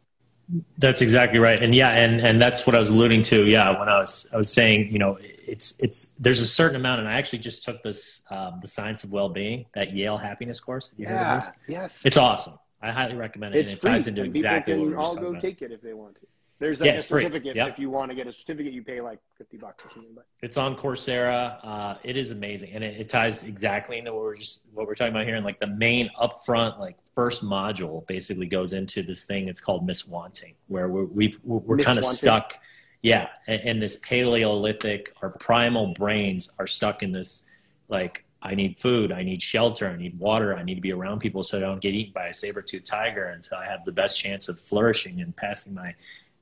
That's 0.77 1.01
exactly 1.01 1.39
right. 1.39 1.63
And 1.63 1.75
yeah, 1.75 1.91
and, 1.91 2.21
and 2.21 2.41
that's 2.41 2.67
what 2.67 2.77
I 2.77 2.79
was 2.79 2.91
alluding 2.91 3.23
to. 3.23 3.47
Yeah. 3.47 3.79
When 3.79 3.89
I 3.89 3.99
was, 3.99 4.27
I 4.33 4.37
was 4.37 4.53
saying, 4.53 4.93
you 4.93 4.99
know, 4.99 5.19
it's, 5.23 5.75
it's, 5.79 6.15
there's 6.19 6.41
a 6.41 6.47
certain 6.47 6.77
amount, 6.77 7.01
and 7.01 7.09
I 7.09 7.15
actually 7.15 7.39
just 7.39 7.65
took 7.65 7.83
this, 7.83 8.23
um, 8.31 8.59
the 8.61 8.69
science 8.69 9.05
of 9.05 9.11
well-being, 9.11 9.65
that 9.75 9.95
Yale 9.95 10.19
happiness 10.19 10.61
course. 10.61 10.91
Have 10.91 10.99
you 10.99 11.07
yeah, 11.07 11.17
heard 11.17 11.37
of 11.37 11.45
this? 11.45 11.53
Yes. 11.67 12.05
It's 12.05 12.19
awesome. 12.19 12.59
I 12.83 12.91
highly 12.91 13.15
recommend 13.15 13.55
it. 13.55 13.61
It's 13.61 13.71
and 13.71 13.79
it 13.79 13.87
ties 13.89 14.07
into 14.07 14.23
and 14.23 14.37
exactly 14.37 14.75
people 14.75 14.91
can 14.91 14.99
all 14.99 15.17
go 15.17 15.29
about. 15.29 15.41
take 15.41 15.63
it 15.63 15.73
if 15.73 15.81
they 15.81 15.95
want 15.95 16.17
to. 16.17 16.27
There's 16.65 16.81
a, 16.81 16.87
Yeah, 16.87 16.93
a 16.93 17.01
certificate. 17.03 17.57
Yep. 17.57 17.69
If 17.69 17.79
you 17.79 17.91
want 17.91 18.11
to 18.11 18.15
get 18.15 18.27
a 18.27 18.33
certificate, 18.33 18.73
you 18.73 18.83
pay 18.83 19.03
like 19.03 19.19
50 19.37 19.59
bucks 19.59 19.85
or 19.85 19.89
something. 19.91 20.15
But 20.15 20.25
It's 20.41 20.57
on 20.57 20.75
Coursera. 20.75 21.59
Uh, 21.63 21.97
it 22.03 22.17
is 22.17 22.31
amazing, 22.31 22.73
and 22.73 22.83
it, 22.83 22.99
it 22.99 23.11
ties 23.11 23.45
exactly 23.45 23.99
into 23.99 24.15
what 24.15 24.23
we're 24.23 24.35
just 24.35 24.65
what 24.73 24.87
we're 24.87 24.95
talking 24.95 25.13
about 25.13 25.27
here. 25.27 25.37
And 25.37 25.45
like 25.45 25.61
the 25.61 25.67
main 25.67 26.09
upfront, 26.19 26.79
like 26.79 26.97
first 27.15 27.45
module, 27.45 28.07
basically 28.07 28.47
goes 28.47 28.73
into 28.73 29.03
this 29.03 29.25
thing. 29.25 29.49
It's 29.49 29.61
called 29.61 29.87
miswanting, 29.87 30.55
where 30.69 30.89
we're 30.89 31.05
we've, 31.05 31.39
we're, 31.45 31.59
we're 31.59 31.85
kind 31.85 31.99
of 31.99 32.05
stuck. 32.07 32.55
Yeah, 33.03 33.29
in, 33.47 33.61
in 33.61 33.79
this 33.79 33.99
Paleolithic, 33.99 35.13
our 35.21 35.29
primal 35.29 35.93
brains 35.93 36.51
are 36.59 36.67
stuck 36.67 37.03
in 37.03 37.13
this 37.13 37.43
like 37.91 38.25
I 38.41 38.55
need 38.55 38.79
food, 38.79 39.13
I 39.13 39.23
need 39.23 39.43
shelter, 39.43 39.87
I 39.91 39.97
need 39.97 40.19
water, 40.19 40.57
I 40.57 40.63
need 40.63 40.77
to 40.77 40.81
be 40.81 40.93
around 40.93 41.21
people 41.21 41.43
so 41.45 41.59
I 41.59 41.61
don't 41.61 41.81
get 41.81 41.93
eaten 41.93 42.15
by 42.15 42.29
a 42.29 42.35
saber-toothed 42.35 42.87
tiger, 42.87 43.27
and 43.27 43.45
so 43.45 43.57
I 43.57 43.67
have 43.67 43.85
the 43.85 43.93
best 43.93 44.19
chance 44.19 44.49
of 44.49 44.59
flourishing 44.59 45.21
and 45.21 45.37
passing 45.37 45.75
my, 45.75 45.95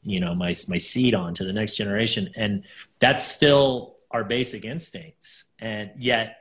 you 0.02 0.20
know, 0.20 0.34
my 0.34 0.54
my 0.68 0.78
seed 0.78 1.14
on 1.14 1.34
to 1.34 1.44
the 1.44 1.52
next 1.52 1.76
generation. 1.76 2.30
And 2.36 2.64
that's 2.98 3.24
still 3.24 3.96
our 4.10 4.24
basic 4.24 4.64
instincts, 4.64 5.46
and 5.58 5.90
yet 5.96 6.38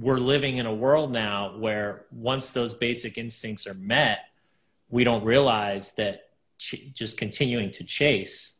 we're 0.00 0.18
living 0.18 0.56
in 0.56 0.66
a 0.66 0.74
world 0.74 1.12
now 1.12 1.56
where 1.58 2.06
once 2.10 2.50
those 2.50 2.72
basic 2.72 3.18
instincts 3.18 3.66
are 3.66 3.74
met, 3.74 4.18
we 4.90 5.04
don't 5.04 5.24
realize 5.24 5.92
that 5.92 6.30
ch- 6.58 6.92
just 6.94 7.18
continuing 7.18 7.70
to 7.72 7.84
chase, 7.84 8.54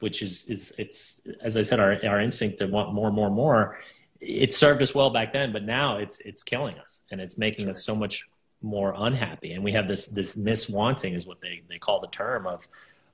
which 0.00 0.22
is 0.22 0.44
is 0.44 0.72
it's 0.78 1.20
as 1.40 1.56
I 1.56 1.62
said, 1.62 1.80
our 1.80 1.98
our 2.06 2.20
instinct 2.20 2.58
to 2.58 2.66
want 2.66 2.92
more, 2.92 3.10
more, 3.10 3.30
more. 3.30 3.78
It 4.20 4.54
served 4.54 4.80
us 4.82 4.94
well 4.94 5.10
back 5.10 5.32
then, 5.32 5.52
but 5.52 5.64
now 5.64 5.98
it's 5.98 6.18
it's 6.20 6.42
killing 6.42 6.78
us, 6.78 7.02
and 7.10 7.20
it's 7.20 7.38
making 7.38 7.68
us 7.68 7.84
so 7.84 7.94
much 7.94 8.28
more 8.62 8.94
unhappy. 8.96 9.52
And 9.52 9.62
we 9.62 9.72
have 9.72 9.86
this 9.86 10.06
this 10.06 10.36
miswanting 10.36 11.14
is 11.14 11.26
what 11.26 11.40
they 11.40 11.62
they 11.68 11.78
call 11.78 12.00
the 12.00 12.08
term 12.08 12.46
of 12.46 12.66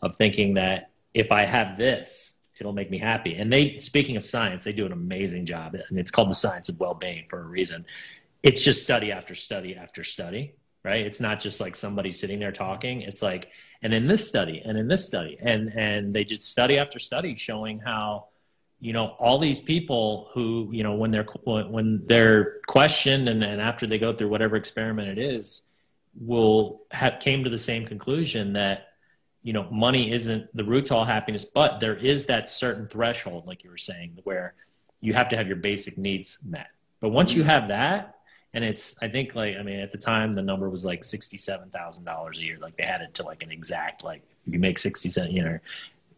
of 0.03 0.17
thinking 0.17 0.55
that 0.55 0.91
if 1.15 1.33
I 1.33 1.45
have 1.45 1.77
this, 1.77 2.35
it'll 2.59 2.73
make 2.73 2.91
me 2.91 2.99
happy. 2.99 3.35
And 3.35 3.53
they, 3.53 3.79
speaking 3.79 4.17
of 4.17 4.25
science, 4.25 4.65
they 4.65 4.73
do 4.73 4.87
an 4.87 4.93
amazing 4.93 5.47
job, 5.47 5.75
and 5.75 5.99
it's 5.99 6.11
called 6.11 6.31
the 6.31 6.35
science 6.35 6.69
of 6.69 6.79
well-being 6.79 7.25
for 7.29 7.41
a 7.41 7.47
reason. 7.47 7.87
It's 8.43 8.63
just 8.63 8.83
study 8.83 9.13
after 9.13 9.35
study 9.35 9.75
after 9.77 10.05
study, 10.05 10.55
right? 10.85 11.05
It's 11.05 11.21
not 11.21 11.41
just 11.41 11.61
like 11.61 11.75
somebody 11.75 12.11
sitting 12.11 12.39
there 12.39 12.53
talking. 12.53 13.03
It's 13.03 13.23
like, 13.23 13.49
and 13.83 13.93
in 13.93 14.07
this 14.07 14.27
study, 14.27 14.63
and 14.65 14.79
in 14.79 14.89
this 14.89 15.07
study, 15.07 15.39
and 15.41 15.73
and 15.75 16.15
they 16.15 16.25
just 16.25 16.43
study 16.43 16.79
after 16.79 16.99
study 16.99 17.35
showing 17.35 17.79
how, 17.81 18.27
you 18.79 18.93
know, 18.93 19.17
all 19.19 19.39
these 19.39 19.61
people 19.61 20.31
who, 20.33 20.69
you 20.73 20.83
know, 20.83 20.95
when 20.95 21.11
they're 21.11 21.27
when 21.45 22.03
they're 22.07 22.61
questioned, 22.67 23.29
and, 23.29 23.43
and 23.43 23.61
after 23.61 23.87
they 23.87 23.99
go 23.99 24.15
through 24.15 24.29
whatever 24.29 24.57
experiment 24.57 25.19
it 25.19 25.25
is, 25.25 25.63
will 26.19 26.83
have 26.91 27.21
came 27.21 27.45
to 27.45 27.51
the 27.51 27.59
same 27.59 27.87
conclusion 27.87 28.53
that 28.55 28.89
you 29.43 29.53
know 29.53 29.69
money 29.71 30.13
isn't 30.13 30.55
the 30.55 30.65
root 30.65 30.87
to 30.87 30.95
all 30.95 31.05
happiness 31.05 31.45
but 31.45 31.81
there 31.81 31.97
is 31.97 32.27
that 32.27 32.49
certain 32.49 32.87
threshold 32.87 33.47
like 33.47 33.65
you 33.65 33.71
were 33.71 33.77
saying 33.77 34.17
where 34.25 34.55
you 35.01 35.15
have 35.15 35.29
to 35.31 35.37
have 35.37 35.47
your 35.47 35.57
basic 35.57 35.97
needs 35.97 36.39
met. 36.45 36.69
But 37.01 37.11
once 37.11 37.33
you 37.33 37.43
have 37.43 37.69
that 37.69 38.17
and 38.53 38.65
it's 38.65 38.97
i 39.01 39.09
think 39.09 39.35
like 39.37 39.57
i 39.57 39.63
mean 39.63 39.79
at 39.79 39.93
the 39.93 39.99
time 39.99 40.33
the 40.33 40.43
number 40.43 40.69
was 40.69 40.85
like 40.85 41.01
$67000 41.03 42.37
a 42.37 42.41
year. 42.41 42.59
Like 42.61 42.77
they 42.77 42.85
had 42.85 43.01
it 43.01 43.15
to 43.15 43.23
like 43.23 43.43
an 43.43 43.51
exact 43.51 44.05
like 44.05 44.23
if 44.47 44.53
you 44.53 44.59
make 44.59 44.79
60 44.79 45.09
cent 45.11 45.31
you 45.33 45.43
know 45.43 45.59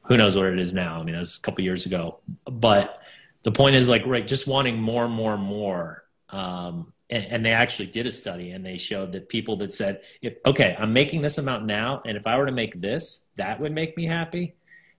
who 0.05 0.16
knows 0.16 0.35
what 0.35 0.47
it 0.47 0.59
is 0.59 0.75
now. 0.75 1.01
I 1.01 1.05
mean 1.05 1.14
that 1.14 1.20
was 1.20 1.39
a 1.39 1.41
couple 1.41 1.62
years 1.62 1.87
ago. 1.87 2.18
But 2.45 3.01
the 3.45 3.53
point 3.53 3.77
is 3.77 3.89
like 3.89 4.05
right 4.07 4.27
just 4.27 4.47
wanting 4.49 4.81
more 4.81 5.05
and 5.05 5.14
more 5.14 5.35
and 5.35 5.43
more 5.43 6.05
um, 6.31 6.93
and, 7.13 7.25
and 7.27 7.47
they 7.47 7.53
actually 7.53 7.87
did 7.87 8.07
a 8.07 8.11
study 8.11 8.51
and 8.51 8.67
they 8.67 8.77
showed 8.77 9.13
that 9.13 9.29
people 9.29 9.57
that 9.59 9.73
said 9.73 10.01
if 10.23 10.35
okay 10.47 10.75
i'm 10.79 10.93
making 10.93 11.23
this 11.23 11.39
amount 11.39 11.65
now 11.65 12.03
and 12.07 12.17
if 12.17 12.27
i 12.27 12.37
were 12.37 12.47
to 12.47 12.53
make 12.53 12.81
this 12.81 13.23
that 13.37 13.61
would 13.61 13.73
make 13.73 13.97
me 13.97 14.07
happy. 14.07 14.55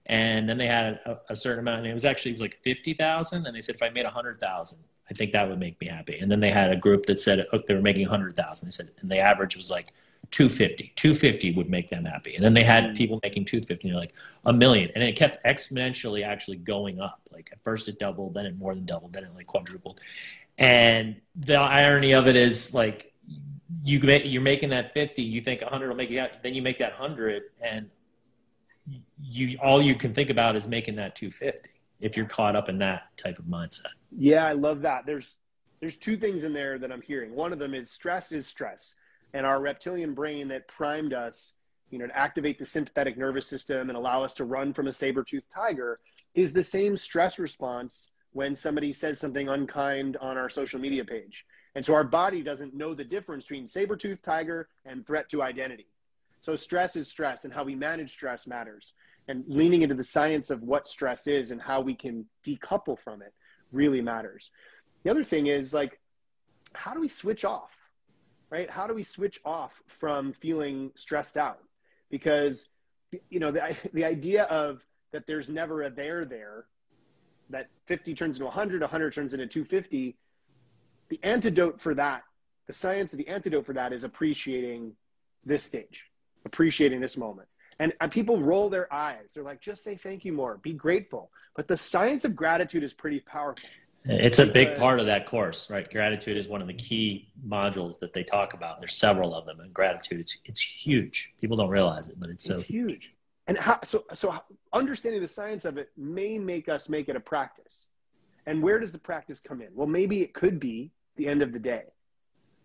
And 0.06 0.46
then 0.48 0.58
they 0.58 0.66
had 0.66 1.00
a, 1.06 1.18
a 1.30 1.36
certain 1.36 1.60
amount 1.60 1.78
and 1.78 1.86
it 1.86 1.94
was 1.94 2.04
actually 2.04 2.32
it 2.32 2.34
was 2.34 2.42
like 2.42 2.58
50000 2.64 3.46
and 3.46 3.56
they 3.56 3.60
said 3.60 3.74
if 3.74 3.82
i 3.82 3.88
made 3.88 4.04
100000 4.04 4.78
i 5.10 5.14
think 5.14 5.32
that 5.32 5.48
would 5.48 5.58
make 5.58 5.80
me 5.80 5.86
happy. 5.86 6.18
And 6.18 6.30
then 6.30 6.40
they 6.40 6.50
had 6.50 6.70
a 6.70 6.76
group 6.76 7.06
that 7.06 7.20
said 7.20 7.46
oh, 7.52 7.60
they 7.66 7.74
were 7.74 7.80
making 7.80 8.08
100000 8.08 8.66
they 8.66 8.70
said 8.70 8.90
and 9.00 9.10
the 9.10 9.18
average 9.18 9.56
was 9.56 9.70
like 9.70 9.88
250 10.30 10.92
250 10.96 11.54
would 11.54 11.70
make 11.70 11.88
them 11.88 12.04
happy. 12.04 12.34
And 12.34 12.44
then 12.44 12.52
they 12.52 12.64
had 12.64 12.84
mm. 12.84 12.96
people 12.96 13.18
making 13.22 13.46
250 13.46 13.88
and 13.88 13.94
they're 13.94 14.00
like 14.00 14.14
a 14.44 14.52
million 14.52 14.90
and 14.94 15.02
it 15.02 15.16
kept 15.16 15.42
exponentially 15.44 16.26
actually 16.26 16.58
going 16.58 17.00
up. 17.00 17.20
Like 17.32 17.48
at 17.50 17.62
first 17.62 17.88
it 17.88 17.98
doubled 17.98 18.34
then 18.34 18.44
it 18.44 18.58
more 18.58 18.74
than 18.74 18.84
doubled 18.84 19.14
then 19.14 19.24
it 19.24 19.34
like 19.34 19.46
quadrupled 19.46 20.00
and 20.58 21.16
the 21.36 21.54
irony 21.54 22.12
of 22.12 22.26
it 22.26 22.36
is 22.36 22.72
like 22.72 23.12
you 23.82 23.98
you're 23.98 24.42
making 24.42 24.70
that 24.70 24.94
50 24.94 25.22
you 25.22 25.40
think 25.40 25.60
100 25.60 25.88
will 25.88 25.96
make 25.96 26.10
you 26.10 26.18
happy 26.18 26.34
then 26.42 26.54
you 26.54 26.62
make 26.62 26.78
that 26.78 26.98
100 26.98 27.42
and 27.60 27.90
you 29.20 29.58
all 29.62 29.82
you 29.82 29.94
can 29.94 30.14
think 30.14 30.30
about 30.30 30.56
is 30.56 30.68
making 30.68 30.94
that 30.96 31.16
250 31.16 31.70
if 32.00 32.16
you're 32.16 32.26
caught 32.26 32.54
up 32.54 32.68
in 32.68 32.78
that 32.78 33.16
type 33.16 33.38
of 33.38 33.46
mindset 33.46 33.92
yeah, 34.16 34.46
I 34.46 34.52
love 34.52 34.82
that. 34.82 35.06
There's 35.06 35.36
there's 35.80 35.96
two 35.96 36.16
things 36.16 36.44
in 36.44 36.52
there 36.52 36.78
that 36.78 36.92
I'm 36.92 37.02
hearing. 37.02 37.34
One 37.34 37.52
of 37.52 37.58
them 37.58 37.74
is 37.74 37.90
stress 37.90 38.32
is 38.32 38.46
stress, 38.46 38.94
and 39.32 39.44
our 39.44 39.60
reptilian 39.60 40.14
brain 40.14 40.48
that 40.48 40.68
primed 40.68 41.12
us, 41.12 41.54
you 41.90 41.98
know, 41.98 42.06
to 42.06 42.16
activate 42.16 42.58
the 42.58 42.64
sympathetic 42.64 43.18
nervous 43.18 43.46
system 43.46 43.90
and 43.90 43.96
allow 43.96 44.22
us 44.22 44.34
to 44.34 44.44
run 44.44 44.72
from 44.72 44.86
a 44.86 44.92
saber-toothed 44.92 45.50
tiger, 45.50 45.98
is 46.34 46.52
the 46.52 46.62
same 46.62 46.96
stress 46.96 47.38
response 47.38 48.10
when 48.34 48.54
somebody 48.54 48.92
says 48.92 49.18
something 49.18 49.48
unkind 49.48 50.16
on 50.18 50.36
our 50.36 50.50
social 50.50 50.80
media 50.80 51.04
page. 51.04 51.46
And 51.76 51.84
so 51.84 51.94
our 51.94 52.04
body 52.04 52.42
doesn't 52.42 52.74
know 52.74 52.92
the 52.92 53.04
difference 53.04 53.44
between 53.44 53.66
saber 53.66 53.96
tooth 53.96 54.22
tiger 54.22 54.68
and 54.84 55.06
threat 55.06 55.28
to 55.30 55.42
identity. 55.42 55.86
So 56.40 56.56
stress 56.56 56.94
is 56.94 57.08
stress, 57.08 57.44
and 57.44 57.54
how 57.54 57.64
we 57.64 57.74
manage 57.74 58.10
stress 58.10 58.46
matters. 58.46 58.92
And 59.28 59.44
leaning 59.48 59.82
into 59.82 59.94
the 59.94 60.04
science 60.04 60.50
of 60.50 60.62
what 60.62 60.86
stress 60.86 61.26
is 61.26 61.50
and 61.50 61.62
how 61.62 61.80
we 61.80 61.94
can 61.94 62.26
decouple 62.46 62.98
from 62.98 63.22
it 63.22 63.32
really 63.72 64.02
matters. 64.02 64.50
The 65.04 65.10
other 65.10 65.24
thing 65.24 65.46
is 65.46 65.72
like, 65.72 65.98
how 66.74 66.92
do 66.92 67.00
we 67.00 67.08
switch 67.08 67.44
off? 67.44 67.70
Right? 68.50 68.68
How 68.68 68.86
do 68.86 68.94
we 68.94 69.02
switch 69.02 69.40
off 69.44 69.80
from 69.86 70.32
feeling 70.32 70.90
stressed 70.96 71.36
out? 71.36 71.60
Because 72.10 72.68
you 73.30 73.40
know 73.40 73.52
the 73.52 73.76
the 73.92 74.04
idea 74.04 74.44
of 74.44 74.84
that 75.12 75.26
there's 75.26 75.48
never 75.48 75.82
a 75.84 75.90
there 75.90 76.24
there, 76.24 76.66
that 77.50 77.68
50 77.86 78.14
turns 78.14 78.36
into 78.36 78.44
100, 78.46 78.80
100 78.80 79.14
turns 79.14 79.34
into 79.34 79.46
250. 79.46 80.16
The 81.08 81.20
antidote 81.22 81.80
for 81.80 81.94
that, 81.94 82.22
the 82.66 82.72
science 82.72 83.12
of 83.12 83.18
the 83.18 83.28
antidote 83.28 83.66
for 83.66 83.74
that 83.74 83.92
is 83.92 84.04
appreciating 84.04 84.92
this 85.44 85.62
stage, 85.62 86.06
appreciating 86.44 87.00
this 87.00 87.16
moment. 87.16 87.48
And, 87.78 87.92
and 88.00 88.10
people 88.10 88.40
roll 88.40 88.68
their 88.68 88.92
eyes. 88.92 89.32
They're 89.34 89.42
like, 89.42 89.60
just 89.60 89.82
say 89.82 89.96
thank 89.96 90.24
you 90.24 90.32
more, 90.32 90.58
be 90.58 90.72
grateful. 90.72 91.30
But 91.56 91.68
the 91.68 91.76
science 91.76 92.24
of 92.24 92.34
gratitude 92.36 92.82
is 92.82 92.92
pretty 92.92 93.20
powerful. 93.20 93.68
it's 94.04 94.38
a 94.38 94.46
big 94.46 94.76
part 94.76 95.00
of 95.00 95.06
that 95.06 95.26
course 95.26 95.70
right 95.70 95.90
gratitude 95.90 96.36
is 96.36 96.46
one 96.46 96.60
of 96.60 96.66
the 96.66 96.74
key 96.74 97.26
modules 97.48 97.98
that 97.98 98.12
they 98.12 98.22
talk 98.22 98.52
about 98.52 98.78
there's 98.78 98.94
several 98.94 99.34
of 99.34 99.46
them 99.46 99.60
and 99.60 99.72
gratitude 99.72 100.20
it's, 100.20 100.36
it's 100.44 100.60
huge 100.60 101.32
people 101.40 101.56
don't 101.56 101.70
realize 101.70 102.10
it 102.10 102.20
but 102.20 102.28
it's 102.28 102.44
so 102.44 102.56
It's 102.56 102.64
huge. 102.64 103.13
And 103.46 103.58
how, 103.58 103.78
so, 103.84 104.04
so 104.14 104.34
understanding 104.72 105.20
the 105.20 105.28
science 105.28 105.64
of 105.64 105.76
it 105.76 105.90
may 105.96 106.38
make 106.38 106.68
us 106.68 106.88
make 106.88 107.08
it 107.08 107.16
a 107.16 107.20
practice. 107.20 107.86
And 108.46 108.62
where 108.62 108.78
does 108.78 108.92
the 108.92 108.98
practice 108.98 109.40
come 109.40 109.60
in? 109.60 109.68
Well, 109.74 109.86
maybe 109.86 110.22
it 110.22 110.34
could 110.34 110.58
be 110.58 110.92
the 111.16 111.28
end 111.28 111.42
of 111.42 111.52
the 111.52 111.58
day, 111.58 111.84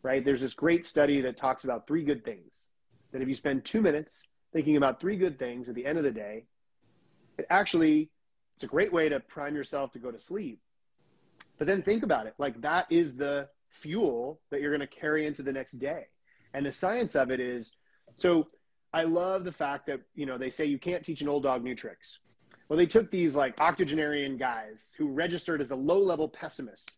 right? 0.04 0.24
There's 0.24 0.42
this 0.42 0.54
great 0.54 0.86
study 0.86 1.22
that 1.22 1.38
talks 1.38 1.64
about 1.64 1.88
three 1.88 2.04
good 2.04 2.24
things. 2.24 2.66
That 3.12 3.22
if 3.22 3.28
you 3.28 3.34
spend 3.34 3.66
two 3.66 3.82
minutes 3.82 4.28
thinking 4.54 4.78
about 4.78 5.00
three 5.00 5.18
good 5.18 5.38
things 5.40 5.68
at 5.68 5.76
the 5.76 5.86
end 5.86 5.98
of 5.98 6.04
the 6.04 6.12
day, 6.12 6.46
it 7.38 7.46
actually, 7.50 8.10
it's 8.56 8.64
a 8.64 8.68
great 8.68 8.94
way 8.94 9.10
to 9.10 9.20
prime 9.20 9.56
yourself 9.56 9.92
to 9.94 10.00
go 10.00 10.12
to 10.12 10.20
sleep. 10.20 10.60
But 11.58 11.68
then 11.68 11.82
think 11.82 12.04
about 12.04 12.28
it 12.28 12.36
like 12.38 12.62
that 12.62 12.88
is 12.90 13.16
the 13.16 13.50
fuel 13.70 14.42
that 14.50 14.62
you're 14.62 14.76
going 14.76 14.88
to 14.88 14.88
carry 14.88 15.26
into 15.26 15.44
the 15.44 15.54
next 15.54 15.74
day. 15.74 16.08
And 16.54 16.66
the 16.66 16.72
science 16.72 17.16
of 17.16 17.32
it 17.32 17.40
is 17.40 17.76
so 18.18 18.48
I 18.94 19.04
love 19.04 19.44
the 19.44 19.52
fact 19.52 19.86
that, 19.88 20.02
you 20.16 20.26
know, 20.26 20.38
they 20.38 20.50
say 20.50 20.66
you 20.66 20.80
can't 20.80 21.04
teach 21.04 21.22
an 21.22 21.30
old 21.30 21.44
dog 21.44 21.64
new 21.64 21.76
tricks. 21.76 22.20
Well, 22.68 22.78
they 22.78 22.86
took 22.86 23.12
these 23.12 23.36
like 23.36 23.60
octogenarian 23.60 24.38
guys 24.38 24.92
who 24.98 25.10
registered 25.10 25.62
as 25.62 25.72
a 25.72 25.76
low 25.76 26.00
level 26.00 26.28
pessimist 26.28 26.98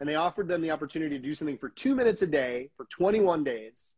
and 0.00 0.08
they 0.08 0.16
offered 0.16 0.48
them 0.48 0.60
the 0.60 0.70
opportunity 0.70 1.16
to 1.16 1.22
do 1.22 1.34
something 1.34 1.58
for 1.58 1.68
two 1.68 1.94
minutes 1.94 2.22
a 2.22 2.26
day 2.26 2.70
for 2.76 2.84
21 2.86 3.44
days. 3.44 3.94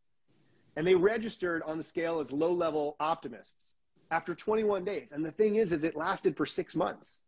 And 0.75 0.85
they 0.85 0.95
registered 0.95 1.63
on 1.63 1.77
the 1.77 1.83
scale 1.83 2.19
as 2.19 2.31
low 2.31 2.53
level 2.53 2.95
optimists 2.99 3.73
after 4.11 4.35
21 4.35 4.85
days. 4.85 5.11
And 5.11 5.25
the 5.25 5.31
thing 5.31 5.55
is, 5.55 5.71
is 5.71 5.83
it 5.83 5.95
lasted 5.95 6.37
for 6.37 6.45
six 6.45 6.75
months. 6.75 7.21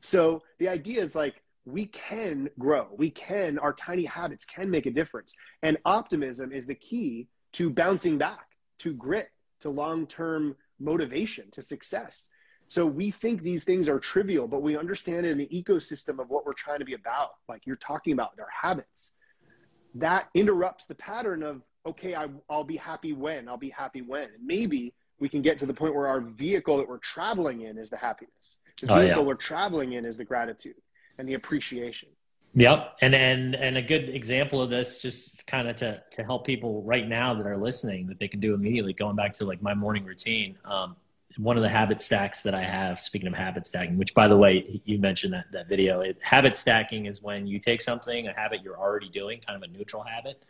So 0.00 0.42
the 0.58 0.68
idea 0.68 1.02
is 1.02 1.14
like, 1.14 1.42
we 1.66 1.84
can 1.84 2.48
grow. 2.58 2.88
We 2.96 3.10
can, 3.10 3.58
our 3.58 3.74
tiny 3.74 4.06
habits 4.06 4.46
can 4.46 4.70
make 4.70 4.86
a 4.86 4.90
difference. 4.90 5.34
And 5.62 5.76
optimism 5.84 6.50
is 6.50 6.64
the 6.64 6.74
key 6.74 7.28
to 7.52 7.68
bouncing 7.68 8.16
back, 8.16 8.56
to 8.78 8.94
grit, 8.94 9.28
to 9.60 9.70
long 9.70 10.06
term 10.06 10.56
motivation, 10.78 11.50
to 11.52 11.62
success. 11.62 12.28
So 12.68 12.84
we 12.86 13.10
think 13.10 13.42
these 13.42 13.64
things 13.64 13.88
are 13.88 13.98
trivial, 13.98 14.46
but 14.46 14.62
we 14.62 14.76
understand 14.76 15.24
in 15.24 15.38
the 15.38 15.48
ecosystem 15.48 16.20
of 16.20 16.28
what 16.28 16.44
we're 16.44 16.52
trying 16.52 16.80
to 16.80 16.84
be 16.84 16.94
about. 16.94 17.30
Like 17.48 17.66
you're 17.66 17.76
talking 17.76 18.12
about 18.12 18.36
their 18.36 18.48
habits. 18.50 19.12
That 19.94 20.28
interrupts 20.34 20.84
the 20.84 20.94
pattern 20.94 21.42
of, 21.42 21.62
okay, 21.86 22.14
I, 22.14 22.26
I'll 22.50 22.64
be 22.64 22.76
happy 22.76 23.14
when, 23.14 23.48
I'll 23.48 23.56
be 23.56 23.70
happy 23.70 24.02
when. 24.02 24.24
And 24.24 24.44
maybe 24.44 24.94
we 25.18 25.28
can 25.30 25.40
get 25.40 25.58
to 25.58 25.66
the 25.66 25.74
point 25.74 25.94
where 25.94 26.06
our 26.06 26.20
vehicle 26.20 26.76
that 26.76 26.88
we're 26.88 26.98
traveling 26.98 27.62
in 27.62 27.78
is 27.78 27.88
the 27.88 27.96
happiness. 27.96 28.58
The 28.82 28.92
Oh, 28.92 29.00
vehicle 29.00 29.22
yeah. 29.22 29.28
we're 29.28 29.34
traveling 29.34 29.94
in 29.94 30.04
is 30.04 30.18
the 30.18 30.24
gratitude 30.24 30.74
and 31.16 31.28
the 31.28 31.34
appreciation. 31.34 32.10
Yep, 32.54 32.96
and 33.02 33.14
and 33.14 33.54
and 33.54 33.76
a 33.76 33.82
good 33.82 34.08
example 34.08 34.62
of 34.62 34.70
this, 34.70 35.02
just 35.02 35.46
kind 35.46 35.68
of 35.68 35.76
to 35.76 36.02
to 36.12 36.24
help 36.24 36.46
people 36.46 36.82
right 36.82 37.06
now 37.06 37.34
that 37.34 37.46
are 37.46 37.56
listening, 37.56 38.06
that 38.06 38.18
they 38.18 38.28
can 38.28 38.40
do 38.40 38.54
immediately. 38.54 38.92
Going 38.92 39.16
back 39.16 39.32
to 39.34 39.44
like 39.44 39.62
my 39.62 39.74
morning 39.74 40.04
routine, 40.04 40.56
um, 40.64 40.96
one 41.36 41.56
of 41.56 41.62
the 41.62 41.68
habit 41.68 42.00
stacks 42.00 42.42
that 42.42 42.54
I 42.54 42.62
have. 42.62 43.00
Speaking 43.00 43.28
of 43.28 43.34
habit 43.34 43.66
stacking, 43.66 43.98
which 43.98 44.14
by 44.14 44.28
the 44.28 44.36
way, 44.36 44.80
you 44.84 44.98
mentioned 44.98 45.34
that 45.34 45.52
that 45.52 45.68
video. 45.68 46.00
It, 46.00 46.18
habit 46.22 46.56
stacking 46.56 47.06
is 47.06 47.22
when 47.22 47.46
you 47.46 47.58
take 47.58 47.80
something, 47.82 48.26
a 48.26 48.32
habit 48.32 48.62
you're 48.62 48.78
already 48.78 49.08
doing, 49.08 49.40
kind 49.46 49.62
of 49.62 49.68
a 49.68 49.72
neutral 49.72 50.02
habit 50.02 50.42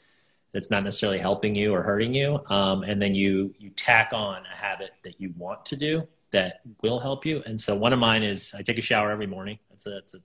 that's 0.52 0.70
not 0.70 0.84
necessarily 0.84 1.18
helping 1.18 1.54
you 1.54 1.74
or 1.74 1.82
hurting 1.82 2.14
you, 2.14 2.40
um, 2.48 2.84
and 2.84 3.02
then 3.02 3.14
you 3.14 3.54
you 3.58 3.70
tack 3.70 4.10
on 4.12 4.42
a 4.46 4.56
habit 4.56 4.92
that 5.04 5.20
you 5.20 5.34
want 5.36 5.64
to 5.66 5.76
do 5.76 6.06
that 6.30 6.60
will 6.82 7.00
help 7.00 7.26
you. 7.26 7.42
And 7.44 7.60
so 7.60 7.74
one 7.74 7.92
of 7.92 7.98
mine 7.98 8.22
is 8.22 8.54
I 8.54 8.62
take 8.62 8.78
a 8.78 8.82
shower 8.82 9.10
every 9.10 9.26
morning. 9.26 9.58
That's 9.68 9.86
a 9.86 9.90
that's 9.90 10.14
a 10.14 10.18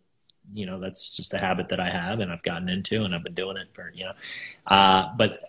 you 0.53 0.65
know 0.65 0.79
that's 0.79 1.09
just 1.09 1.33
a 1.33 1.37
habit 1.37 1.69
that 1.69 1.79
I 1.79 1.89
have 1.89 2.19
and 2.19 2.31
I've 2.31 2.43
gotten 2.43 2.69
into 2.69 3.03
and 3.03 3.15
I've 3.15 3.23
been 3.23 3.33
doing 3.33 3.57
it 3.57 3.67
for 3.73 3.91
you 3.93 4.05
know. 4.05 4.13
Uh, 4.67 5.09
but 5.17 5.41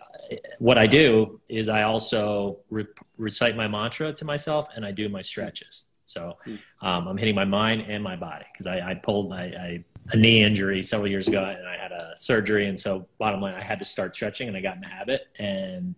what 0.58 0.78
I 0.78 0.86
do 0.86 1.40
is 1.48 1.68
I 1.68 1.82
also 1.82 2.58
re- 2.70 2.86
recite 3.18 3.56
my 3.56 3.68
mantra 3.68 4.12
to 4.12 4.24
myself 4.24 4.68
and 4.74 4.84
I 4.84 4.90
do 4.90 5.08
my 5.08 5.22
stretches. 5.22 5.84
So 6.04 6.36
um, 6.82 7.08
I'm 7.08 7.16
hitting 7.16 7.34
my 7.34 7.44
mind 7.44 7.82
and 7.88 8.02
my 8.02 8.16
body 8.16 8.44
because 8.52 8.66
I, 8.66 8.90
I 8.90 8.94
pulled 8.94 9.32
I, 9.32 9.42
I, 9.42 9.84
a 10.10 10.16
knee 10.16 10.42
injury 10.42 10.82
several 10.82 11.10
years 11.10 11.28
ago 11.28 11.42
and 11.42 11.66
I 11.66 11.76
had 11.76 11.92
a 11.92 12.12
surgery 12.16 12.68
and 12.68 12.78
so 12.78 13.06
bottom 13.18 13.40
line 13.40 13.54
I 13.54 13.62
had 13.62 13.78
to 13.78 13.84
start 13.84 14.14
stretching 14.14 14.48
and 14.48 14.56
I 14.56 14.60
got 14.60 14.76
in 14.76 14.82
the 14.82 14.88
habit 14.88 15.28
and 15.38 15.94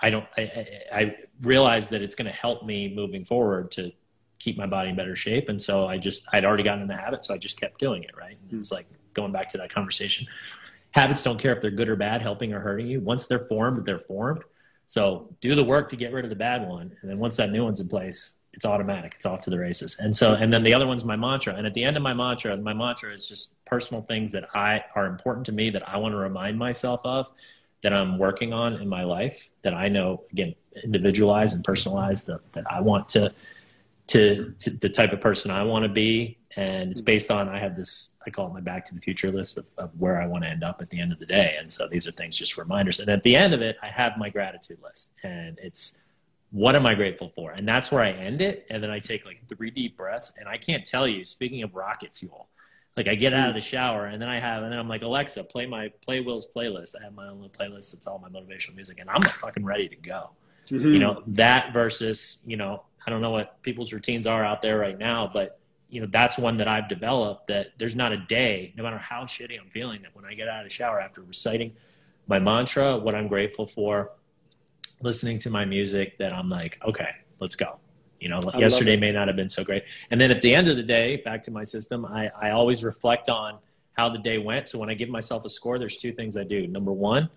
I 0.00 0.10
don't 0.10 0.26
I, 0.36 0.42
I, 0.42 0.68
I 0.92 1.16
realized 1.42 1.90
that 1.90 2.02
it's 2.02 2.14
going 2.14 2.26
to 2.26 2.36
help 2.36 2.64
me 2.64 2.92
moving 2.92 3.24
forward 3.24 3.70
to 3.72 3.92
keep 4.38 4.56
my 4.56 4.66
body 4.66 4.90
in 4.90 4.96
better 4.96 5.16
shape. 5.16 5.48
And 5.48 5.60
so 5.60 5.86
I 5.86 5.98
just, 5.98 6.26
I'd 6.32 6.44
already 6.44 6.62
gotten 6.62 6.82
in 6.82 6.88
the 6.88 6.96
habit. 6.96 7.24
So 7.24 7.34
I 7.34 7.38
just 7.38 7.60
kept 7.60 7.78
doing 7.78 8.04
it. 8.04 8.16
Right. 8.16 8.36
And 8.42 8.52
it 8.52 8.56
was 8.56 8.70
hmm. 8.70 8.76
like 8.76 8.86
going 9.14 9.32
back 9.32 9.48
to 9.50 9.58
that 9.58 9.72
conversation. 9.72 10.26
Habits 10.92 11.22
don't 11.22 11.38
care 11.38 11.54
if 11.54 11.60
they're 11.60 11.70
good 11.70 11.88
or 11.88 11.96
bad, 11.96 12.22
helping 12.22 12.52
or 12.52 12.60
hurting 12.60 12.86
you. 12.86 13.00
Once 13.00 13.26
they're 13.26 13.46
formed, 13.46 13.84
they're 13.84 13.98
formed. 13.98 14.42
So 14.86 15.28
do 15.42 15.54
the 15.54 15.64
work 15.64 15.90
to 15.90 15.96
get 15.96 16.12
rid 16.12 16.24
of 16.24 16.30
the 16.30 16.36
bad 16.36 16.66
one. 16.66 16.96
And 17.02 17.10
then 17.10 17.18
once 17.18 17.36
that 17.36 17.50
new 17.50 17.62
one's 17.62 17.80
in 17.80 17.88
place, 17.88 18.34
it's 18.54 18.64
automatic. 18.64 19.12
It's 19.16 19.26
off 19.26 19.42
to 19.42 19.50
the 19.50 19.58
races. 19.58 19.98
And 20.00 20.16
so, 20.16 20.32
and 20.32 20.52
then 20.52 20.62
the 20.62 20.72
other 20.72 20.86
one's 20.86 21.04
my 21.04 21.14
mantra. 21.14 21.54
And 21.54 21.66
at 21.66 21.74
the 21.74 21.84
end 21.84 21.96
of 21.96 22.02
my 22.02 22.14
mantra, 22.14 22.56
my 22.56 22.72
mantra 22.72 23.12
is 23.12 23.28
just 23.28 23.52
personal 23.66 24.02
things 24.02 24.32
that 24.32 24.48
I 24.54 24.82
are 24.94 25.06
important 25.06 25.44
to 25.46 25.52
me 25.52 25.68
that 25.70 25.86
I 25.86 25.98
want 25.98 26.12
to 26.12 26.16
remind 26.16 26.58
myself 26.58 27.00
of 27.04 27.30
that 27.82 27.92
I'm 27.92 28.18
working 28.18 28.52
on 28.52 28.74
in 28.74 28.88
my 28.88 29.04
life 29.04 29.50
that 29.62 29.74
I 29.74 29.88
know 29.88 30.24
again 30.32 30.54
individualized 30.82 31.54
and 31.54 31.64
personalized 31.64 32.26
that, 32.26 32.40
that 32.52 32.64
I 32.70 32.80
want 32.80 33.08
to, 33.10 33.32
to 34.08 34.54
to 34.58 34.70
the 34.70 34.88
type 34.88 35.12
of 35.12 35.20
person 35.20 35.50
I 35.50 35.62
want 35.62 35.84
to 35.84 35.88
be. 35.88 36.38
And 36.56 36.90
it's 36.90 37.00
mm-hmm. 37.00 37.06
based 37.06 37.30
on 37.30 37.48
I 37.48 37.58
have 37.58 37.76
this 37.76 38.14
I 38.26 38.30
call 38.30 38.46
it 38.48 38.52
my 38.52 38.60
back 38.60 38.84
to 38.86 38.94
the 38.94 39.00
future 39.00 39.30
list 39.30 39.58
of, 39.58 39.66
of 39.76 39.90
where 39.98 40.20
I 40.20 40.26
want 40.26 40.44
to 40.44 40.50
end 40.50 40.64
up 40.64 40.80
at 40.82 40.90
the 40.90 41.00
end 41.00 41.12
of 41.12 41.18
the 41.18 41.26
day. 41.26 41.56
And 41.58 41.70
so 41.70 41.86
these 41.88 42.06
are 42.06 42.12
things 42.12 42.36
just 42.36 42.56
reminders. 42.56 42.98
And 42.98 43.08
at 43.08 43.22
the 43.22 43.36
end 43.36 43.54
of 43.54 43.62
it 43.62 43.76
I 43.82 43.88
have 43.88 44.18
my 44.18 44.30
gratitude 44.30 44.78
list. 44.82 45.14
And 45.22 45.58
it's 45.62 46.00
what 46.50 46.74
am 46.74 46.86
I 46.86 46.94
grateful 46.94 47.28
for? 47.28 47.52
And 47.52 47.68
that's 47.68 47.92
where 47.92 48.02
I 48.02 48.10
end 48.10 48.40
it. 48.40 48.66
And 48.70 48.82
then 48.82 48.90
I 48.90 48.98
take 48.98 49.26
like 49.26 49.40
three 49.48 49.70
deep 49.70 49.98
breaths. 49.98 50.32
And 50.38 50.48
I 50.48 50.56
can't 50.56 50.86
tell 50.86 51.06
you 51.06 51.24
speaking 51.24 51.62
of 51.62 51.74
rocket 51.74 52.14
fuel 52.14 52.48
like 52.98 53.06
I 53.06 53.14
get 53.14 53.32
out 53.32 53.48
of 53.48 53.54
the 53.54 53.60
shower 53.60 54.06
and 54.06 54.20
then 54.20 54.28
I 54.28 54.40
have 54.40 54.64
and 54.64 54.72
then 54.72 54.78
I'm 54.78 54.88
like 54.88 55.02
Alexa 55.02 55.44
play 55.44 55.66
my 55.66 55.88
play 56.02 56.20
Will's 56.20 56.48
playlist. 56.54 56.96
I 57.00 57.04
have 57.04 57.14
my 57.14 57.28
own 57.28 57.40
little 57.40 57.48
playlist. 57.48 57.94
It's 57.94 58.08
all 58.08 58.18
my 58.18 58.28
motivational 58.28 58.74
music. 58.74 58.98
And 58.98 59.08
I'm 59.08 59.22
fucking 59.22 59.64
ready 59.64 59.88
to 59.88 59.94
go. 59.94 60.30
Mm-hmm. 60.68 60.92
You 60.92 60.98
know 60.98 61.22
that 61.28 61.72
versus 61.72 62.40
you 62.44 62.56
know 62.56 62.82
I 63.06 63.10
don't 63.10 63.20
know 63.20 63.30
what 63.30 63.62
people's 63.62 63.92
routines 63.92 64.26
are 64.26 64.44
out 64.44 64.62
there 64.62 64.78
right 64.78 64.98
now 64.98 65.30
but 65.32 65.58
you 65.90 66.00
know 66.00 66.08
that's 66.10 66.38
one 66.38 66.58
that 66.58 66.68
I've 66.68 66.88
developed 66.88 67.48
that 67.48 67.68
there's 67.78 67.96
not 67.96 68.12
a 68.12 68.18
day 68.18 68.72
no 68.76 68.82
matter 68.82 68.98
how 68.98 69.22
shitty 69.22 69.58
I'm 69.58 69.70
feeling 69.70 70.02
that 70.02 70.14
when 70.14 70.24
I 70.24 70.34
get 70.34 70.48
out 70.48 70.60
of 70.60 70.64
the 70.64 70.70
shower 70.70 71.00
after 71.00 71.22
reciting 71.22 71.72
my 72.26 72.38
mantra 72.38 72.98
what 72.98 73.14
I'm 73.14 73.28
grateful 73.28 73.66
for 73.66 74.12
listening 75.00 75.38
to 75.40 75.50
my 75.50 75.64
music 75.64 76.18
that 76.18 76.32
I'm 76.32 76.48
like 76.48 76.78
okay 76.86 77.10
let's 77.40 77.56
go. 77.56 77.76
You 78.20 78.28
know 78.28 78.40
I 78.52 78.58
yesterday 78.58 78.96
may 78.96 79.12
not 79.12 79.28
have 79.28 79.36
been 79.36 79.48
so 79.48 79.64
great. 79.64 79.84
And 80.10 80.20
then 80.20 80.30
at 80.30 80.42
the 80.42 80.54
end 80.54 80.68
of 80.68 80.76
the 80.76 80.82
day 80.82 81.16
back 81.16 81.42
to 81.44 81.50
my 81.50 81.64
system 81.64 82.04
I, 82.04 82.30
I 82.40 82.50
always 82.50 82.84
reflect 82.84 83.28
on 83.28 83.58
how 83.92 84.08
the 84.08 84.18
day 84.18 84.38
went. 84.38 84.68
So 84.68 84.78
when 84.78 84.90
I 84.90 84.94
give 84.94 85.08
myself 85.08 85.44
a 85.44 85.50
score 85.50 85.78
there's 85.78 85.96
two 85.96 86.12
things 86.12 86.36
I 86.36 86.44
do. 86.44 86.66
Number 86.66 86.92
one 86.92 87.30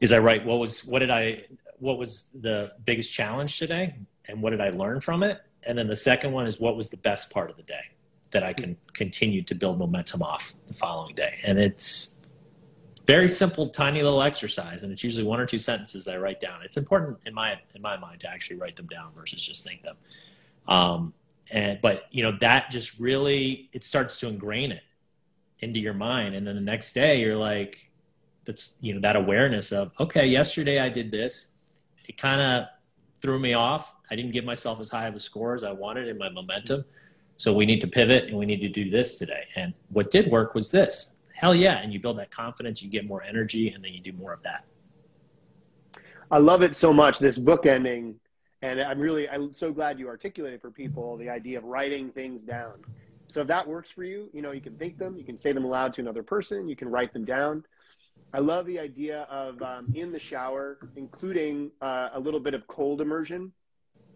is 0.00 0.12
I 0.12 0.18
write 0.18 0.44
what 0.44 0.58
was 0.58 0.84
what 0.84 1.00
did 1.00 1.10
I 1.10 1.44
what 1.78 1.98
was 1.98 2.24
the 2.34 2.72
biggest 2.84 3.12
challenge 3.12 3.58
today 3.58 3.94
and 4.30 4.40
what 4.40 4.50
did 4.50 4.60
I 4.60 4.70
learn 4.70 5.00
from 5.00 5.22
it? 5.22 5.40
And 5.64 5.76
then 5.76 5.88
the 5.88 5.96
second 5.96 6.32
one 6.32 6.46
is 6.46 6.58
what 6.58 6.76
was 6.76 6.88
the 6.88 6.96
best 6.96 7.30
part 7.30 7.50
of 7.50 7.56
the 7.56 7.62
day 7.62 7.82
that 8.30 8.42
I 8.42 8.52
can 8.52 8.76
continue 8.94 9.42
to 9.42 9.54
build 9.54 9.78
momentum 9.78 10.22
off 10.22 10.54
the 10.68 10.74
following 10.74 11.14
day. 11.14 11.40
And 11.44 11.58
it's 11.58 12.14
very 13.06 13.28
simple, 13.28 13.68
tiny 13.68 14.02
little 14.02 14.22
exercise, 14.22 14.82
and 14.82 14.92
it's 14.92 15.02
usually 15.02 15.24
one 15.24 15.40
or 15.40 15.46
two 15.46 15.58
sentences 15.58 16.06
I 16.06 16.16
write 16.16 16.40
down. 16.40 16.62
It's 16.62 16.76
important 16.76 17.18
in 17.26 17.34
my 17.34 17.54
in 17.74 17.82
my 17.82 17.96
mind 17.96 18.20
to 18.20 18.30
actually 18.30 18.56
write 18.56 18.76
them 18.76 18.86
down 18.86 19.10
versus 19.16 19.44
just 19.44 19.64
think 19.64 19.82
them. 19.82 19.96
Um, 20.68 21.12
and 21.50 21.80
but 21.82 22.04
you 22.12 22.22
know 22.22 22.32
that 22.40 22.70
just 22.70 22.98
really 23.00 23.68
it 23.72 23.82
starts 23.82 24.18
to 24.18 24.28
ingrain 24.28 24.70
it 24.70 24.84
into 25.58 25.80
your 25.80 25.94
mind, 25.94 26.36
and 26.36 26.46
then 26.46 26.54
the 26.54 26.60
next 26.60 26.92
day 26.92 27.18
you're 27.18 27.36
like, 27.36 27.78
that's 28.46 28.74
you 28.80 28.94
know 28.94 29.00
that 29.00 29.16
awareness 29.16 29.72
of 29.72 29.90
okay, 29.98 30.26
yesterday 30.26 30.78
I 30.78 30.88
did 30.88 31.10
this. 31.10 31.48
It 32.06 32.16
kind 32.16 32.40
of 32.40 32.68
threw 33.20 33.40
me 33.40 33.54
off. 33.54 33.92
I 34.10 34.16
didn't 34.16 34.32
give 34.32 34.44
myself 34.44 34.80
as 34.80 34.88
high 34.88 35.06
of 35.06 35.14
a 35.14 35.20
score 35.20 35.54
as 35.54 35.62
I 35.62 35.72
wanted 35.72 36.08
in 36.08 36.18
my 36.18 36.28
momentum. 36.28 36.84
So 37.36 37.52
we 37.52 37.64
need 37.64 37.80
to 37.80 37.86
pivot 37.86 38.24
and 38.24 38.36
we 38.36 38.44
need 38.44 38.60
to 38.60 38.68
do 38.68 38.90
this 38.90 39.14
today. 39.14 39.44
And 39.56 39.72
what 39.88 40.10
did 40.10 40.30
work 40.30 40.54
was 40.54 40.70
this. 40.70 41.16
Hell 41.34 41.54
yeah. 41.54 41.78
And 41.78 41.92
you 41.92 42.00
build 42.00 42.18
that 42.18 42.30
confidence, 42.30 42.82
you 42.82 42.90
get 42.90 43.06
more 43.06 43.22
energy, 43.22 43.70
and 43.70 43.82
then 43.82 43.92
you 43.92 44.00
do 44.00 44.12
more 44.12 44.32
of 44.32 44.42
that. 44.42 44.64
I 46.30 46.38
love 46.38 46.62
it 46.62 46.76
so 46.76 46.92
much, 46.92 47.18
this 47.18 47.38
book 47.38 47.66
ending. 47.66 48.16
And 48.62 48.80
I'm 48.80 48.98
really, 48.98 49.28
I'm 49.28 49.54
so 49.54 49.72
glad 49.72 49.98
you 49.98 50.06
articulated 50.08 50.60
for 50.60 50.70
people 50.70 51.16
the 51.16 51.30
idea 51.30 51.56
of 51.58 51.64
writing 51.64 52.10
things 52.10 52.42
down. 52.42 52.74
So 53.28 53.40
if 53.40 53.46
that 53.46 53.66
works 53.66 53.90
for 53.90 54.04
you, 54.04 54.28
you 54.34 54.42
know, 54.42 54.50
you 54.50 54.60
can 54.60 54.76
think 54.76 54.98
them, 54.98 55.16
you 55.16 55.24
can 55.24 55.36
say 55.36 55.52
them 55.52 55.64
aloud 55.64 55.94
to 55.94 56.00
another 56.00 56.22
person, 56.22 56.68
you 56.68 56.76
can 56.76 56.88
write 56.88 57.12
them 57.12 57.24
down. 57.24 57.64
I 58.34 58.40
love 58.40 58.66
the 58.66 58.78
idea 58.78 59.22
of 59.30 59.60
um, 59.62 59.92
in 59.94 60.12
the 60.12 60.20
shower, 60.20 60.78
including 60.96 61.70
uh, 61.80 62.10
a 62.12 62.20
little 62.20 62.38
bit 62.38 62.54
of 62.54 62.66
cold 62.66 63.00
immersion. 63.00 63.52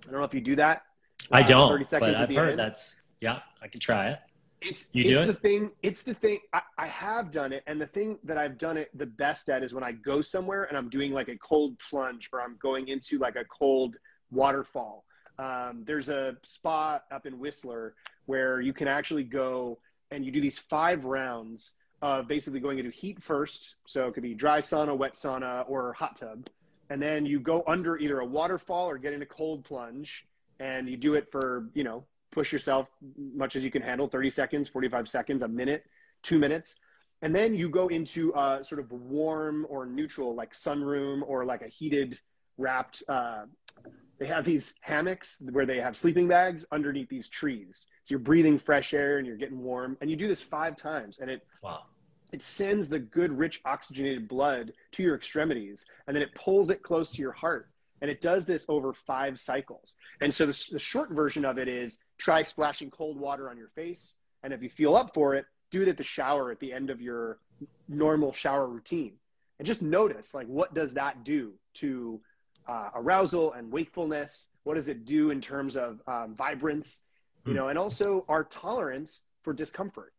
I 0.06 0.10
don't 0.10 0.20
know 0.20 0.26
if 0.26 0.34
you 0.34 0.40
do 0.40 0.56
that. 0.56 0.82
I 1.30 1.40
Uh, 1.42 1.46
don't, 1.46 1.68
30 1.70 1.84
seconds 1.84 2.16
I've 2.18 2.28
the 2.28 2.34
heard 2.36 2.50
end. 2.50 2.58
that's, 2.58 2.96
yeah, 3.20 3.40
I 3.62 3.68
can 3.68 3.80
try 3.80 4.10
it. 4.10 4.18
It's 4.60 4.88
You 4.92 5.02
it's 5.02 5.10
do 5.10 5.18
it? 5.20 5.26
the 5.26 5.34
thing. 5.34 5.70
It's 5.82 6.02
the 6.02 6.14
thing. 6.14 6.40
I, 6.52 6.62
I 6.78 6.86
have 6.86 7.30
done 7.30 7.52
it, 7.52 7.62
and 7.66 7.80
the 7.80 7.86
thing 7.86 8.18
that 8.24 8.38
I've 8.38 8.56
done 8.58 8.76
it 8.76 8.90
the 8.96 9.06
best 9.06 9.48
at 9.50 9.62
is 9.62 9.74
when 9.74 9.84
I 9.84 9.92
go 9.92 10.20
somewhere 10.22 10.64
and 10.64 10.76
I'm 10.76 10.88
doing 10.88 11.12
like 11.12 11.28
a 11.28 11.36
cold 11.36 11.78
plunge, 11.90 12.30
or 12.32 12.40
I'm 12.40 12.56
going 12.60 12.88
into 12.88 13.18
like 13.18 13.36
a 13.36 13.44
cold 13.44 13.96
waterfall. 14.30 15.04
Um, 15.38 15.82
there's 15.86 16.08
a 16.08 16.36
spa 16.44 17.00
up 17.10 17.26
in 17.26 17.38
Whistler 17.38 17.94
where 18.26 18.60
you 18.60 18.72
can 18.72 18.88
actually 18.88 19.24
go 19.24 19.78
and 20.10 20.24
you 20.24 20.30
do 20.30 20.40
these 20.40 20.58
five 20.58 21.04
rounds 21.04 21.72
of 22.02 22.28
basically 22.28 22.60
going 22.60 22.78
into 22.78 22.90
heat 22.90 23.22
first. 23.22 23.76
So 23.86 24.06
it 24.08 24.14
could 24.14 24.22
be 24.22 24.34
dry 24.34 24.60
sauna, 24.60 24.96
wet 24.96 25.14
sauna, 25.14 25.64
or 25.68 25.92
hot 25.94 26.16
tub, 26.16 26.46
and 26.90 27.02
then 27.02 27.26
you 27.26 27.40
go 27.40 27.64
under 27.66 27.96
either 27.98 28.20
a 28.20 28.26
waterfall 28.26 28.88
or 28.88 28.98
get 28.98 29.12
in 29.12 29.22
a 29.22 29.26
cold 29.26 29.64
plunge, 29.64 30.26
and 30.60 30.88
you 30.88 30.96
do 30.96 31.14
it 31.14 31.30
for 31.30 31.68
you 31.74 31.84
know 31.84 32.04
push 32.30 32.52
yourself 32.52 32.88
much 33.16 33.54
as 33.56 33.64
you 33.64 33.70
can 33.70 33.80
handle 33.80 34.08
30 34.08 34.30
seconds 34.30 34.68
45 34.68 35.08
seconds 35.08 35.42
a 35.42 35.48
minute 35.48 35.84
two 36.22 36.38
minutes 36.38 36.74
and 37.22 37.34
then 37.34 37.54
you 37.54 37.68
go 37.68 37.88
into 37.88 38.32
a 38.34 38.60
sort 38.64 38.80
of 38.80 38.90
warm 38.90 39.66
or 39.68 39.86
neutral 39.86 40.34
like 40.34 40.52
sunroom 40.52 41.22
or 41.26 41.44
like 41.44 41.62
a 41.62 41.68
heated 41.68 42.18
wrapped 42.58 43.04
uh, 43.08 43.44
they 44.18 44.26
have 44.26 44.44
these 44.44 44.74
hammocks 44.80 45.36
where 45.52 45.66
they 45.66 45.80
have 45.80 45.96
sleeping 45.96 46.26
bags 46.26 46.66
underneath 46.72 47.08
these 47.08 47.28
trees 47.28 47.86
so 48.02 48.12
you're 48.12 48.18
breathing 48.18 48.58
fresh 48.58 48.94
air 48.94 49.18
and 49.18 49.26
you're 49.26 49.36
getting 49.36 49.60
warm 49.60 49.96
and 50.00 50.10
you 50.10 50.16
do 50.16 50.26
this 50.26 50.42
five 50.42 50.76
times 50.76 51.20
and 51.20 51.30
it 51.30 51.40
Wow. 51.62 51.84
It 52.32 52.42
sends 52.42 52.88
the 52.88 52.98
good 52.98 53.36
rich 53.36 53.60
oxygenated 53.64 54.28
blood 54.28 54.72
to 54.92 55.02
your 55.02 55.14
extremities 55.14 55.86
and 56.06 56.16
then 56.16 56.22
it 56.22 56.34
pulls 56.34 56.70
it 56.70 56.82
close 56.82 57.10
to 57.12 57.22
your 57.22 57.32
heart 57.32 57.68
and 58.00 58.10
it 58.10 58.20
does 58.20 58.44
this 58.44 58.66
over 58.68 58.92
five 58.92 59.38
cycles. 59.38 59.94
And 60.20 60.34
so 60.34 60.46
the, 60.46 60.68
the 60.72 60.78
short 60.78 61.10
version 61.10 61.44
of 61.44 61.58
it 61.58 61.68
is 61.68 61.98
try 62.18 62.42
splashing 62.42 62.90
cold 62.90 63.18
water 63.18 63.48
on 63.50 63.56
your 63.56 63.68
face 63.68 64.14
and 64.42 64.52
if 64.52 64.62
you 64.62 64.68
feel 64.68 64.96
up 64.96 65.14
for 65.14 65.34
it 65.34 65.46
do 65.70 65.82
it 65.82 65.88
at 65.88 65.96
the 65.96 66.04
shower 66.04 66.50
at 66.50 66.60
the 66.60 66.72
end 66.72 66.90
of 66.90 67.00
your 67.00 67.38
normal 67.88 68.32
shower 68.32 68.68
routine. 68.68 69.14
And 69.58 69.66
just 69.66 69.82
notice 69.82 70.34
like 70.34 70.46
what 70.46 70.74
does 70.74 70.92
that 70.94 71.24
do 71.24 71.54
to 71.74 72.20
uh, 72.68 72.90
arousal 72.94 73.52
and 73.52 73.70
wakefulness? 73.72 74.48
What 74.64 74.74
does 74.74 74.88
it 74.88 75.04
do 75.04 75.30
in 75.30 75.40
terms 75.40 75.76
of 75.76 76.00
um, 76.06 76.34
vibrance? 76.34 77.02
You 77.46 77.52
Hmm. 77.52 77.58
know 77.58 77.68
and 77.68 77.78
also 77.78 78.24
our 78.28 78.44
tolerance 78.44 79.22
for 79.42 79.52
discomfort 79.52 80.12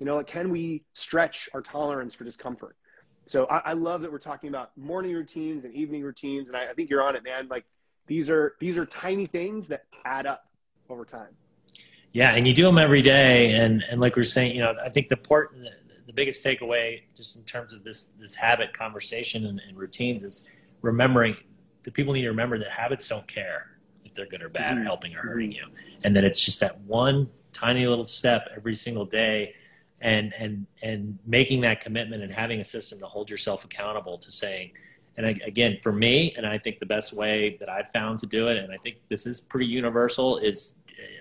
you 0.00 0.06
know 0.06 0.16
like 0.16 0.26
can 0.26 0.50
we 0.50 0.82
stretch 0.94 1.48
our 1.54 1.62
tolerance 1.62 2.14
for 2.14 2.24
discomfort 2.24 2.76
so 3.24 3.46
I, 3.46 3.58
I 3.66 3.72
love 3.74 4.02
that 4.02 4.10
we're 4.10 4.18
talking 4.18 4.48
about 4.48 4.76
morning 4.76 5.14
routines 5.14 5.64
and 5.64 5.72
evening 5.74 6.02
routines 6.02 6.48
and 6.48 6.56
I, 6.56 6.66
I 6.66 6.72
think 6.72 6.90
you're 6.90 7.02
on 7.02 7.14
it 7.14 7.22
man 7.22 7.46
like 7.48 7.64
these 8.10 8.28
are 8.28 8.56
these 8.58 8.76
are 8.76 8.84
tiny 8.84 9.26
things 9.26 9.68
that 9.68 9.84
add 10.04 10.26
up 10.26 10.44
over 10.88 11.04
time. 11.04 11.28
Yeah, 12.12 12.34
and 12.34 12.46
you 12.46 12.52
do 12.52 12.64
them 12.64 12.76
every 12.76 13.02
day, 13.02 13.52
and 13.52 13.84
and 13.88 14.00
like 14.00 14.16
we 14.16 14.22
are 14.22 14.24
saying, 14.24 14.56
you 14.56 14.62
know, 14.62 14.74
I 14.84 14.88
think 14.88 15.08
the 15.08 15.16
important, 15.16 15.68
the 16.06 16.12
biggest 16.12 16.44
takeaway, 16.44 17.02
just 17.16 17.36
in 17.36 17.44
terms 17.44 17.72
of 17.72 17.84
this 17.84 18.10
this 18.18 18.34
habit 18.34 18.72
conversation 18.72 19.46
and, 19.46 19.60
and 19.66 19.78
routines, 19.78 20.24
is 20.24 20.44
remembering 20.82 21.36
the 21.84 21.92
people 21.92 22.12
need 22.12 22.22
to 22.22 22.30
remember 22.30 22.58
that 22.58 22.70
habits 22.70 23.06
don't 23.06 23.28
care 23.28 23.78
if 24.04 24.12
they're 24.14 24.26
good 24.26 24.42
or 24.42 24.48
bad, 24.48 24.74
mm-hmm. 24.74 24.84
helping 24.84 25.14
or 25.14 25.20
hurting 25.20 25.52
you, 25.52 25.66
and 26.02 26.16
that 26.16 26.24
it's 26.24 26.44
just 26.44 26.58
that 26.58 26.80
one 26.80 27.30
tiny 27.52 27.86
little 27.86 28.06
step 28.06 28.48
every 28.56 28.74
single 28.74 29.04
day 29.04 29.54
and 30.00 30.32
and 30.38 30.66
and 30.82 31.18
making 31.26 31.60
that 31.60 31.80
commitment 31.80 32.22
and 32.22 32.32
having 32.32 32.60
a 32.60 32.64
system 32.64 32.98
to 32.98 33.06
hold 33.06 33.28
yourself 33.30 33.64
accountable 33.64 34.16
to 34.18 34.30
saying 34.30 34.70
and 35.16 35.26
again 35.42 35.78
for 35.82 35.92
me 35.92 36.34
and 36.36 36.46
i 36.46 36.56
think 36.56 36.78
the 36.78 36.86
best 36.86 37.12
way 37.12 37.56
that 37.60 37.68
i've 37.68 37.90
found 37.92 38.18
to 38.18 38.26
do 38.26 38.48
it 38.48 38.56
and 38.56 38.72
i 38.72 38.76
think 38.78 38.96
this 39.08 39.26
is 39.26 39.40
pretty 39.40 39.66
universal 39.66 40.38
is 40.38 40.78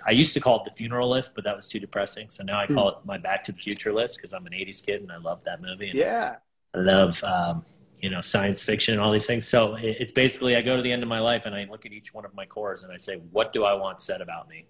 i 0.07 0.11
used 0.11 0.33
to 0.33 0.39
call 0.39 0.57
it 0.59 0.63
the 0.63 0.71
funeral 0.71 1.09
list 1.09 1.33
but 1.35 1.43
that 1.43 1.55
was 1.55 1.67
too 1.67 1.79
depressing. 1.79 2.29
So 2.29 2.43
now 2.43 2.59
i 2.59 2.67
call 2.67 2.89
it 2.89 2.95
my 3.05 3.17
back 3.17 3.43
to 3.43 3.51
the 3.51 3.59
future 3.59 3.93
list 3.93 4.17
because 4.17 4.33
i'm 4.33 4.45
an 4.45 4.53
80s 4.53 4.85
kid 4.85 5.01
and 5.01 5.11
i 5.11 5.17
love 5.17 5.41
that 5.45 5.61
movie 5.61 5.91
yeah. 5.93 6.35
I 6.75 6.77
love 6.77 7.23
um, 7.23 7.65
you 7.99 8.09
know 8.09 8.21
science 8.21 8.63
fiction 8.63 8.93
and 8.93 9.01
all 9.01 9.11
these 9.11 9.25
things. 9.25 9.45
So 9.47 9.75
it's 9.79 10.11
basically 10.11 10.55
i 10.55 10.61
go 10.61 10.77
to 10.77 10.83
the 10.83 10.91
end 10.91 11.03
of 11.03 11.09
my 11.09 11.19
life 11.19 11.43
and 11.45 11.55
i 11.55 11.65
look 11.69 11.85
at 11.85 11.91
each 11.91 12.13
one 12.13 12.25
of 12.25 12.33
my 12.35 12.45
cores 12.45 12.83
and 12.83 12.93
i 12.93 12.97
say 12.97 13.15
what 13.31 13.51
do 13.53 13.63
i 13.63 13.73
want 13.73 14.01
said 14.01 14.21
about 14.21 14.47
me 14.47 14.65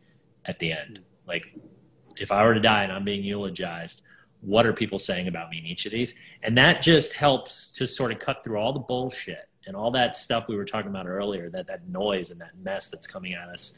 at 0.45 0.57
the 0.59 0.71
end? 0.71 0.99
Like 1.27 1.43
if 2.19 2.31
I 2.31 2.43
were 2.43 2.53
to 2.53 2.59
die 2.59 2.83
and 2.83 2.91
I'm 2.91 3.03
being 3.03 3.23
eulogized, 3.23 4.01
what 4.41 4.65
are 4.65 4.73
people 4.73 4.99
saying 4.99 5.27
about 5.27 5.49
me 5.49 5.57
in 5.57 5.65
each 5.65 5.85
of 5.85 5.91
these? 5.91 6.13
And 6.43 6.57
that 6.57 6.81
just 6.81 7.13
helps 7.13 7.69
to 7.73 7.87
sort 7.87 8.11
of 8.11 8.19
cut 8.19 8.43
through 8.43 8.57
all 8.57 8.73
the 8.73 8.79
bullshit 8.79 9.49
and 9.67 9.75
all 9.75 9.91
that 9.91 10.15
stuff 10.15 10.47
we 10.47 10.55
were 10.55 10.65
talking 10.65 10.89
about 10.89 11.07
earlier, 11.07 11.49
that 11.49 11.67
that 11.67 11.87
noise 11.87 12.31
and 12.31 12.39
that 12.41 12.57
mess 12.61 12.89
that's 12.89 13.07
coming 13.07 13.33
at 13.33 13.49
us 13.49 13.73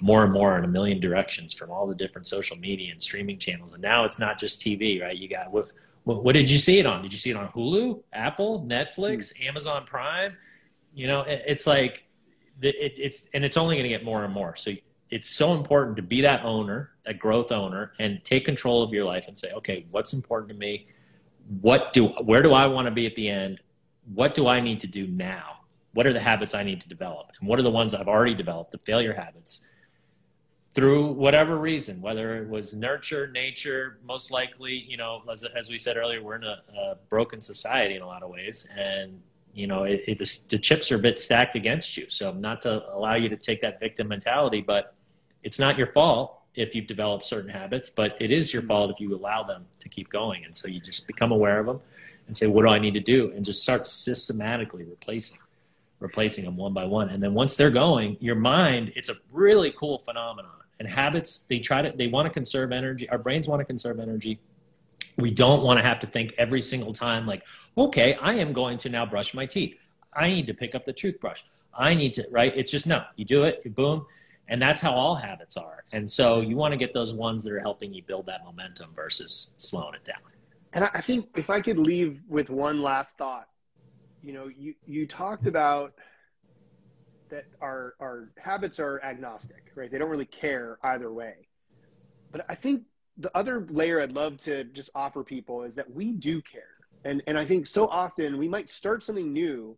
more 0.00 0.24
and 0.24 0.32
more 0.32 0.58
in 0.58 0.64
a 0.64 0.68
million 0.68 1.00
directions 1.00 1.52
from 1.52 1.70
all 1.70 1.86
the 1.86 1.94
different 1.94 2.26
social 2.26 2.56
media 2.56 2.90
and 2.90 3.00
streaming 3.00 3.38
channels. 3.38 3.72
And 3.72 3.80
now 3.80 4.04
it's 4.04 4.18
not 4.18 4.38
just 4.38 4.60
TV, 4.60 5.00
right? 5.00 5.16
You 5.16 5.28
got 5.28 5.52
what, 5.52 5.68
what, 6.04 6.24
what 6.24 6.34
did 6.34 6.50
you 6.50 6.58
see 6.58 6.78
it 6.78 6.86
on? 6.86 7.02
Did 7.02 7.12
you 7.12 7.18
see 7.18 7.30
it 7.30 7.36
on 7.36 7.48
Hulu, 7.48 8.02
Apple, 8.12 8.66
Netflix, 8.66 9.32
mm. 9.32 9.46
Amazon 9.46 9.84
Prime? 9.86 10.36
You 10.94 11.06
know, 11.06 11.22
it, 11.22 11.42
it's 11.46 11.66
like 11.66 12.04
it, 12.60 12.74
it's 12.96 13.26
and 13.32 13.44
it's 13.44 13.56
only 13.56 13.76
going 13.76 13.84
to 13.84 13.88
get 13.88 14.04
more 14.04 14.24
and 14.24 14.32
more. 14.32 14.56
So 14.56 14.72
it's 15.10 15.30
so 15.30 15.54
important 15.54 15.96
to 15.96 16.02
be 16.02 16.22
that 16.22 16.44
owner, 16.44 16.91
that 17.04 17.18
growth 17.18 17.50
owner, 17.50 17.92
and 17.98 18.22
take 18.24 18.44
control 18.44 18.82
of 18.82 18.92
your 18.92 19.04
life 19.04 19.24
and 19.26 19.36
say, 19.36 19.52
okay, 19.52 19.86
what's 19.90 20.12
important 20.12 20.50
to 20.50 20.56
me? 20.56 20.86
What 21.60 21.92
do 21.92 22.06
where 22.06 22.42
do 22.42 22.52
I 22.52 22.66
want 22.66 22.86
to 22.86 22.90
be 22.90 23.06
at 23.06 23.14
the 23.16 23.28
end? 23.28 23.60
What 24.14 24.34
do 24.34 24.46
I 24.46 24.60
need 24.60 24.80
to 24.80 24.86
do 24.86 25.06
now? 25.06 25.58
What 25.94 26.06
are 26.06 26.12
the 26.12 26.20
habits 26.20 26.54
I 26.54 26.62
need 26.62 26.80
to 26.80 26.88
develop? 26.88 27.32
And 27.38 27.48
what 27.48 27.58
are 27.58 27.62
the 27.62 27.70
ones 27.70 27.92
I've 27.94 28.08
already 28.08 28.34
developed, 28.34 28.70
the 28.70 28.78
failure 28.78 29.12
habits? 29.12 29.60
Through 30.74 31.12
whatever 31.12 31.58
reason, 31.58 32.00
whether 32.00 32.42
it 32.42 32.48
was 32.48 32.72
nurture, 32.72 33.26
nature, 33.26 33.98
most 34.06 34.30
likely, 34.30 34.72
you 34.72 34.96
know, 34.96 35.22
as, 35.30 35.44
as 35.44 35.68
we 35.68 35.76
said 35.76 35.98
earlier, 35.98 36.22
we're 36.22 36.36
in 36.36 36.44
a, 36.44 36.62
a 36.74 36.94
broken 37.10 37.42
society 37.42 37.96
in 37.96 38.00
a 38.00 38.06
lot 38.06 38.22
of 38.22 38.30
ways, 38.30 38.66
and 38.74 39.20
you 39.52 39.66
know, 39.66 39.84
it, 39.84 40.02
it, 40.06 40.18
the, 40.18 40.38
the 40.48 40.58
chips 40.58 40.90
are 40.90 40.96
a 40.96 40.98
bit 40.98 41.18
stacked 41.18 41.56
against 41.56 41.98
you. 41.98 42.06
So, 42.08 42.32
not 42.32 42.62
to 42.62 42.82
allow 42.94 43.16
you 43.16 43.28
to 43.28 43.36
take 43.36 43.60
that 43.60 43.80
victim 43.80 44.08
mentality, 44.08 44.62
but 44.62 44.94
it's 45.42 45.58
not 45.58 45.76
your 45.76 45.88
fault 45.88 46.41
if 46.54 46.74
you've 46.74 46.86
developed 46.86 47.24
certain 47.24 47.50
habits, 47.50 47.88
but 47.88 48.16
it 48.20 48.30
is 48.30 48.52
your 48.52 48.62
mm-hmm. 48.62 48.68
fault 48.68 48.90
if 48.90 49.00
you 49.00 49.14
allow 49.14 49.42
them 49.42 49.64
to 49.80 49.88
keep 49.88 50.10
going. 50.10 50.44
And 50.44 50.54
so 50.54 50.68
you 50.68 50.80
just 50.80 51.06
become 51.06 51.32
aware 51.32 51.58
of 51.58 51.66
them 51.66 51.80
and 52.26 52.36
say, 52.36 52.46
what 52.46 52.62
do 52.62 52.68
I 52.68 52.78
need 52.78 52.94
to 52.94 53.00
do? 53.00 53.32
And 53.34 53.44
just 53.44 53.62
start 53.62 53.86
systematically 53.86 54.84
replacing, 54.84 55.38
replacing 55.98 56.44
them 56.44 56.56
one 56.56 56.72
by 56.72 56.84
one. 56.84 57.08
And 57.08 57.22
then 57.22 57.34
once 57.34 57.56
they're 57.56 57.70
going, 57.70 58.16
your 58.20 58.34
mind, 58.34 58.92
it's 58.94 59.08
a 59.08 59.16
really 59.32 59.72
cool 59.78 59.98
phenomenon. 59.98 60.52
And 60.78 60.88
habits, 60.88 61.44
they 61.48 61.58
try 61.58 61.82
to, 61.82 61.92
they 61.96 62.08
want 62.08 62.26
to 62.26 62.30
conserve 62.32 62.72
energy. 62.72 63.08
Our 63.08 63.18
brains 63.18 63.48
want 63.48 63.60
to 63.60 63.64
conserve 63.64 64.00
energy. 64.00 64.38
We 65.16 65.30
don't 65.30 65.62
want 65.62 65.78
to 65.78 65.82
have 65.82 66.00
to 66.00 66.06
think 66.06 66.34
every 66.38 66.60
single 66.60 66.92
time, 66.92 67.26
like, 67.26 67.42
okay, 67.76 68.14
I 68.14 68.34
am 68.34 68.52
going 68.52 68.78
to 68.78 68.88
now 68.88 69.06
brush 69.06 69.34
my 69.34 69.46
teeth. 69.46 69.76
I 70.14 70.28
need 70.28 70.46
to 70.46 70.54
pick 70.54 70.74
up 70.74 70.84
the 70.84 70.92
toothbrush. 70.92 71.42
I 71.74 71.94
need 71.94 72.14
to, 72.14 72.26
right? 72.30 72.52
It's 72.56 72.70
just 72.70 72.86
no, 72.86 73.04
you 73.16 73.24
do 73.24 73.44
it, 73.44 73.62
you 73.64 73.70
boom 73.70 74.06
and 74.48 74.60
that's 74.60 74.80
how 74.80 74.92
all 74.92 75.14
habits 75.14 75.56
are. 75.56 75.84
And 75.92 76.08
so 76.08 76.40
you 76.40 76.56
want 76.56 76.72
to 76.72 76.78
get 76.78 76.92
those 76.92 77.12
ones 77.12 77.42
that 77.44 77.52
are 77.52 77.60
helping 77.60 77.92
you 77.94 78.02
build 78.02 78.26
that 78.26 78.44
momentum 78.44 78.90
versus 78.94 79.54
slowing 79.56 79.94
it 79.94 80.04
down. 80.04 80.18
And 80.72 80.88
I 80.94 81.00
think 81.00 81.28
if 81.36 81.50
I 81.50 81.60
could 81.60 81.78
leave 81.78 82.20
with 82.28 82.50
one 82.50 82.82
last 82.82 83.16
thought, 83.18 83.48
you 84.22 84.32
know, 84.32 84.48
you, 84.48 84.74
you 84.86 85.06
talked 85.06 85.46
about 85.46 85.94
that 87.28 87.46
our, 87.60 87.94
our 88.00 88.30
habits 88.38 88.78
are 88.78 89.00
agnostic, 89.02 89.72
right? 89.74 89.90
They 89.90 89.98
don't 89.98 90.10
really 90.10 90.24
care 90.24 90.78
either 90.82 91.12
way. 91.12 91.48
But 92.30 92.44
I 92.48 92.54
think 92.54 92.82
the 93.18 93.34
other 93.36 93.66
layer 93.68 94.00
I'd 94.00 94.12
love 94.12 94.38
to 94.42 94.64
just 94.64 94.90
offer 94.94 95.22
people 95.22 95.62
is 95.62 95.74
that 95.74 95.90
we 95.90 96.14
do 96.14 96.40
care. 96.40 96.62
And, 97.04 97.22
and 97.26 97.36
I 97.38 97.44
think 97.44 97.66
so 97.66 97.88
often 97.88 98.38
we 98.38 98.48
might 98.48 98.70
start 98.70 99.02
something 99.02 99.32
new 99.32 99.76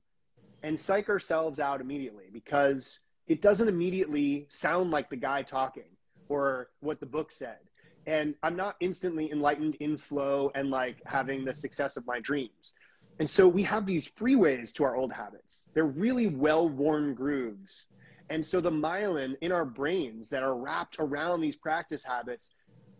and 0.62 0.78
psych 0.78 1.08
ourselves 1.08 1.58
out 1.58 1.80
immediately 1.80 2.26
because 2.32 3.00
it 3.26 3.40
doesn't 3.40 3.68
immediately 3.68 4.46
sound 4.48 4.90
like 4.90 5.08
the 5.10 5.16
guy 5.16 5.42
talking 5.42 5.84
or 6.28 6.68
what 6.80 7.00
the 7.00 7.06
book 7.06 7.32
said. 7.32 7.58
And 8.06 8.34
I'm 8.42 8.56
not 8.56 8.76
instantly 8.80 9.30
enlightened 9.30 9.76
in 9.76 9.96
flow 9.96 10.50
and 10.54 10.70
like 10.70 11.00
having 11.06 11.44
the 11.44 11.54
success 11.54 11.96
of 11.96 12.06
my 12.06 12.20
dreams. 12.20 12.74
And 13.18 13.30
so 13.30 13.48
we 13.48 13.62
have 13.62 13.86
these 13.86 14.06
freeways 14.06 14.72
to 14.74 14.84
our 14.84 14.96
old 14.96 15.12
habits. 15.12 15.66
They're 15.72 15.84
really 15.84 16.26
well 16.26 16.68
worn 16.68 17.14
grooves. 17.14 17.86
And 18.28 18.44
so 18.44 18.60
the 18.60 18.70
myelin 18.70 19.36
in 19.40 19.52
our 19.52 19.64
brains 19.64 20.28
that 20.30 20.42
are 20.42 20.56
wrapped 20.56 20.96
around 20.98 21.40
these 21.40 21.56
practice 21.56 22.02
habits, 22.02 22.50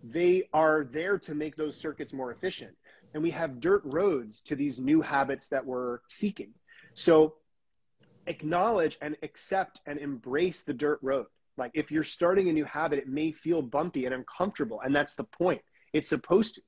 they 0.03 0.49
are 0.53 0.85
there 0.85 1.18
to 1.18 1.35
make 1.35 1.57
those 1.57 1.77
circuits 1.77 2.12
more 2.12 2.31
efficient. 2.31 2.77
And 3.12 3.22
we 3.22 3.31
have 3.31 3.61
dirt 3.61 3.83
roads 3.85 4.41
to 4.43 4.57
these 4.57 4.79
new 4.79 5.01
habits 5.01 5.49
that 5.49 5.64
we're 5.64 5.99
seeking. 6.09 6.51
So 6.95 7.35
acknowledge 8.27 8.99
and 9.01 9.16
accept 9.22 9.81
and 9.87 9.99
embrace 9.99 10.62
the 10.62 10.75
dirt 10.75 10.99
road. 11.03 11.27
Like 11.57 11.70
if 11.75 11.91
you're 11.91 12.03
starting 12.03 12.49
a 12.49 12.53
new 12.53 12.64
habit, 12.64 12.99
it 12.99 13.09
may 13.09 13.33
feel 13.33 13.62
bumpy 13.62 14.07
and 14.07 14.14
uncomfortable. 14.14 14.81
And 14.85 14.95
that's 14.95 15.14
the 15.14 15.25
point. 15.25 15.61
It's 15.93 16.09
supposed 16.09 16.57
to. 16.57 16.62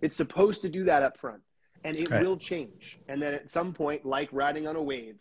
It's 0.00 0.16
supposed 0.16 0.62
to 0.62 0.70
do 0.70 0.84
that 0.84 1.02
up 1.02 1.18
front. 1.18 1.42
And 1.84 1.96
it 1.96 2.10
right. 2.10 2.22
will 2.22 2.36
change. 2.36 2.98
And 3.08 3.20
then 3.20 3.34
at 3.34 3.50
some 3.50 3.72
point, 3.72 4.04
like 4.04 4.28
riding 4.32 4.66
on 4.66 4.76
a 4.76 4.82
wave, 4.82 5.18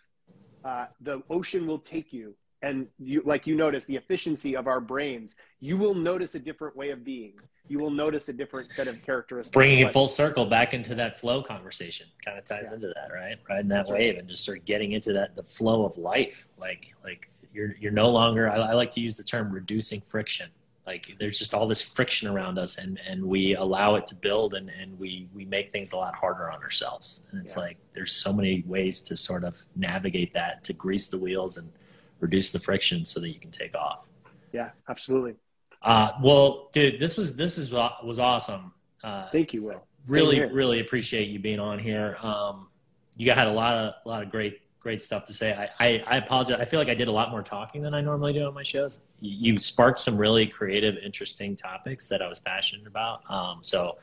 uh, 0.63 0.87
the 1.01 1.21
ocean 1.29 1.67
will 1.67 1.79
take 1.79 2.13
you. 2.13 2.35
And 2.61 2.87
you, 2.99 3.21
like 3.25 3.47
you 3.47 3.55
notice, 3.55 3.85
the 3.85 3.95
efficiency 3.95 4.55
of 4.55 4.67
our 4.67 4.81
brains, 4.81 5.35
you 5.61 5.77
will 5.77 5.93
notice 5.93 6.35
a 6.35 6.39
different 6.39 6.75
way 6.75 6.89
of 6.89 7.03
being 7.05 7.33
you 7.69 7.77
will 7.77 7.91
notice 7.91 8.27
a 8.27 8.33
different 8.33 8.71
set 8.71 8.87
of 8.87 9.01
characteristics. 9.03 9.53
Bringing 9.53 9.79
it 9.79 9.93
full 9.93 10.07
circle 10.07 10.45
back 10.45 10.73
into 10.73 10.95
that 10.95 11.19
flow 11.19 11.41
conversation 11.41 12.07
kind 12.25 12.37
of 12.37 12.43
ties 12.43 12.65
yeah. 12.69 12.75
into 12.75 12.87
that, 12.87 13.13
right? 13.13 13.37
Riding 13.47 13.69
that 13.69 13.75
That's 13.75 13.91
wave 13.91 14.15
right. 14.15 14.19
and 14.19 14.27
just 14.27 14.43
sort 14.43 14.57
of 14.57 14.65
getting 14.65 14.93
into 14.93 15.13
that 15.13 15.35
the 15.35 15.43
flow 15.43 15.85
of 15.85 15.97
life. 15.97 16.47
Like 16.57 16.93
like 17.03 17.29
you're 17.53 17.75
you're 17.79 17.91
no 17.91 18.09
longer. 18.09 18.49
I, 18.49 18.55
I 18.57 18.73
like 18.73 18.91
to 18.91 18.99
use 18.99 19.15
the 19.15 19.23
term 19.23 19.51
reducing 19.51 20.01
friction. 20.01 20.49
Like 20.87 21.15
there's 21.19 21.37
just 21.37 21.53
all 21.53 21.67
this 21.67 21.81
friction 21.81 22.27
around 22.27 22.57
us, 22.57 22.79
and 22.79 22.99
and 23.07 23.23
we 23.23 23.55
allow 23.55 23.95
it 23.95 24.07
to 24.07 24.15
build, 24.15 24.55
and 24.55 24.69
and 24.69 24.97
we 24.99 25.29
we 25.35 25.45
make 25.45 25.71
things 25.71 25.91
a 25.91 25.95
lot 25.95 26.15
harder 26.15 26.51
on 26.51 26.63
ourselves. 26.63 27.21
And 27.31 27.39
it's 27.39 27.55
yeah. 27.55 27.63
like 27.63 27.77
there's 27.93 28.13
so 28.13 28.33
many 28.33 28.63
ways 28.65 28.99
to 29.01 29.15
sort 29.15 29.43
of 29.43 29.55
navigate 29.75 30.33
that 30.33 30.63
to 30.63 30.73
grease 30.73 31.05
the 31.05 31.19
wheels 31.19 31.57
and 31.57 31.71
reduce 32.19 32.51
the 32.51 32.59
friction 32.59 33.05
so 33.05 33.19
that 33.19 33.29
you 33.29 33.39
can 33.39 33.51
take 33.51 33.75
off. 33.75 34.05
Yeah, 34.51 34.69
absolutely. 34.89 35.35
Uh, 35.81 36.11
well, 36.21 36.69
dude, 36.73 36.99
this 36.99 37.17
was 37.17 37.35
this 37.35 37.57
is 37.57 37.71
was 37.71 38.19
awesome. 38.19 38.73
Uh, 39.03 39.29
Thank 39.31 39.53
you, 39.53 39.63
Will. 39.63 39.83
Really, 40.07 40.39
really 40.41 40.79
appreciate 40.79 41.29
you 41.29 41.39
being 41.39 41.59
on 41.59 41.79
here. 41.79 42.17
Um, 42.21 42.67
you 43.15 43.31
had 43.31 43.47
a 43.47 43.51
lot 43.51 43.77
of 43.77 43.93
a 44.05 44.09
lot 44.09 44.23
of 44.23 44.29
great 44.29 44.61
great 44.79 45.01
stuff 45.01 45.25
to 45.25 45.33
say. 45.33 45.53
I, 45.53 45.85
I, 45.85 46.03
I, 46.07 46.17
apologize. 46.17 46.57
I 46.59 46.65
feel 46.65 46.79
like 46.79 46.87
I 46.87 46.93
did 46.93 47.09
a 47.09 47.11
lot 47.11 47.31
more 47.31 47.43
talking 47.43 47.81
than 47.81 47.93
I 47.93 47.99
normally 47.99 48.31
do 48.31 48.45
on 48.45 48.53
my 48.53 48.63
shows. 48.63 48.99
You, 49.19 49.53
you 49.53 49.59
sparked 49.59 49.99
some 49.99 50.17
really 50.17 50.47
creative, 50.47 50.95
interesting 51.03 51.55
topics 51.55 52.07
that 52.07 52.21
I 52.21 52.27
was 52.27 52.39
passionate 52.39 52.87
about. 52.87 53.21
Um, 53.29 53.59
so 53.61 53.97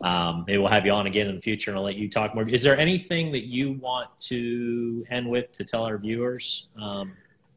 um, 0.00 0.44
maybe 0.46 0.58
we'll 0.58 0.70
have 0.70 0.86
you 0.86 0.92
on 0.92 1.06
again 1.06 1.26
in 1.26 1.34
the 1.34 1.40
future 1.40 1.70
and 1.70 1.76
I'll 1.76 1.84
let 1.84 1.96
you 1.96 2.08
talk 2.08 2.34
more. 2.34 2.48
Is 2.48 2.62
there 2.62 2.78
anything 2.78 3.30
that 3.32 3.44
you 3.44 3.72
want 3.72 4.08
to 4.20 5.04
end 5.10 5.28
with 5.28 5.52
to 5.52 5.64
tell 5.64 5.84
our 5.84 5.98
viewers? 5.98 6.68
Um, 6.80 7.12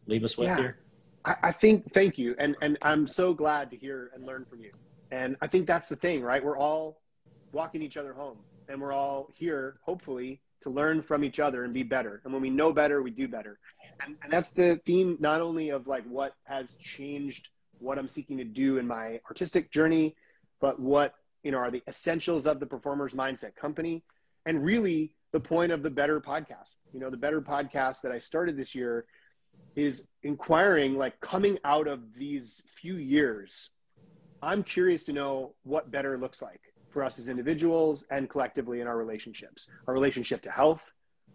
leave 0.10 0.24
us 0.24 0.38
with 0.38 0.48
yeah. 0.48 0.58
here. 0.58 0.78
I, 1.26 1.36
I 1.44 1.52
think 1.52 1.94
thank 1.94 2.18
you, 2.18 2.36
and 2.40 2.56
and 2.62 2.78
I'm 2.82 3.08
so 3.08 3.34
glad 3.34 3.70
to 3.72 3.78
hear 3.78 4.12
and 4.14 4.26
learn 4.26 4.46
from 4.46 4.60
you. 4.62 4.72
And 5.12 5.36
I 5.42 5.48
think 5.48 5.68
that's 5.68 5.88
the 5.88 5.96
thing, 5.96 6.22
right? 6.22 6.44
We're 6.44 6.58
all 6.58 7.02
walking 7.52 7.82
each 7.82 7.98
other 7.98 8.14
home, 8.14 8.38
and 8.68 8.80
we're 8.80 8.94
all 8.94 9.30
here, 9.34 9.80
hopefully, 9.84 10.42
to 10.62 10.70
learn 10.70 11.02
from 11.02 11.24
each 11.24 11.40
other 11.40 11.64
and 11.64 11.74
be 11.74 11.84
better. 11.84 12.22
And 12.24 12.34
when 12.34 12.42
we 12.42 12.50
know 12.50 12.72
better, 12.72 13.02
we 13.02 13.12
do 13.12 13.28
better. 13.28 13.60
And, 14.06 14.16
and 14.24 14.32
that's 14.32 14.50
the 14.50 14.80
theme, 14.86 15.18
not 15.20 15.42
only 15.42 15.70
of 15.70 15.88
like 15.88 16.06
what 16.06 16.34
has 16.44 16.76
changed 16.76 17.50
what 17.80 17.98
I'm 17.98 18.08
seeking 18.08 18.38
to 18.38 18.44
do 18.44 18.78
in 18.78 18.86
my 18.86 19.20
artistic 19.28 19.72
journey, 19.72 20.16
but 20.60 20.80
what 20.80 21.16
you 21.44 21.52
know 21.52 21.58
are 21.58 21.72
the 21.72 21.84
essentials 21.88 22.46
of 22.46 22.60
the 22.60 22.66
performers 22.66 23.14
mindset 23.14 23.56
company, 23.56 24.04
and 24.46 24.64
really 24.64 25.14
the 25.32 25.40
point 25.40 25.72
of 25.72 25.84
the 25.84 25.90
better 25.90 26.20
podcast. 26.20 26.76
You 26.94 27.00
know, 27.00 27.10
the 27.10 27.18
better 27.18 27.42
podcast 27.42 28.02
that 28.02 28.12
I 28.12 28.20
started 28.20 28.58
this 28.58 28.74
year 28.74 29.06
is 29.76 30.04
inquiring, 30.24 30.98
like 30.98 31.20
coming 31.22 31.58
out 31.64 31.88
of 31.88 32.14
these 32.14 32.62
few 32.66 32.96
years, 32.96 33.70
I'm 34.42 34.64
curious 34.64 35.06
to 35.06 35.14
know 35.14 35.56
what 35.64 35.92
better 35.92 36.18
looks 36.18 36.42
like 36.42 36.62
for 36.90 37.04
us 37.04 37.20
as 37.20 37.28
individuals 37.28 38.04
and 38.10 38.30
collectively 38.30 38.82
in 38.82 38.88
our 38.88 38.98
relationships, 38.98 39.68
our 39.88 39.94
relationship 39.94 40.42
to 40.44 40.52
health, 40.52 40.84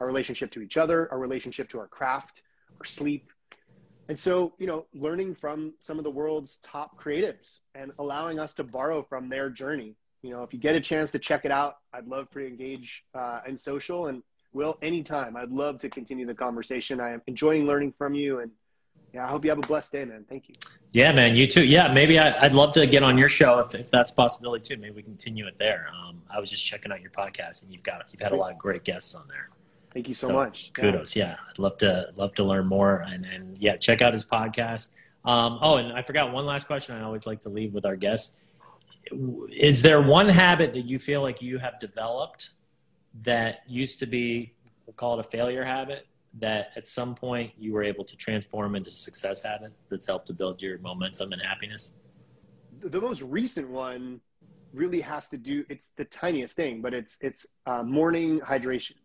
our 0.00 0.06
relationship 0.06 0.50
to 0.52 0.60
each 0.60 0.76
other, 0.76 1.10
our 1.12 1.18
relationship 1.18 1.68
to 1.70 1.78
our 1.78 1.86
craft, 1.86 2.42
our 2.80 2.84
sleep. 2.84 3.30
And 4.08 4.18
so, 4.18 4.54
you 4.58 4.66
know, 4.66 4.86
learning 4.92 5.34
from 5.34 5.74
some 5.80 5.98
of 5.98 6.04
the 6.04 6.10
world's 6.10 6.58
top 6.62 7.00
creatives 7.00 7.60
and 7.74 7.92
allowing 7.98 8.38
us 8.38 8.52
to 8.54 8.64
borrow 8.64 9.02
from 9.02 9.28
their 9.28 9.48
journey. 9.48 9.96
You 10.22 10.30
know, 10.30 10.42
if 10.42 10.52
you 10.52 10.58
get 10.58 10.74
a 10.74 10.80
chance 10.80 11.12
to 11.12 11.18
check 11.18 11.44
it 11.44 11.50
out, 11.50 11.76
I'd 11.92 12.06
love 12.06 12.28
for 12.30 12.40
you 12.40 12.46
to 12.46 12.52
engage 12.52 13.04
uh, 13.14 13.40
in 13.46 13.56
social 13.56 14.06
and 14.06 14.22
will 14.54 14.78
anytime. 14.82 15.36
I'd 15.36 15.50
love 15.50 15.78
to 15.80 15.88
continue 15.88 16.26
the 16.26 16.34
conversation. 16.34 17.00
I 17.00 17.10
am 17.10 17.22
enjoying 17.26 17.66
learning 17.66 17.94
from 17.98 18.14
you 18.14 18.40
and 18.40 18.50
yeah, 19.14 19.26
I 19.26 19.28
hope 19.28 19.44
you 19.44 19.50
have 19.50 19.58
a 19.58 19.66
blessed 19.66 19.92
day, 19.92 20.04
man. 20.04 20.24
Thank 20.28 20.48
you. 20.48 20.56
Yeah, 20.92 21.12
man. 21.12 21.36
You 21.36 21.46
too. 21.46 21.64
Yeah, 21.64 21.92
maybe 21.92 22.18
I, 22.18 22.42
would 22.42 22.52
love 22.52 22.72
to 22.74 22.84
get 22.84 23.04
on 23.04 23.16
your 23.16 23.28
show 23.28 23.60
if, 23.60 23.72
if 23.76 23.88
that's 23.88 24.10
a 24.10 24.14
possibility 24.14 24.74
too. 24.74 24.80
Maybe 24.80 24.96
we 24.96 25.02
continue 25.02 25.46
it 25.46 25.54
there. 25.56 25.86
Um, 25.94 26.20
I 26.28 26.40
was 26.40 26.50
just 26.50 26.66
checking 26.66 26.90
out 26.90 27.00
your 27.00 27.12
podcast, 27.12 27.62
and 27.62 27.72
you've 27.72 27.84
got 27.84 28.06
you've 28.10 28.20
had 28.20 28.32
a 28.32 28.36
lot 28.36 28.50
of 28.50 28.58
great 28.58 28.82
guests 28.82 29.14
on 29.14 29.28
there. 29.28 29.50
Thank 29.92 30.08
you 30.08 30.14
so, 30.14 30.26
so 30.26 30.34
much. 30.34 30.72
Kudos. 30.74 31.14
Yeah. 31.14 31.28
yeah. 31.28 31.36
I'd 31.48 31.58
love 31.60 31.78
to 31.78 32.08
love 32.16 32.34
to 32.34 32.44
learn 32.44 32.66
more, 32.66 33.04
and 33.06 33.24
and 33.24 33.56
yeah, 33.58 33.76
check 33.76 34.02
out 34.02 34.12
his 34.12 34.24
podcast. 34.24 34.88
Um, 35.24 35.60
oh, 35.62 35.76
and 35.76 35.92
I 35.92 36.02
forgot 36.02 36.32
one 36.32 36.44
last 36.44 36.66
question. 36.66 36.96
I 36.96 37.02
always 37.02 37.24
like 37.24 37.40
to 37.42 37.48
leave 37.48 37.72
with 37.72 37.86
our 37.86 37.96
guests. 37.96 38.36
Is 39.52 39.80
there 39.80 40.02
one 40.02 40.28
habit 40.28 40.72
that 40.72 40.86
you 40.86 40.98
feel 40.98 41.22
like 41.22 41.40
you 41.40 41.58
have 41.58 41.78
developed 41.78 42.50
that 43.22 43.60
used 43.68 43.98
to 44.00 44.06
be, 44.06 44.54
we'll 44.86 44.94
call 44.94 45.18
it 45.18 45.26
a 45.26 45.28
failure 45.30 45.64
habit, 45.64 46.06
that 46.40 46.70
at 46.76 46.86
some 46.86 47.14
point 47.14 47.52
you 47.56 47.72
were 47.72 47.84
able 47.84 48.04
to 48.04 48.16
transform 48.16 48.74
into 48.74 48.90
a 48.90 48.92
success 48.92 49.42
habit 49.42 49.72
that's 49.88 50.06
helped 50.06 50.26
to 50.26 50.32
build 50.32 50.60
your 50.60 50.78
momentum 50.78 51.32
and 51.32 51.40
happiness? 51.40 51.94
The 52.80 53.00
most 53.00 53.22
recent 53.22 53.68
one 53.68 54.20
really 54.74 55.00
has 55.00 55.28
to 55.28 55.38
do 55.38 55.64
it's 55.68 55.92
the 55.96 56.04
tiniest 56.04 56.56
thing 56.56 56.82
but 56.82 56.92
it's 56.92 57.16
it's 57.20 57.46
uh, 57.66 57.82
morning 57.82 58.40
hydration 58.40 58.96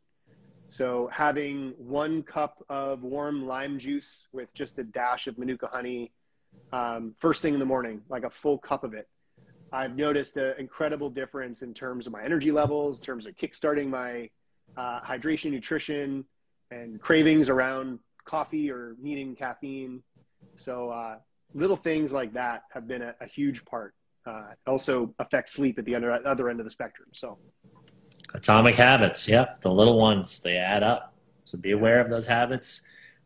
so 0.68 1.08
having 1.14 1.74
one 1.78 2.24
cup 2.24 2.64
of 2.70 3.04
warm 3.04 3.46
lime 3.46 3.78
juice 3.78 4.28
with 4.34 4.54
just 4.54 4.80
a 4.80 4.84
dash 4.84 5.28
of 5.28 5.38
manuka 5.38 5.68
honey 5.72 6.12
um, 6.74 7.14
first 7.20 7.42
thing 7.44 7.54
in 7.54 7.60
the 7.60 7.66
morning 7.66 8.02
like 8.10 8.24
a 8.24 8.30
full 8.30 8.58
cup 8.58 8.84
of 8.84 8.96
it 8.96 9.08
i've 9.72 9.96
noticed 9.96 10.38
an 10.38 10.54
incredible 10.58 11.10
difference 11.10 11.62
in 11.62 11.74
terms 11.74 12.08
of 12.08 12.14
my 12.14 12.24
energy 12.24 12.52
levels 12.52 13.00
in 13.00 13.06
terms 13.06 13.26
of 13.26 13.36
kickstarting 13.36 13.88
my 13.88 14.30
uh, 14.78 15.02
hydration 15.02 15.52
nutrition 15.52 16.24
and 16.72 17.02
cravings 17.02 17.50
around 17.50 18.00
coffee 18.26 18.72
or 18.72 18.96
needing 19.02 19.36
caffeine. 19.36 20.02
So 20.56 20.90
uh, 20.90 21.18
little 21.54 21.76
things 21.76 22.12
like 22.12 22.34
that 22.34 22.64
have 22.72 22.88
been 22.88 23.02
a, 23.02 23.16
a 23.22 23.26
huge 23.26 23.66
part. 23.66 23.94
Uh, 24.26 24.50
also 24.68 25.14
affect 25.20 25.50
sleep 25.50 25.80
at 25.80 25.86
the 25.86 25.96
other, 25.96 26.12
other 26.28 26.50
end 26.50 26.60
of 26.60 26.66
the 26.66 26.70
spectrum. 26.70 27.08
So 27.14 27.38
atomic 28.34 28.76
habits, 28.76 29.28
yeah, 29.28 29.56
the 29.62 29.72
little 29.72 29.98
ones 29.98 30.40
they 30.40 30.58
add 30.58 30.84
up. 30.84 31.16
So 31.46 31.58
be 31.58 31.72
aware 31.72 32.00
of 32.00 32.10
those 32.10 32.28
habits. 32.28 32.82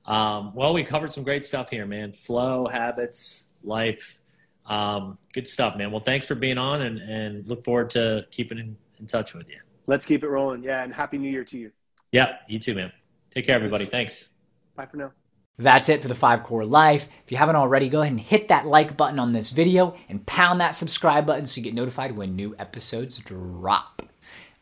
Um, 0.06 0.54
well, 0.54 0.74
we 0.74 0.84
covered 0.84 1.12
some 1.12 1.24
great 1.24 1.44
stuff 1.44 1.70
here, 1.70 1.86
man. 1.86 2.14
Flow, 2.14 2.68
habits, 2.68 3.48
life. 3.64 4.20
Um, 4.66 5.18
good 5.34 5.48
stuff, 5.48 5.78
man. 5.78 5.92
Well, 5.92 6.04
thanks 6.04 6.26
for 6.26 6.36
being 6.36 6.58
on 6.58 6.82
and, 6.84 7.00
and 7.00 7.48
look 7.48 7.64
forward 7.64 7.90
to 7.92 8.26
keeping 8.32 8.58
in, 8.58 8.76
in 9.00 9.08
touch 9.08 9.34
with 9.34 9.50
you. 9.50 9.60
Let's 9.88 10.06
keep 10.06 10.24
it 10.24 10.30
rolling. 10.30 10.64
Yeah. 10.64 10.84
And 10.84 10.94
happy 10.94 11.18
new 11.18 11.30
year 11.30 11.44
to 11.46 11.58
you. 11.58 11.72
Yeah. 12.12 12.38
You 12.48 12.60
too, 12.60 12.74
man. 12.74 12.92
Take 13.32 13.46
care, 13.46 13.56
everybody. 13.56 13.86
Thanks. 13.86 14.30
Bye 14.76 14.86
for 14.86 14.98
now. 14.98 15.12
That's 15.60 15.88
it 15.88 16.02
for 16.02 16.08
the 16.08 16.16
5 16.16 16.44
Core 16.44 16.66
Life. 16.66 17.08
If 17.24 17.32
you 17.32 17.38
haven't 17.38 17.58
already, 17.58 17.88
go 17.88 18.02
ahead 18.02 18.12
and 18.12 18.20
hit 18.20 18.48
that 18.48 18.66
like 18.66 18.98
button 18.98 19.20
on 19.20 19.34
this 19.34 19.52
video 19.52 19.96
and 20.10 20.26
pound 20.26 20.62
that 20.62 20.72
subscribe 20.72 21.28
button 21.28 21.46
so 21.46 21.58
you 21.58 21.64
get 21.64 21.76
notified 21.76 22.18
when 22.18 22.36
new 22.36 22.56
episodes 22.58 23.20
drop. 23.20 24.02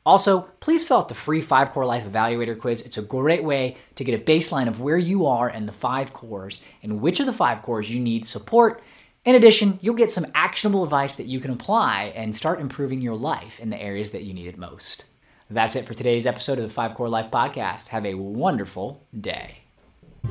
Also, 0.06 0.50
please 0.60 0.86
fill 0.86 0.98
out 0.98 1.08
the 1.08 1.14
free 1.14 1.42
5 1.42 1.72
Core 1.72 1.86
Life 1.86 2.06
Evaluator 2.06 2.60
quiz. 2.60 2.86
It's 2.86 2.98
a 2.98 3.04
great 3.04 3.44
way 3.44 3.78
to 3.96 4.04
get 4.04 4.20
a 4.20 4.24
baseline 4.24 4.68
of 4.68 4.82
where 4.82 4.98
you 4.98 5.28
are 5.28 5.50
in 5.50 5.66
the 5.66 5.72
5 5.72 6.12
cores 6.12 6.66
and 6.84 7.00
which 7.00 7.20
of 7.20 7.26
the 7.26 7.34
5 7.34 7.62
cores 7.62 7.90
you 7.90 8.00
need 8.00 8.26
support. 8.26 8.82
In 9.24 9.36
addition, 9.36 9.78
you'll 9.84 9.94
get 9.94 10.12
some 10.12 10.26
actionable 10.34 10.84
advice 10.84 11.16
that 11.16 11.28
you 11.28 11.40
can 11.40 11.52
apply 11.52 12.12
and 12.16 12.36
start 12.36 12.60
improving 12.60 13.02
your 13.02 13.14
life 13.14 13.60
in 13.60 13.70
the 13.70 13.80
areas 13.80 14.10
that 14.12 14.24
you 14.24 14.34
need 14.34 14.48
it 14.48 14.58
most. 14.58 15.06
That's 15.48 15.76
it 15.76 15.86
for 15.86 15.94
today's 15.94 16.26
episode 16.26 16.58
of 16.58 16.64
the 16.64 16.74
Five 16.74 16.96
Core 16.96 17.08
Life 17.08 17.30
Podcast. 17.30 17.90
Have 17.90 18.08
a 18.08 18.16
wonderful 18.16 19.06
day. 19.20 19.60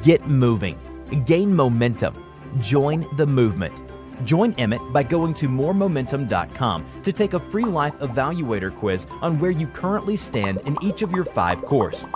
Get 0.03 0.27
moving, 0.27 0.77
gain 1.25 1.55
momentum, 1.55 2.15
join 2.61 3.07
the 3.17 3.27
movement. 3.27 3.81
Join 4.25 4.55
Emmett 4.55 4.81
by 4.93 5.05
going 5.05 5.35
to 5.35 5.49
moremomentum.com 5.49 7.03
to 7.03 7.13
take 7.13 7.35
a 7.35 7.39
free 7.39 7.65
life 7.65 7.95
evaluator 8.01 8.75
quiz 8.77 9.07
on 9.23 9.39
where 9.39 9.53
you 9.53 9.69
currently 9.69 10.17
stand 10.17 10.63
in 10.67 10.77
each 10.83 11.03
of 11.03 11.13
your 11.13 11.25
five 11.25 11.63
cores. 11.65 12.09